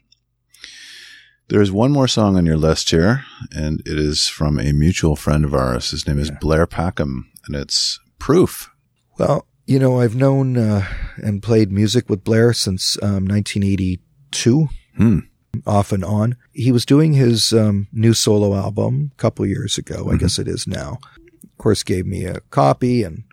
There's 1.49 1.73
one 1.73 1.93
more 1.93 2.09
song 2.09 2.37
on 2.37 2.45
your 2.45 2.59
list 2.59 2.91
here, 2.91 3.25
and 3.53 3.81
it 3.87 3.99
is 3.99 4.29
from 4.29 4.59
a 4.61 4.73
mutual 4.73 5.17
friend 5.17 5.45
of 5.47 5.55
ours. 5.55 5.91
His 5.93 6.07
name 6.07 6.19
is 6.19 6.29
Yeah. 6.29 6.37
Blair 6.41 6.67
Packham, 6.67 7.31
and 7.47 7.57
it's 7.57 7.99
Proof. 8.19 8.71
Well, 9.19 9.47
you 9.67 9.79
know, 9.79 10.01
I've 10.01 10.15
known 10.17 10.57
uh, 10.59 10.87
and 11.17 11.43
played 11.43 11.73
music 11.73 12.11
with 12.11 12.25
Blair 12.25 12.53
since 12.53 12.99
um, 13.03 13.25
1982, 13.27 14.69
Hmm. 14.97 15.19
off 15.67 15.93
and 15.93 16.05
on. 16.05 16.37
He 16.53 16.71
was 16.73 16.85
doing 16.85 17.15
his 17.15 17.53
um, 17.55 17.87
new 17.93 18.13
solo 18.13 18.55
album 18.55 19.13
a 19.15 19.17
couple 19.17 19.47
years 19.47 19.79
ago, 19.79 20.09
I 20.11 20.15
Mhm. 20.15 20.19
guess 20.19 20.39
it 20.39 20.49
is 20.49 20.67
now. 20.67 20.99
Of 21.43 21.57
course, 21.59 21.83
gave 21.83 22.07
me 22.07 22.25
a 22.25 22.41
copy 22.51 23.03
and 23.03 23.25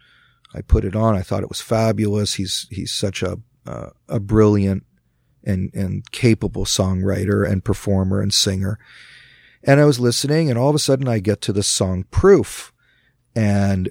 I 0.53 0.61
put 0.61 0.86
it 0.86 0.95
on. 0.95 1.16
I 1.16 1.22
thought 1.22 1.43
it 1.43 1.49
was 1.49 1.61
fabulous. 1.61 2.36
He's 2.36 2.66
he's 2.70 2.91
such 2.93 3.22
a 3.22 3.38
uh, 3.68 3.89
a 4.07 4.20
brilliant 4.20 4.84
and 5.46 5.72
and 5.74 6.10
capable 6.12 6.66
songwriter 6.66 7.50
and 7.50 7.64
performer 7.64 8.22
and 8.22 8.34
singer. 8.34 8.78
And 9.64 9.80
I 9.80 9.86
was 9.86 10.00
listening, 10.00 10.50
and 10.50 10.60
all 10.60 10.70
of 10.70 10.76
a 10.76 10.80
sudden, 10.80 11.08
I 11.08 11.20
get 11.20 11.41
to 11.41 11.54
the 11.54 11.64
song 11.64 12.06
"Proof," 12.12 12.72
and 13.36 13.89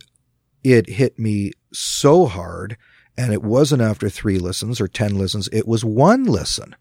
it 0.62 0.88
hit 0.88 1.18
me 1.18 1.52
so 1.72 2.26
hard. 2.26 2.76
And 3.16 3.32
it 3.32 3.44
wasn't 3.44 3.80
after 3.80 4.09
three 4.09 4.40
listens 4.40 4.80
or 4.80 4.88
10 4.88 5.16
listens. 5.16 5.48
It 5.52 5.68
was 5.68 5.84
one 5.84 6.24
listen. 6.24 6.74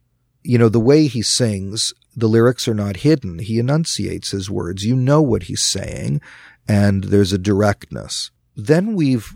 you 0.43 0.57
know, 0.57 0.69
the 0.69 0.79
way 0.79 1.07
he 1.07 1.21
sings, 1.21 1.93
the 2.15 2.27
lyrics 2.27 2.67
are 2.67 2.73
not 2.73 2.97
hidden. 2.97 3.39
He 3.39 3.59
enunciates 3.59 4.31
his 4.31 4.49
words. 4.49 4.83
You 4.83 4.95
know 4.95 5.21
what 5.21 5.43
he's 5.43 5.63
saying, 5.63 6.21
and 6.67 7.05
there's 7.05 7.33
a 7.33 7.37
directness. 7.37 8.31
Then 8.55 8.93
we've 8.93 9.33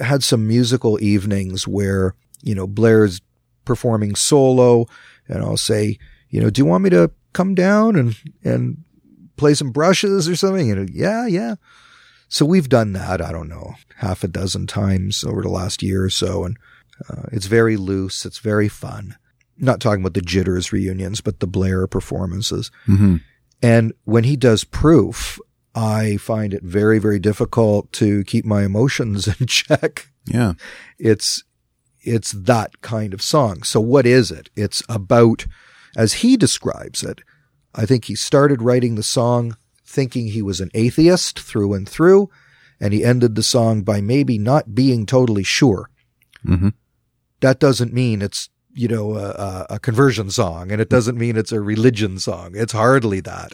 had 0.00 0.22
some 0.22 0.46
musical 0.46 1.02
evenings 1.02 1.66
where, 1.66 2.14
you 2.42 2.54
know, 2.54 2.66
Blair's 2.66 3.20
performing 3.70 4.16
solo, 4.16 4.88
and 5.28 5.44
I'll 5.44 5.56
say, 5.56 5.96
you 6.28 6.40
know, 6.40 6.50
do 6.50 6.60
you 6.60 6.66
want 6.66 6.82
me 6.82 6.90
to 6.90 7.12
come 7.32 7.54
down 7.54 7.94
and, 7.94 8.16
and 8.42 8.82
play 9.36 9.54
some 9.54 9.70
brushes 9.70 10.28
or 10.28 10.34
something? 10.34 10.66
You 10.66 10.74
know, 10.74 10.86
yeah, 10.92 11.28
yeah. 11.28 11.54
So 12.28 12.44
we've 12.44 12.68
done 12.68 12.94
that, 12.94 13.22
I 13.22 13.30
don't 13.30 13.48
know, 13.48 13.74
half 13.98 14.24
a 14.24 14.28
dozen 14.28 14.66
times 14.66 15.22
over 15.22 15.40
the 15.40 15.48
last 15.48 15.84
year 15.84 16.02
or 16.02 16.10
so. 16.10 16.42
And 16.42 16.56
uh, 17.08 17.26
it's 17.30 17.46
very 17.46 17.76
loose. 17.76 18.26
It's 18.26 18.38
very 18.38 18.68
fun. 18.68 19.14
Not 19.56 19.78
talking 19.78 20.02
about 20.02 20.14
the 20.14 20.20
Jitters 20.20 20.72
reunions, 20.72 21.20
but 21.20 21.38
the 21.38 21.46
Blair 21.46 21.86
performances. 21.86 22.72
Mm-hmm. 22.88 23.18
And 23.62 23.92
when 24.02 24.24
he 24.24 24.36
does 24.36 24.64
proof, 24.64 25.38
I 25.76 26.16
find 26.16 26.52
it 26.52 26.64
very, 26.64 26.98
very 26.98 27.20
difficult 27.20 27.92
to 27.92 28.24
keep 28.24 28.44
my 28.44 28.64
emotions 28.64 29.28
in 29.40 29.46
check. 29.46 30.08
Yeah. 30.26 30.54
It's, 30.98 31.44
it's 32.02 32.32
that 32.32 32.80
kind 32.80 33.12
of 33.14 33.22
song. 33.22 33.62
So 33.62 33.80
what 33.80 34.06
is 34.06 34.30
it? 34.30 34.50
It's 34.56 34.82
about, 34.88 35.46
as 35.96 36.14
he 36.14 36.36
describes 36.36 37.02
it, 37.02 37.20
I 37.74 37.86
think 37.86 38.06
he 38.06 38.14
started 38.14 38.62
writing 38.62 38.94
the 38.94 39.02
song 39.02 39.56
thinking 39.84 40.28
he 40.28 40.42
was 40.42 40.60
an 40.60 40.70
atheist 40.74 41.38
through 41.38 41.74
and 41.74 41.88
through, 41.88 42.30
and 42.80 42.92
he 42.92 43.04
ended 43.04 43.34
the 43.34 43.42
song 43.42 43.82
by 43.82 44.00
maybe 44.00 44.38
not 44.38 44.74
being 44.74 45.04
totally 45.04 45.42
sure. 45.42 45.90
Mm-hmm. 46.46 46.68
That 47.40 47.58
doesn't 47.58 47.92
mean 47.92 48.22
it's, 48.22 48.48
you 48.72 48.88
know, 48.88 49.16
a, 49.16 49.66
a 49.70 49.78
conversion 49.78 50.30
song, 50.30 50.70
and 50.70 50.80
it 50.80 50.88
doesn't 50.88 51.18
mean 51.18 51.36
it's 51.36 51.52
a 51.52 51.60
religion 51.60 52.18
song. 52.18 52.52
It's 52.54 52.72
hardly 52.72 53.20
that. 53.20 53.52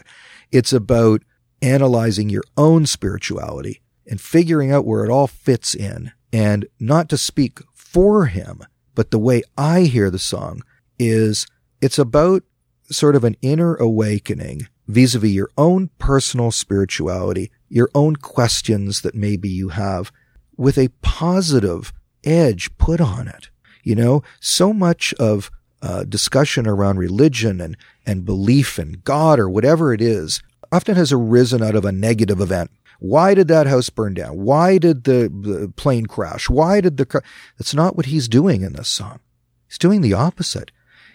It's 0.51 0.71
about 0.71 1.23
analyzing 1.61 2.29
your 2.29 2.43
own 2.55 2.85
spirituality 2.85 3.81
and 4.05 4.21
figuring 4.21 4.71
out 4.71 4.85
where 4.85 5.03
it 5.03 5.11
all 5.11 5.27
fits 5.27 5.73
in. 5.73 6.11
And 6.31 6.67
not 6.79 7.09
to 7.09 7.17
speak 7.17 7.59
for 7.91 8.25
him, 8.25 8.61
but 8.95 9.11
the 9.11 9.19
way 9.19 9.43
I 9.57 9.81
hear 9.81 10.09
the 10.09 10.19
song 10.19 10.61
is 10.99 11.47
it's 11.81 11.99
about 11.99 12.43
sort 12.89 13.15
of 13.15 13.23
an 13.23 13.37
inner 13.41 13.75
awakening 13.75 14.67
vis-a-vis 14.87 15.31
your 15.31 15.49
own 15.57 15.89
personal 15.97 16.51
spirituality, 16.51 17.51
your 17.69 17.89
own 17.93 18.15
questions 18.15 19.01
that 19.01 19.15
maybe 19.15 19.49
you 19.49 19.69
have 19.69 20.11
with 20.55 20.77
a 20.77 20.89
positive 21.01 21.93
edge 22.23 22.75
put 22.77 22.99
on 22.99 23.27
it. 23.27 23.49
You 23.83 23.95
know, 23.95 24.23
so 24.39 24.73
much 24.73 25.13
of 25.13 25.49
uh, 25.81 26.03
discussion 26.03 26.67
around 26.67 26.97
religion 26.97 27.61
and, 27.61 27.77
and 28.05 28.25
belief 28.25 28.79
in 28.79 29.01
God 29.03 29.39
or 29.39 29.49
whatever 29.49 29.93
it 29.93 30.01
is 30.01 30.41
often 30.71 30.95
has 30.95 31.13
arisen 31.13 31.63
out 31.63 31.75
of 31.75 31.85
a 31.85 31.91
negative 31.91 32.41
event. 32.41 32.71
Why 32.99 33.33
did 33.33 33.47
that 33.49 33.67
house 33.67 33.89
burn 33.89 34.13
down? 34.15 34.37
Why 34.39 34.77
did 34.77 35.03
the, 35.03 35.29
the 35.29 35.71
plane 35.75 36.05
crash? 36.05 36.49
Why 36.49 36.81
did 36.81 36.97
the 36.97 37.05
car? 37.05 37.23
That's 37.57 37.73
not 37.73 37.95
what 37.95 38.07
he's 38.07 38.27
doing 38.27 38.61
in 38.61 38.73
this 38.73 38.89
song. 38.89 39.19
He's 39.67 39.77
doing 39.77 40.01
the 40.01 40.13
opposite. 40.13 40.71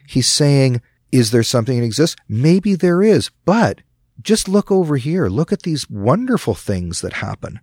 He's 0.06 0.30
saying, 0.30 0.80
is 1.10 1.30
there 1.30 1.42
something 1.42 1.78
that 1.78 1.84
exists? 1.84 2.16
Maybe 2.28 2.74
there 2.74 3.02
is, 3.02 3.30
but 3.44 3.82
just 4.20 4.48
look 4.48 4.70
over 4.70 4.96
here. 4.96 5.28
Look 5.28 5.52
at 5.52 5.62
these 5.62 5.88
wonderful 5.90 6.54
things 6.54 7.00
that 7.00 7.14
happen. 7.14 7.60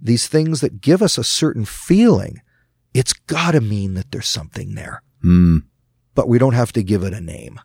These 0.00 0.26
things 0.26 0.60
that 0.60 0.80
give 0.80 1.00
us 1.00 1.16
a 1.16 1.24
certain 1.24 1.64
feeling. 1.64 2.40
It's 2.92 3.12
gotta 3.12 3.60
mean 3.60 3.94
that 3.94 4.10
there's 4.10 4.28
something 4.28 4.74
there. 4.74 5.02
Mm. 5.24 5.62
But 6.14 6.28
we 6.28 6.38
don't 6.38 6.54
have 6.54 6.72
to 6.72 6.82
give 6.82 7.02
it 7.02 7.14
a 7.14 7.20
name. 7.20 7.60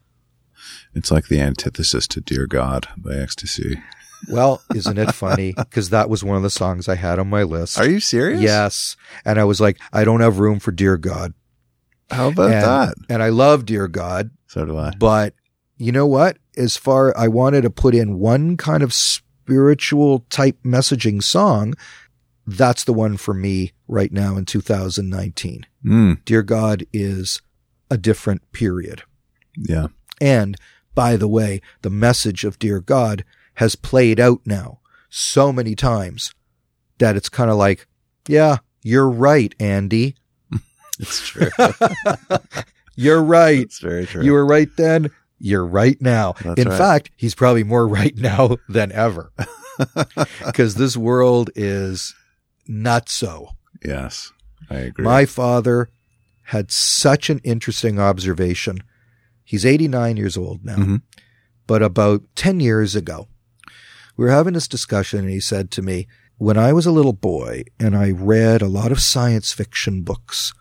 It's 0.93 1.11
like 1.11 1.27
the 1.27 1.41
antithesis 1.41 2.07
to 2.09 2.21
Dear 2.21 2.47
God 2.47 2.87
by 2.97 3.11
XTC. 3.11 3.81
Well, 4.29 4.61
isn't 4.73 4.97
it 4.97 5.13
funny? 5.13 5.53
Because 5.67 5.89
that 5.89 6.09
was 6.09 6.23
one 6.23 6.37
of 6.37 6.43
the 6.43 6.49
songs 6.49 6.87
I 6.87 6.95
had 6.95 7.19
on 7.19 7.29
my 7.29 7.43
list. 7.43 7.77
Are 7.77 7.89
you 7.89 7.99
serious? 7.99 8.41
Yes. 8.41 8.95
And 9.25 9.39
I 9.39 9.43
was 9.43 9.59
like, 9.59 9.79
I 9.91 10.03
don't 10.03 10.21
have 10.21 10.39
room 10.39 10.59
for 10.59 10.71
Dear 10.71 10.97
God. 10.97 11.33
How 12.09 12.29
about 12.29 12.51
and, 12.51 12.63
that? 12.63 12.95
And 13.09 13.23
I 13.23 13.29
love 13.29 13.65
Dear 13.65 13.87
God. 13.87 14.31
So 14.47 14.65
do 14.65 14.77
I. 14.77 14.91
But 14.97 15.33
you 15.77 15.91
know 15.91 16.07
what? 16.07 16.37
As 16.55 16.77
far 16.77 17.15
I 17.17 17.27
wanted 17.27 17.61
to 17.61 17.69
put 17.69 17.93
in 17.93 18.19
one 18.19 18.57
kind 18.57 18.81
of 18.81 18.93
spiritual 18.93 20.25
type 20.29 20.57
messaging 20.63 21.21
song, 21.21 21.73
that's 22.45 22.83
the 22.83 22.93
one 22.93 23.17
for 23.17 23.33
me 23.33 23.73
right 23.87 24.11
now 24.11 24.37
in 24.37 24.45
2019. 24.45 25.65
Mm. 25.85 26.25
Dear 26.25 26.43
God 26.43 26.85
is 26.93 27.41
a 27.91 27.97
different 27.97 28.51
period. 28.51 29.03
Yeah. 29.55 29.87
And 30.19 30.55
by 30.95 31.17
the 31.17 31.27
way, 31.27 31.61
the 31.81 31.89
message 31.89 32.43
of 32.43 32.57
Dear 32.57 32.79
God 32.79 33.23
has 33.57 33.75
played 33.75 34.19
out 34.19 34.41
now 34.45 34.79
so 35.09 35.51
many 35.53 35.75
times 35.75 36.33
that 36.97 37.15
it's 37.15 37.29
kind 37.29 37.49
of 37.51 37.57
like, 37.57 37.85
yeah, 38.27 38.57
you're 38.81 39.09
right, 39.09 39.53
Andy. 39.59 40.15
It's 40.99 41.27
true. 41.27 41.49
you're 42.95 43.21
right. 43.23 43.59
it's 43.59 43.77
very 43.79 44.07
true. 44.07 44.23
You 44.23 44.33
were 44.33 44.45
right 44.45 44.69
then. 44.77 45.11
You're 45.39 45.65
right 45.65 46.01
now. 46.01 46.33
That's 46.43 46.59
In 46.59 46.69
right. 46.69 46.77
fact, 46.77 47.11
he's 47.15 47.35
probably 47.35 47.63
more 47.63 47.87
right 47.87 48.17
now 48.17 48.57
than 48.67 48.91
ever 48.91 49.31
because 50.45 50.73
this 50.75 50.97
world 50.97 51.51
is 51.55 52.15
not 52.67 53.09
so. 53.09 53.49
yes, 53.85 54.31
I 54.71 54.75
agree. 54.89 55.05
My 55.05 55.25
father 55.25 55.89
had 56.45 56.71
such 56.71 57.29
an 57.29 57.39
interesting 57.43 57.99
observation. 57.99 58.79
He's 59.43 59.65
89 59.65 60.17
years 60.17 60.35
old 60.35 60.65
now, 60.65 60.77
Mhm. 60.77 61.01
but 61.67 61.83
about 61.83 62.23
10 62.35 62.59
years 62.59 62.95
ago, 62.95 63.27
we 64.17 64.25
were 64.25 64.31
having 64.31 64.53
this 64.53 64.67
discussion 64.67 65.19
and 65.19 65.29
he 65.29 65.39
said 65.39 65.71
to 65.71 65.81
me, 65.81 66.07
when 66.37 66.57
I 66.57 66.73
was 66.73 66.85
a 66.85 66.91
little 66.91 67.13
boy 67.13 67.63
and 67.79 67.95
I 67.95 68.11
read 68.11 68.61
a 68.61 68.67
lot 68.67 68.91
of 68.91 68.99
science 68.99 69.53
fiction 69.53 70.01
books, 70.01 70.53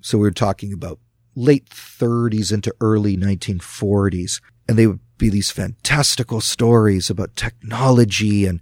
so 0.00 0.18
we 0.18 0.22
were 0.24 0.30
talking 0.30 0.72
about 0.72 0.98
late 1.34 1.68
30s 1.70 2.52
into 2.52 2.74
early 2.80 3.16
1940s, 3.16 4.40
and 4.68 4.78
they 4.78 4.86
would 4.86 5.00
be 5.18 5.28
these 5.30 5.50
fantastical 5.50 6.40
stories 6.40 7.10
about 7.10 7.34
technology 7.36 8.46
and 8.46 8.60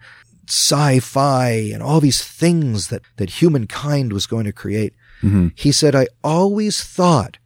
sci-fi 0.49 1.51
and 1.73 1.83
all 1.83 2.01
these 2.01 2.25
things 2.25 2.89
that, 2.89 3.03
that 3.17 3.31
humankind 3.31 4.13
was 4.13 4.27
going 4.27 4.45
to 4.45 4.53
create. 4.53 4.95
Mhm. 5.23 5.53
He 5.55 5.73
said, 5.73 5.95
I 5.95 6.07
always 6.23 6.83
thought 6.83 7.39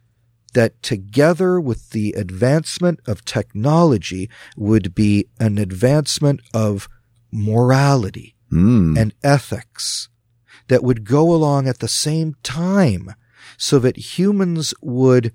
that 0.53 0.81
together 0.81 1.59
with 1.59 1.91
the 1.91 2.13
advancement 2.13 2.99
of 3.05 3.23
technology 3.25 4.29
would 4.55 4.95
be 4.95 5.27
an 5.39 5.57
advancement 5.57 6.41
of 6.53 6.89
morality 7.31 8.33
Mm. 8.51 8.97
and 8.97 9.13
ethics 9.23 10.07
that 10.69 10.81
would 10.83 11.03
go 11.03 11.33
along 11.33 11.67
at 11.67 11.79
the 11.79 11.87
same 11.87 12.35
time 12.43 13.13
so 13.57 13.77
that 13.79 14.15
humans 14.17 14.73
would 14.81 15.33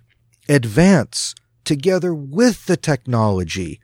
advance 0.48 1.34
together 1.64 2.14
with 2.14 2.64
the 2.66 2.76
technology. 2.76 3.80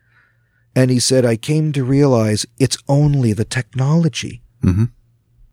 And 0.75 0.91
he 0.91 0.99
said, 0.99 1.25
I 1.27 1.37
came 1.37 1.73
to 1.73 1.85
realize 1.85 2.47
it's 2.59 2.79
only 2.89 3.33
the 3.35 3.45
technology. 3.45 4.43
Mhm. 4.65 4.91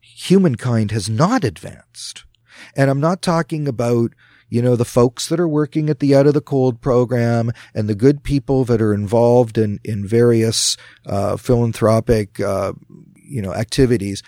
Humankind 0.02 0.92
has 0.92 1.10
not 1.10 1.44
advanced. 1.44 2.24
And 2.76 2.90
I'm 2.90 3.00
not 3.02 3.22
talking 3.22 3.68
about, 3.68 4.12
you 4.50 4.62
know, 4.62 4.76
the 4.76 4.86
folks 4.86 5.28
that 5.30 5.40
are 5.40 5.48
working 5.48 5.90
at 5.90 6.00
the 6.00 6.16
Out 6.16 6.28
of 6.28 6.34
the 6.34 6.42
Cold 6.42 6.82
program 6.82 7.52
and 7.74 7.90
the 7.90 7.96
good 7.96 8.24
people 8.24 8.64
that 8.66 8.82
are 8.82 8.94
involved 8.94 9.58
in, 9.58 9.80
in 9.84 10.08
various, 10.08 10.78
uh, 11.06 11.38
philanthropic, 11.38 12.40
uh, 12.40 12.74
you 13.16 13.42
know, 13.42 13.54
activities. 13.54 14.22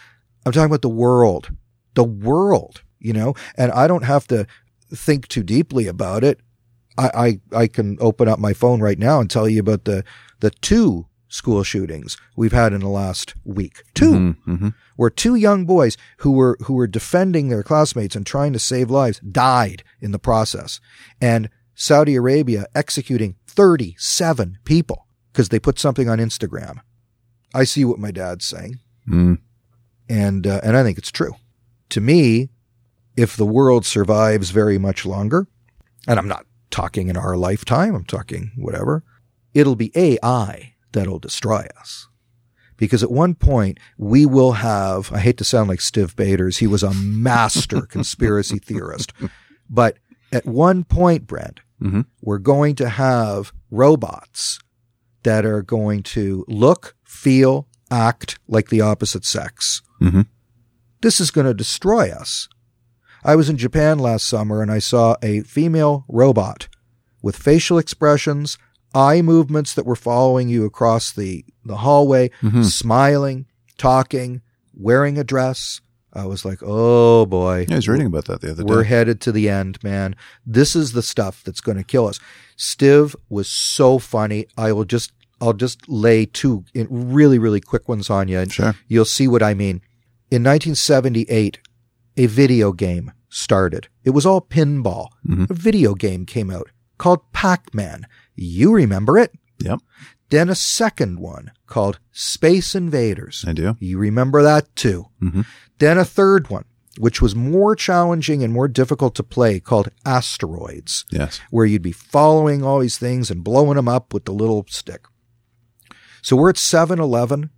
I'm 0.46 0.52
talking 0.52 0.66
about 0.66 0.82
the 0.82 0.90
world, 0.90 1.56
the 1.94 2.04
world, 2.04 2.82
you 3.00 3.14
know, 3.14 3.36
and 3.56 3.72
I 3.72 3.88
don't 3.88 4.04
have 4.04 4.28
to 4.28 4.48
think 4.94 5.28
too 5.28 5.44
deeply 5.44 5.88
about 5.88 6.24
it. 6.24 6.40
I, 6.98 7.40
I, 7.54 7.58
I 7.64 7.68
can 7.68 7.98
open 8.00 8.28
up 8.28 8.40
my 8.40 8.54
phone 8.54 8.82
right 8.82 8.98
now 8.98 9.20
and 9.20 9.30
tell 9.30 9.48
you 9.48 9.60
about 9.60 9.86
the, 9.86 10.04
the 10.40 10.50
two 10.50 11.07
school 11.30 11.64
shootings 11.64 12.18
we've 12.36 12.54
had 12.54 12.74
in 12.74 12.80
the 12.82 12.88
last 12.88 13.34
week. 13.44 13.84
2 13.94 14.12
Mhm. 14.12 14.36
Mhm. 14.48 14.74
where 14.96 15.10
two 15.10 15.36
young 15.36 15.66
boys 15.66 15.98
who 16.20 16.32
were 16.32 16.58
who 16.64 16.74
were 16.74 16.88
defending 16.88 17.50
their 17.50 17.64
classmates 17.64 18.16
and 18.16 18.26
trying 18.26 18.54
to 18.54 18.60
save 18.60 18.90
lives 18.90 19.20
died 19.20 19.84
in 20.02 20.12
the 20.12 20.20
process 20.20 20.80
and 21.22 21.50
Saudi 21.76 22.16
Arabia 22.16 22.66
executing 22.74 23.36
37 23.46 24.58
people 24.64 25.06
because 25.32 25.50
they 25.50 25.60
put 25.60 25.78
something 25.80 26.10
on 26.10 26.18
Instagram. 26.20 26.80
I 27.54 27.64
see 27.66 27.86
what 27.86 28.00
my 28.00 28.12
dad's 28.12 28.46
saying 28.46 28.80
Mm. 29.08 29.38
and 30.10 30.46
uh, 30.48 30.60
and 30.64 30.76
I 30.76 30.84
think 30.84 30.98
it's 30.98 31.12
true. 31.12 31.34
To 31.90 32.02
me, 32.02 32.50
if 33.16 33.36
the 33.38 33.46
world 33.46 33.86
survives 33.86 34.50
very 34.52 34.78
much 34.78 35.06
longer, 35.06 35.48
and 36.08 36.20
I'm 36.20 36.28
not 36.28 36.46
talking 36.72 37.08
in 37.10 37.18
our 37.18 37.38
lifetime, 37.38 37.96
I'm 37.96 38.04
talking 38.04 38.52
whatever, 38.58 39.04
it'll 39.54 39.76
be 39.76 39.92
AI 39.96 40.74
that'll 40.92 41.20
destroy 41.20 41.68
us. 41.80 42.08
Because 42.78 43.02
at 43.02 43.12
one 43.12 43.34
point 43.34 43.80
we 43.98 44.26
will 44.26 44.54
have, 44.54 45.12
I 45.12 45.20
hate 45.20 45.38
to 45.38 45.44
sound 45.44 45.68
like 45.68 45.80
Stiv 45.80 46.16
Bators, 46.16 46.58
he 46.58 46.68
was 46.68 46.84
a 46.84 46.94
master 46.94 47.82
conspiracy 47.90 48.60
theorist. 48.60 49.14
But 49.70 49.98
at 50.32 50.46
one 50.46 50.84
point, 50.84 51.26
Brent, 51.26 51.62
Mm-hmm. 51.82 52.02
We're 52.22 52.40
going 52.40 52.76
to 52.76 52.90
have 52.90 53.54
robots 53.70 54.60
that 55.24 55.46
are 55.46 55.62
going 55.62 56.04
to 56.04 56.46
look, 56.48 56.96
feel, 57.04 57.68
act 57.92 58.40
like 58.48 58.70
the 58.70 58.82
opposite 58.82 59.26
sex. 59.26 59.82
Mm-hmm. 60.02 60.22
This 61.02 61.20
is 61.20 61.32
going 61.32 61.48
to 61.48 61.54
destroy 61.54 62.10
us. 62.10 62.50
I 63.24 63.36
was 63.36 63.50
in 63.50 63.58
Japan 63.58 64.00
last 64.00 64.28
summer 64.28 64.62
and 64.62 64.72
I 64.72 64.80
saw 64.80 65.16
a 65.22 65.42
female 65.42 66.06
robot 66.08 66.68
with 67.22 67.36
facial 67.36 67.78
expressions, 67.78 68.58
eye 68.94 69.22
movements 69.22 69.74
that 69.76 69.86
were 69.86 69.96
following 69.96 70.50
you 70.50 70.66
across 70.66 71.12
the, 71.12 71.46
the 71.66 71.78
hallway, 71.78 72.30
Mhm. 72.42 72.64
smiling, 72.66 73.46
talking, 73.78 74.42
wearing 74.74 75.18
a 75.18 75.24
dress. 75.24 75.82
I 76.14 76.26
was 76.26 76.44
like, 76.46 76.60
oh 76.64 77.26
boy. 77.28 77.66
Yeah, 77.70 77.76
I 77.76 77.78
was 77.78 77.88
reading 77.88 78.08
about 78.08 78.26
that 78.26 78.42
the 78.42 78.52
other 78.52 78.64
day. 78.64 78.68
We're 78.74 78.84
headed 78.84 79.22
to 79.22 79.32
the 79.32 79.50
end, 79.50 79.84
man. 79.84 80.16
This 80.46 80.76
is 80.76 80.94
the 80.94 81.04
stuff 81.04 81.44
that's 81.44 81.62
going 81.62 81.78
to 81.78 81.84
kill 81.84 82.08
us. 82.08 82.20
Stiv 82.58 83.16
was 83.30 83.48
so 83.48 84.00
funny. 84.00 84.48
I 84.58 84.72
will 84.72 84.86
just, 84.86 85.12
I'll 85.40 85.54
just 85.54 85.88
lay 85.88 86.26
two 86.26 86.64
really, 86.90 87.38
really 87.38 87.62
quick 87.62 87.88
ones 87.88 88.10
on 88.10 88.28
you, 88.30 88.40
and 88.40 88.52
Sure. 88.52 88.76
you'll 88.88 89.06
see 89.06 89.28
what 89.28 89.44
I 89.44 89.54
mean. 89.54 89.82
In 90.32 90.42
1978, 90.44 91.60
a 92.18 92.26
video 92.26 92.72
game 92.72 93.12
started. 93.30 93.88
It 94.04 94.12
was 94.12 94.26
all 94.26 94.42
pinball. 94.42 95.10
Mhm. 95.28 95.50
A 95.50 95.54
video 95.54 95.94
game 95.94 96.26
came 96.26 96.50
out 96.50 96.70
called 96.98 97.20
Pac-Man. 97.34 98.08
You 98.38 98.72
remember 98.74 99.18
it? 99.18 99.32
Yep, 99.60 99.80
Then 100.30 100.50
a 100.50 100.56
second 100.56 101.20
one 101.20 101.52
called 101.66 102.00
Space 102.12 102.76
Invaders. 102.76 103.44
I 103.48 103.54
do. 103.54 103.76
You 103.80 103.98
remember 103.98 104.44
that 104.44 104.74
too. 104.76 105.08
Mhm. 105.22 105.46
Then 105.80 105.98
a 105.98 106.06
third 106.06 106.50
one, 106.50 106.66
which 106.98 107.22
was 107.22 107.34
more 107.36 107.76
challenging 107.76 108.44
and 108.44 108.54
more 108.54 108.68
difficult 108.68 109.16
to 109.16 109.24
play 109.24 109.60
called 109.60 109.90
Asteroids, 110.06 111.06
Yes. 111.12 111.40
where 111.50 111.66
you'd 111.66 111.82
be 111.82 111.92
following 111.92 112.62
all 112.64 112.80
these 112.80 112.98
things 112.98 113.32
and 113.32 113.44
blowing 113.44 113.78
them 113.78 113.88
up 113.88 114.14
with 114.14 114.26
the 114.26 114.34
little 114.34 114.66
stick. 114.70 115.06
So 116.22 116.36
we're 116.36 116.50
at 116.50 116.58
7 116.58 117.00
Eleven 117.00 117.50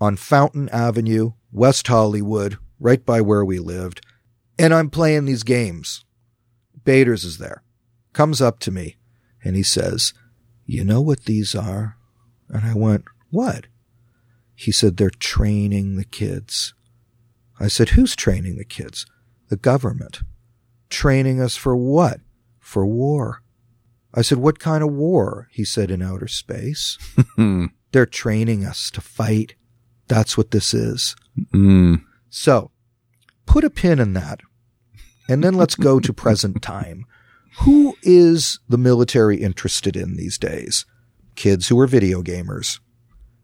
on 0.00 0.16
Fountain 0.16 0.68
Avenue, 0.70 1.32
West 1.52 1.86
Hollywood, 1.86 2.56
right 2.80 3.04
by 3.04 3.20
where 3.20 3.44
we 3.44 3.58
lived. 3.58 4.00
And 4.58 4.72
I'm 4.74 4.90
playing 4.90 5.26
these 5.26 5.42
games. 5.42 6.04
Bators 6.84 7.24
is 7.24 7.38
there, 7.38 7.62
comes 8.14 8.40
up 8.40 8.58
to 8.60 8.70
me, 8.70 8.96
and 9.42 9.56
he 9.56 9.62
says, 9.62 10.12
You 10.66 10.84
know 10.84 11.00
what 11.00 11.24
these 11.24 11.54
are? 11.54 11.96
And 12.48 12.64
I 12.64 12.74
went, 12.74 13.04
What? 13.30 13.66
He 14.54 14.72
said, 14.72 14.96
They're 14.96 15.10
training 15.10 15.96
the 15.96 16.04
kids. 16.04 16.74
I 17.58 17.68
said, 17.68 17.90
Who's 17.90 18.16
training 18.16 18.56
the 18.56 18.64
kids? 18.64 19.06
The 19.48 19.56
government. 19.56 20.22
Training 20.88 21.40
us 21.40 21.56
for 21.56 21.76
what? 21.76 22.20
For 22.58 22.86
war. 22.86 23.42
I 24.12 24.22
said, 24.22 24.38
What 24.38 24.58
kind 24.58 24.82
of 24.82 24.92
war? 24.92 25.48
He 25.52 25.64
said, 25.64 25.90
In 25.90 26.02
outer 26.02 26.28
space. 26.28 26.98
They're 27.92 28.06
training 28.06 28.64
us 28.64 28.90
to 28.92 29.00
fight. 29.00 29.54
That's 30.08 30.36
what 30.36 30.50
this 30.50 30.74
is. 30.74 31.16
Mm. 31.54 32.04
So 32.28 32.70
put 33.46 33.64
a 33.64 33.70
pin 33.70 33.98
in 33.98 34.12
that. 34.14 34.40
And 35.28 35.44
then 35.44 35.54
let's 35.54 35.76
go 35.76 36.00
to 36.00 36.12
present 36.12 36.60
time. 36.60 37.06
Who 37.64 37.94
is 38.02 38.58
the 38.68 38.78
military 38.78 39.36
interested 39.38 39.96
in 39.96 40.16
these 40.16 40.38
days? 40.38 40.86
Kids 41.34 41.68
who 41.68 41.78
are 41.80 41.86
video 41.86 42.22
gamers, 42.22 42.80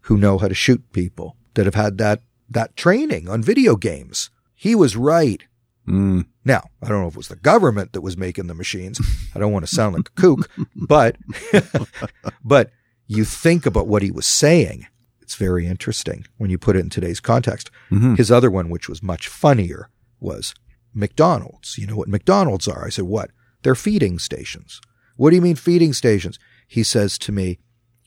who 0.01 0.17
know 0.17 0.37
how 0.37 0.47
to 0.47 0.55
shoot 0.55 0.91
people, 0.91 1.35
that 1.53 1.65
have 1.65 1.75
had 1.75 1.97
that, 1.99 2.21
that 2.49 2.75
training 2.75 3.29
on 3.29 3.43
video 3.43 3.75
games. 3.75 4.29
He 4.55 4.73
was 4.73 4.95
right. 4.95 5.43
Mm. 5.87 6.25
Now, 6.43 6.63
I 6.81 6.87
don't 6.89 7.01
know 7.01 7.07
if 7.07 7.13
it 7.13 7.17
was 7.17 7.27
the 7.27 7.35
government 7.35 7.93
that 7.93 8.01
was 8.01 8.17
making 8.17 8.47
the 8.47 8.55
machines. 8.55 8.99
I 9.35 9.39
don't 9.39 9.51
want 9.53 9.67
to 9.67 9.73
sound 9.73 9.95
like 9.95 10.09
a 10.09 10.21
kook, 10.21 10.49
but, 10.75 11.15
but 12.43 12.71
you 13.05 13.23
think 13.23 13.65
about 13.65 13.87
what 13.87 14.01
he 14.01 14.11
was 14.11 14.25
saying. 14.25 14.87
It's 15.21 15.35
very 15.35 15.67
interesting 15.67 16.25
when 16.37 16.49
you 16.49 16.57
put 16.57 16.75
it 16.75 16.79
in 16.79 16.89
today's 16.89 17.19
context. 17.19 17.69
Mhm. 17.91 18.17
His 18.17 18.31
other 18.31 18.49
one, 18.49 18.69
which 18.69 18.89
was 18.89 19.03
much 19.03 19.27
funnier, 19.27 19.89
was 20.19 20.55
McDonald's. 20.93 21.77
You 21.77 21.85
know 21.85 21.95
what 21.95 22.07
McDonald's 22.07 22.67
are? 22.67 22.85
I 22.85 22.89
said, 22.89 23.05
what? 23.05 23.29
They're 23.67 23.75
feeding 23.75 24.17
stations. 24.17 24.79
What 25.17 25.31
do 25.31 25.35
you 25.35 25.41
mean 25.41 25.57
feeding 25.57 25.91
stations? 25.91 26.39
He 26.69 26.83
says 26.83 27.17
to 27.17 27.33
me, 27.33 27.59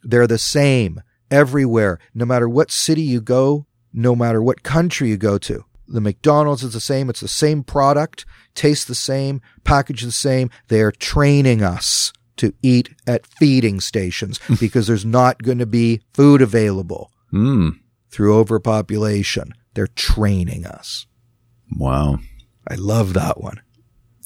they're 0.02 0.26
the 0.26 0.38
same 0.38 1.02
everywhere, 1.30 1.98
no 2.14 2.24
matter 2.24 2.48
what 2.48 2.70
city 2.70 3.02
you 3.02 3.20
go, 3.20 3.66
no 3.92 4.16
matter 4.16 4.40
what 4.42 4.62
country 4.62 5.10
you 5.10 5.18
go 5.18 5.36
to. 5.36 5.66
The 5.86 6.00
McDonald's 6.00 6.62
is 6.64 6.72
the 6.72 6.80
same. 6.80 7.10
It's 7.10 7.20
the 7.20 7.28
same 7.28 7.62
product, 7.62 8.24
tastes 8.54 8.86
the 8.86 8.94
same, 8.94 9.42
package 9.62 10.00
the 10.00 10.12
same. 10.12 10.48
They 10.68 10.80
are 10.80 10.92
training 10.92 11.62
us 11.62 12.14
to 12.38 12.54
eat 12.62 12.94
at 13.06 13.26
feeding 13.26 13.80
stations 13.80 14.40
because 14.60 14.86
there's 14.86 15.04
not 15.04 15.42
going 15.42 15.58
to 15.58 15.66
be 15.66 16.00
food 16.14 16.40
available 16.40 17.10
Mm. 17.34 17.72
through 18.10 18.34
overpopulation. 18.34 19.52
They're 19.74 19.88
training 19.88 20.64
us. 20.64 21.04
Wow. 21.76 22.20
I 22.66 22.76
love 22.76 23.12
that 23.12 23.42
one. 23.42 23.60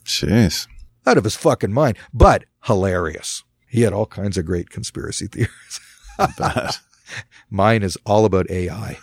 Jeez. 0.05 0.69
Out 1.07 1.19
of 1.19 1.25
his 1.25 1.37
fucking 1.37 1.73
mind, 1.73 1.97
but 2.13 2.45
hilarious. 2.65 3.43
He 3.69 3.83
had 3.83 3.93
all 3.93 4.07
kinds 4.07 4.39
of 4.39 4.47
great 4.47 4.71
conspiracy 4.71 5.27
theories. 5.27 5.81
Mine 7.51 7.83
is 7.83 7.99
all 8.07 8.25
about 8.25 8.51
AI. 8.51 8.99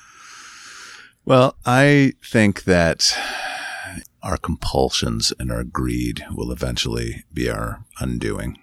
Well, 1.25 1.55
I 1.65 2.13
think 2.23 2.63
that 2.63 3.15
our 4.23 4.37
compulsions 4.37 5.33
and 5.39 5.51
our 5.51 5.63
greed 5.63 6.23
will 6.33 6.51
eventually 6.51 7.23
be 7.33 7.49
our 7.49 7.83
undoing. 7.99 8.57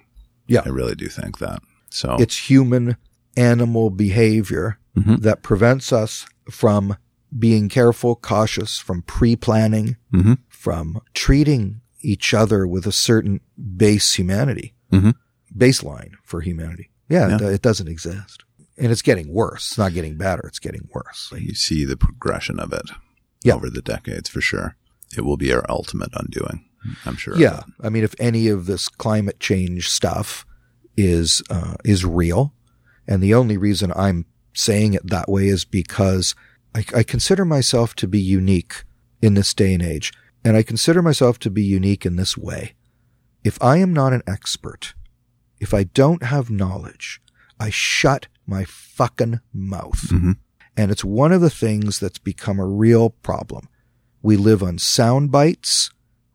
Yeah. 0.47 0.63
I 0.65 0.71
really 0.71 0.95
do 0.95 1.09
think 1.09 1.39
that. 1.39 1.63
So 1.91 2.17
It's 2.19 2.49
human 2.51 2.97
animal 3.37 3.91
behavior 3.91 4.79
Mhm. 4.97 5.21
that 5.23 5.43
prevents 5.43 5.93
us 5.93 6.27
from 6.51 6.97
being 7.39 7.69
careful, 7.69 8.17
cautious, 8.17 8.79
from 8.79 9.03
pre 9.03 9.37
planning, 9.37 9.97
Mhm. 10.13 10.39
from 10.49 11.01
treating 11.15 11.81
each 12.01 12.33
other 12.35 12.67
with 12.67 12.87
a 12.87 12.93
certain 12.93 13.41
base 13.77 14.15
humanity, 14.15 14.75
Mhm. 14.93 15.15
baseline 15.57 16.13
for 16.25 16.41
humanity. 16.41 16.91
Yeah, 17.09 17.29
Yeah. 17.29 17.35
It, 17.49 17.55
it 17.55 17.63
doesn't 17.63 17.89
exist. 17.89 18.45
And 18.77 18.93
it's 18.93 19.03
getting 19.03 19.33
worse. 19.33 19.71
It's 19.71 19.79
not 19.79 19.93
getting 19.95 20.17
better. 20.17 20.47
It's 20.47 20.61
getting 20.61 20.89
worse. 20.95 21.33
you 21.37 21.55
see 21.55 21.85
the 21.85 21.97
progression 21.97 22.61
of 22.61 22.73
it 22.73 22.91
Yeah. 23.43 23.55
over 23.55 23.69
the 23.71 23.83
decades 23.83 24.29
for 24.29 24.41
sure. 24.41 24.77
It 25.17 25.23
will 25.23 25.37
be 25.37 25.53
our 25.53 25.65
ultimate 25.69 26.11
undoing. 26.13 26.65
I'm 27.05 27.17
sure. 27.17 27.37
Yeah. 27.37 27.63
I 27.81 27.89
mean, 27.89 28.05
if 28.05 28.15
any 28.21 28.47
of 28.49 28.67
this 28.67 28.89
climate 28.89 29.41
change 29.41 29.89
stuff 29.89 30.47
is 30.97 31.43
uh, 31.51 31.75
is 31.85 32.05
real, 32.05 32.55
and 33.07 33.23
the 33.23 33.35
only 33.35 33.57
reason 33.57 33.93
I'm 33.97 34.27
saying 34.55 34.95
it 34.95 35.09
that 35.11 35.29
way 35.29 35.49
is 35.49 35.65
because 35.65 36.35
I, 36.75 36.85
I 36.95 37.03
consider 37.03 37.45
myself 37.45 37.95
to 37.97 38.07
be 38.09 38.21
unique 38.21 38.85
in 39.23 39.35
this 39.35 39.55
day 39.55 39.75
and 39.75 39.83
age, 39.83 40.13
and 40.45 40.57
I 40.57 40.63
consider 40.63 41.03
myself 41.03 41.39
to 41.41 41.51
be 41.51 41.63
unique 41.63 42.07
in 42.07 42.17
this 42.17 42.37
way. 42.37 42.75
If 43.45 43.61
I 43.63 43.79
am 43.79 43.93
not 43.93 44.13
an 44.13 44.23
expert, 44.27 44.95
if 45.61 45.73
I 45.75 45.85
don't 45.85 46.23
have 46.23 46.51
knowledge, 46.51 47.21
I 47.61 47.71
shut 47.71 48.27
my 48.47 48.65
fucking 48.65 49.41
mouth. 49.53 50.09
Mhm. 50.09 50.37
And 50.77 50.91
it's 50.91 51.05
one 51.05 51.33
of 51.33 51.41
the 51.41 51.51
things 51.51 51.99
that's 51.99 52.19
become 52.19 52.59
a 52.61 52.67
real 52.67 53.11
problem. 53.11 53.69
We 54.23 54.37
live 54.37 54.63
on 54.63 54.79
sound 54.79 55.31
bites, 55.31 55.91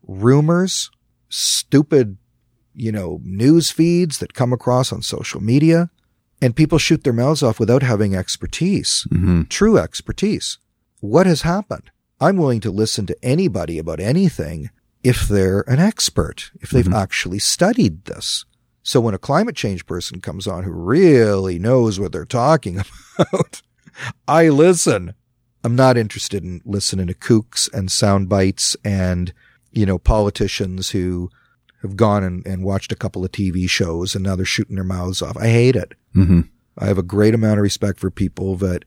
rumors, 0.06 0.90
stupid, 1.28 2.18
you 2.74 2.92
know, 2.92 3.20
news 3.24 3.70
feeds 3.70 4.18
that 4.18 4.34
come 4.34 4.52
across 4.52 4.92
on 4.92 5.02
social 5.02 5.40
media, 5.42 5.90
and 6.42 6.56
people 6.56 6.78
shoot 6.78 7.04
their 7.04 7.12
mouths 7.12 7.42
off 7.42 7.58
without 7.58 7.82
having 7.82 8.14
expertise, 8.14 9.06
Mhm. 9.10 9.48
true 9.48 9.78
expertise. 9.78 10.58
What 11.00 11.26
has 11.26 11.42
happened? 11.42 11.90
I'm 12.20 12.36
willing 12.36 12.60
to 12.60 12.70
listen 12.70 13.06
to 13.06 13.16
anybody 13.22 13.78
about 13.78 14.00
anything 14.00 14.70
if 15.02 15.28
they're 15.28 15.60
an 15.68 15.78
expert, 15.80 16.50
if 16.60 16.70
they've 16.70 16.92
actually 16.92 17.38
studied 17.38 18.04
this. 18.06 18.44
So 18.82 19.00
when 19.00 19.14
a 19.14 19.18
climate 19.18 19.56
change 19.56 19.86
person 19.86 20.20
comes 20.20 20.46
on 20.46 20.64
who 20.64 20.70
really 20.72 21.58
knows 21.58 21.98
what 21.98 22.12
they're 22.12 22.24
talking 22.24 22.78
about, 23.18 23.62
I 24.28 24.48
listen. 24.48 25.14
I'm 25.62 25.76
not 25.76 25.96
interested 25.96 26.44
in 26.44 26.60
listening 26.64 27.06
to 27.06 27.14
kooks 27.14 27.72
and 27.72 27.90
sound 27.90 28.28
bites 28.28 28.76
and, 28.84 29.32
you 29.72 29.86
know, 29.86 29.98
politicians 29.98 30.90
who 30.90 31.30
have 31.80 31.96
gone 31.96 32.22
and, 32.22 32.46
and 32.46 32.64
watched 32.64 32.92
a 32.92 32.96
couple 32.96 33.24
of 33.24 33.32
TV 33.32 33.68
shows 33.68 34.14
and 34.14 34.24
now 34.24 34.36
they're 34.36 34.44
shooting 34.44 34.74
their 34.76 34.84
mouths 34.84 35.22
off. 35.22 35.36
I 35.38 35.48
hate 35.48 35.76
it. 35.76 35.92
Mhm. 36.14 36.48
I 36.78 36.86
have 36.86 36.98
a 36.98 37.02
great 37.02 37.34
amount 37.34 37.58
of 37.58 37.62
respect 37.62 37.98
for 38.00 38.10
people 38.10 38.56
that 38.56 38.84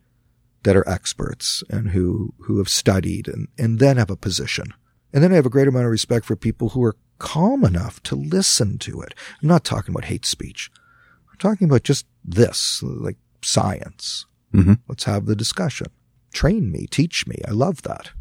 that 0.68 0.76
are 0.76 0.88
experts 0.90 1.64
and 1.70 1.92
who 1.92 2.34
who 2.42 2.58
have 2.58 2.68
studied 2.68 3.30
and, 3.30 3.48
and 3.58 3.80
then 3.80 3.96
have 3.96 4.10
a 4.12 4.18
position. 4.18 4.74
And 5.14 5.24
then 5.24 5.32
I 5.32 5.36
have 5.36 5.46
a 5.46 5.50
great 5.50 5.70
amount 5.70 5.86
of 5.86 5.92
respect 5.92 6.26
for 6.26 6.36
people 6.36 6.70
who 6.70 6.84
are 6.84 6.98
calm 7.20 7.64
enough 7.64 8.04
to 8.04 8.16
listen 8.18 8.78
to 8.80 9.00
it. 9.00 9.14
I'm 9.42 9.48
not 9.48 9.64
talking 9.64 9.94
about 9.96 10.06
hate 10.10 10.26
speech. 10.26 10.70
I'm 11.32 11.38
talking 11.38 11.70
about 11.70 11.84
just 11.84 12.06
this, 12.26 12.84
like 12.84 13.16
science. 13.42 14.26
Mhm. 14.54 14.80
Let's 14.90 15.06
have 15.06 15.26
the 15.26 15.36
discussion. 15.38 15.88
Train 16.34 16.70
me, 16.70 16.86
teach 16.92 17.26
me. 17.26 17.38
I 17.48 17.52
love 17.52 17.84
that. 17.84 18.12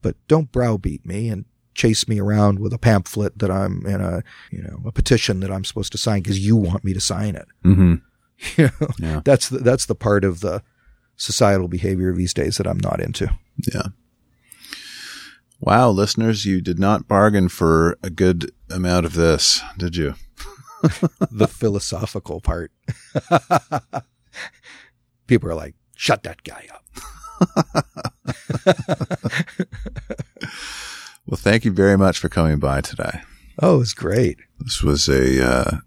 But 0.00 0.14
don't 0.28 0.52
browbeat 0.52 1.04
me 1.04 1.28
and 1.28 1.44
chase 1.74 2.06
me 2.06 2.20
around 2.20 2.60
with 2.60 2.72
a 2.72 2.78
pamphlet 2.78 3.38
that 3.40 3.50
I'm 3.50 3.84
in 3.84 4.00
a, 4.00 4.22
you 4.52 4.62
know, 4.62 4.80
a 4.86 4.92
petition 4.92 5.40
that 5.40 5.50
I'm 5.50 5.64
supposed 5.64 5.90
to 5.92 5.98
sign 5.98 6.22
because 6.22 6.38
you 6.38 6.54
want 6.56 6.84
me 6.84 6.94
to 6.94 7.00
sign 7.00 7.34
it. 7.34 7.48
Mm-hmm. 7.64 7.94
You 8.56 8.70
know, 8.80 8.88
Yeah. 8.98 9.20
that's 9.24 9.48
the, 9.48 9.58
that's 9.58 9.86
the 9.86 9.94
part 9.96 10.22
of 10.24 10.40
the 10.40 10.62
societal 11.16 11.68
behavior 11.68 12.12
these 12.12 12.34
days 12.34 12.56
that 12.56 12.66
I'm 12.66 12.78
not 12.78 13.00
into. 13.00 13.30
Yeah. 13.72 13.88
Wow, 15.60 15.90
listeners, 15.90 16.44
you 16.44 16.60
did 16.60 16.78
not 16.78 17.08
bargain 17.08 17.48
for 17.48 17.98
a 18.02 18.10
good 18.10 18.52
amount 18.70 19.06
of 19.06 19.14
this, 19.14 19.62
did 19.78 19.96
you? 19.96 20.14
the 21.30 21.48
philosophical 21.48 22.40
part. 22.40 22.70
People 25.26 25.48
are 25.48 25.54
like, 25.54 25.74
shut 25.96 26.22
that 26.24 26.42
guy 26.44 26.68
up. 26.70 26.84
Well, 31.26 31.36
thank 31.36 31.64
you 31.64 31.72
very 31.72 31.98
much 31.98 32.20
for 32.20 32.28
coming 32.28 32.60
by 32.60 32.80
today. 32.80 33.20
Oh, 33.60 33.76
it 33.76 33.78
was 33.78 33.94
great. 33.94 34.38
This 34.60 34.80
was 34.80 35.08
a, 35.08 35.44
uh, 35.44 35.78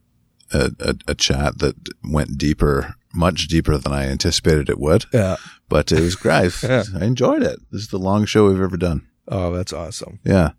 a, 0.52 0.72
a, 0.80 0.96
a 1.08 1.16
chat 1.16 1.60
that 1.60 1.76
went 2.04 2.38
deeper, 2.38 2.96
much 3.14 3.48
deeper 3.48 3.78
than 3.78 3.92
I 3.92 4.06
anticipated 4.08 4.70
it 4.70 4.80
would, 4.80 5.06
Yeah. 5.14 5.38
but 5.68 5.92
it 5.92 6.00
was 6.02 6.16
great. 6.16 6.54
Yeah. 6.64 6.84
I 7.00 7.06
enjoyed 7.06 7.44
it. 7.44 7.60
This 7.72 7.82
is 7.84 7.88
the 7.90 7.98
longest 7.98 8.32
show 8.32 8.48
we've 8.48 8.62
ever 8.62 8.78
done. 8.78 9.08
Oh, 9.28 9.54
that's 9.54 9.74
awesome. 9.74 10.20
Yeah. 10.24 10.52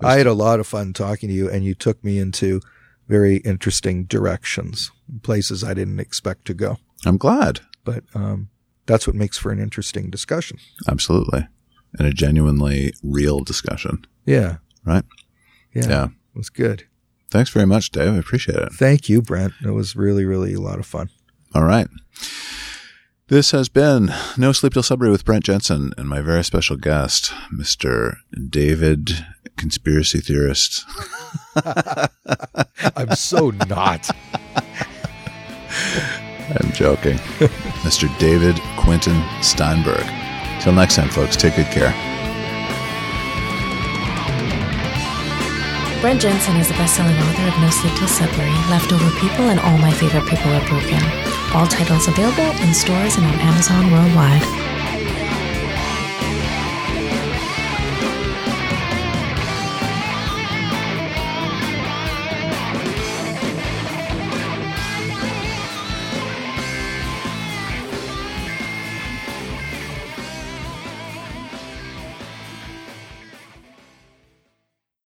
I 0.00 0.16
had 0.18 0.26
a 0.26 0.32
lot 0.34 0.60
of 0.60 0.66
fun 0.66 0.92
talking 0.92 1.28
to 1.28 1.34
you, 1.34 1.50
and 1.50 1.64
you 1.64 1.74
took 1.74 2.02
me 2.04 2.18
into 2.18 2.60
very 3.08 3.38
interesting 3.38 4.04
directions, 4.04 4.90
places 5.22 5.64
I 5.64 5.74
didn't 5.74 5.98
expect 5.98 6.44
to 6.46 6.54
go. 6.54 6.76
I'm 7.06 7.16
glad. 7.16 7.60
But 7.84 8.04
um, 8.14 8.50
that's 8.86 9.06
what 9.06 9.16
makes 9.16 9.38
for 9.38 9.50
an 9.50 9.58
interesting 9.58 10.10
discussion. 10.10 10.58
Absolutely. 10.86 11.48
And 11.98 12.06
a 12.06 12.12
genuinely 12.12 12.92
real 13.02 13.40
discussion, 13.40 14.06
Yeah. 14.26 14.58
right? 14.84 15.04
Yeah. 15.74 15.88
Yeah. 15.88 16.04
It 16.04 16.36
was 16.38 16.50
good. 16.50 16.84
Thanks 17.30 17.50
very 17.50 17.66
much, 17.66 17.90
Dave. 17.90 18.12
I 18.12 18.16
appreciate 18.18 18.58
it. 18.58 18.72
Thank 18.74 19.08
you, 19.08 19.20
Brent. 19.22 19.52
It 19.64 19.70
was 19.70 19.96
really, 19.96 20.24
really 20.24 20.54
a 20.54 20.60
lot 20.60 20.78
of 20.78 20.86
fun. 20.86 21.10
All 21.54 21.64
right. 21.64 21.88
This 23.28 23.50
has 23.50 23.68
been 23.68 24.10
No 24.38 24.52
Sleep 24.52 24.72
Till 24.72 24.82
Sudbury 24.82 25.10
with 25.10 25.24
Brent 25.24 25.44
Jensen 25.44 25.92
and 25.98 26.08
my 26.08 26.22
very 26.22 26.42
special 26.42 26.76
guest, 26.76 27.30
Mr. 27.52 28.16
David, 28.48 29.26
conspiracy 29.56 30.20
theorist. 30.20 30.86
I'm 32.96 33.14
so 33.14 33.50
not. 33.68 34.08
I'm 36.50 36.72
joking. 36.72 37.16
Mr. 37.84 38.08
David 38.18 38.58
Quinton 38.78 39.22
Steinberg. 39.42 40.06
Till 40.62 40.72
next 40.72 40.96
time, 40.96 41.10
folks, 41.10 41.36
take 41.36 41.56
good 41.56 41.66
care. 41.66 41.92
Brent 46.00 46.22
Jensen 46.22 46.56
is 46.56 46.68
the 46.68 46.74
best-selling 46.74 47.16
author 47.16 47.48
of 47.48 47.60
No 47.60 47.68
Sleep 47.70 47.92
Till 47.96 48.08
Sudbury, 48.08 48.48
Leftover 48.70 49.10
People, 49.20 49.50
and 49.50 49.60
All 49.60 49.76
My 49.78 49.92
Favorite 49.92 50.26
People 50.26 50.52
Are 50.52 50.66
Broken. 50.66 51.37
All 51.54 51.66
titles 51.66 52.08
available 52.08 52.50
in 52.62 52.74
stores 52.74 53.16
and 53.16 53.26
on 53.26 53.34
Amazon 53.40 53.90
worldwide. 53.90 54.67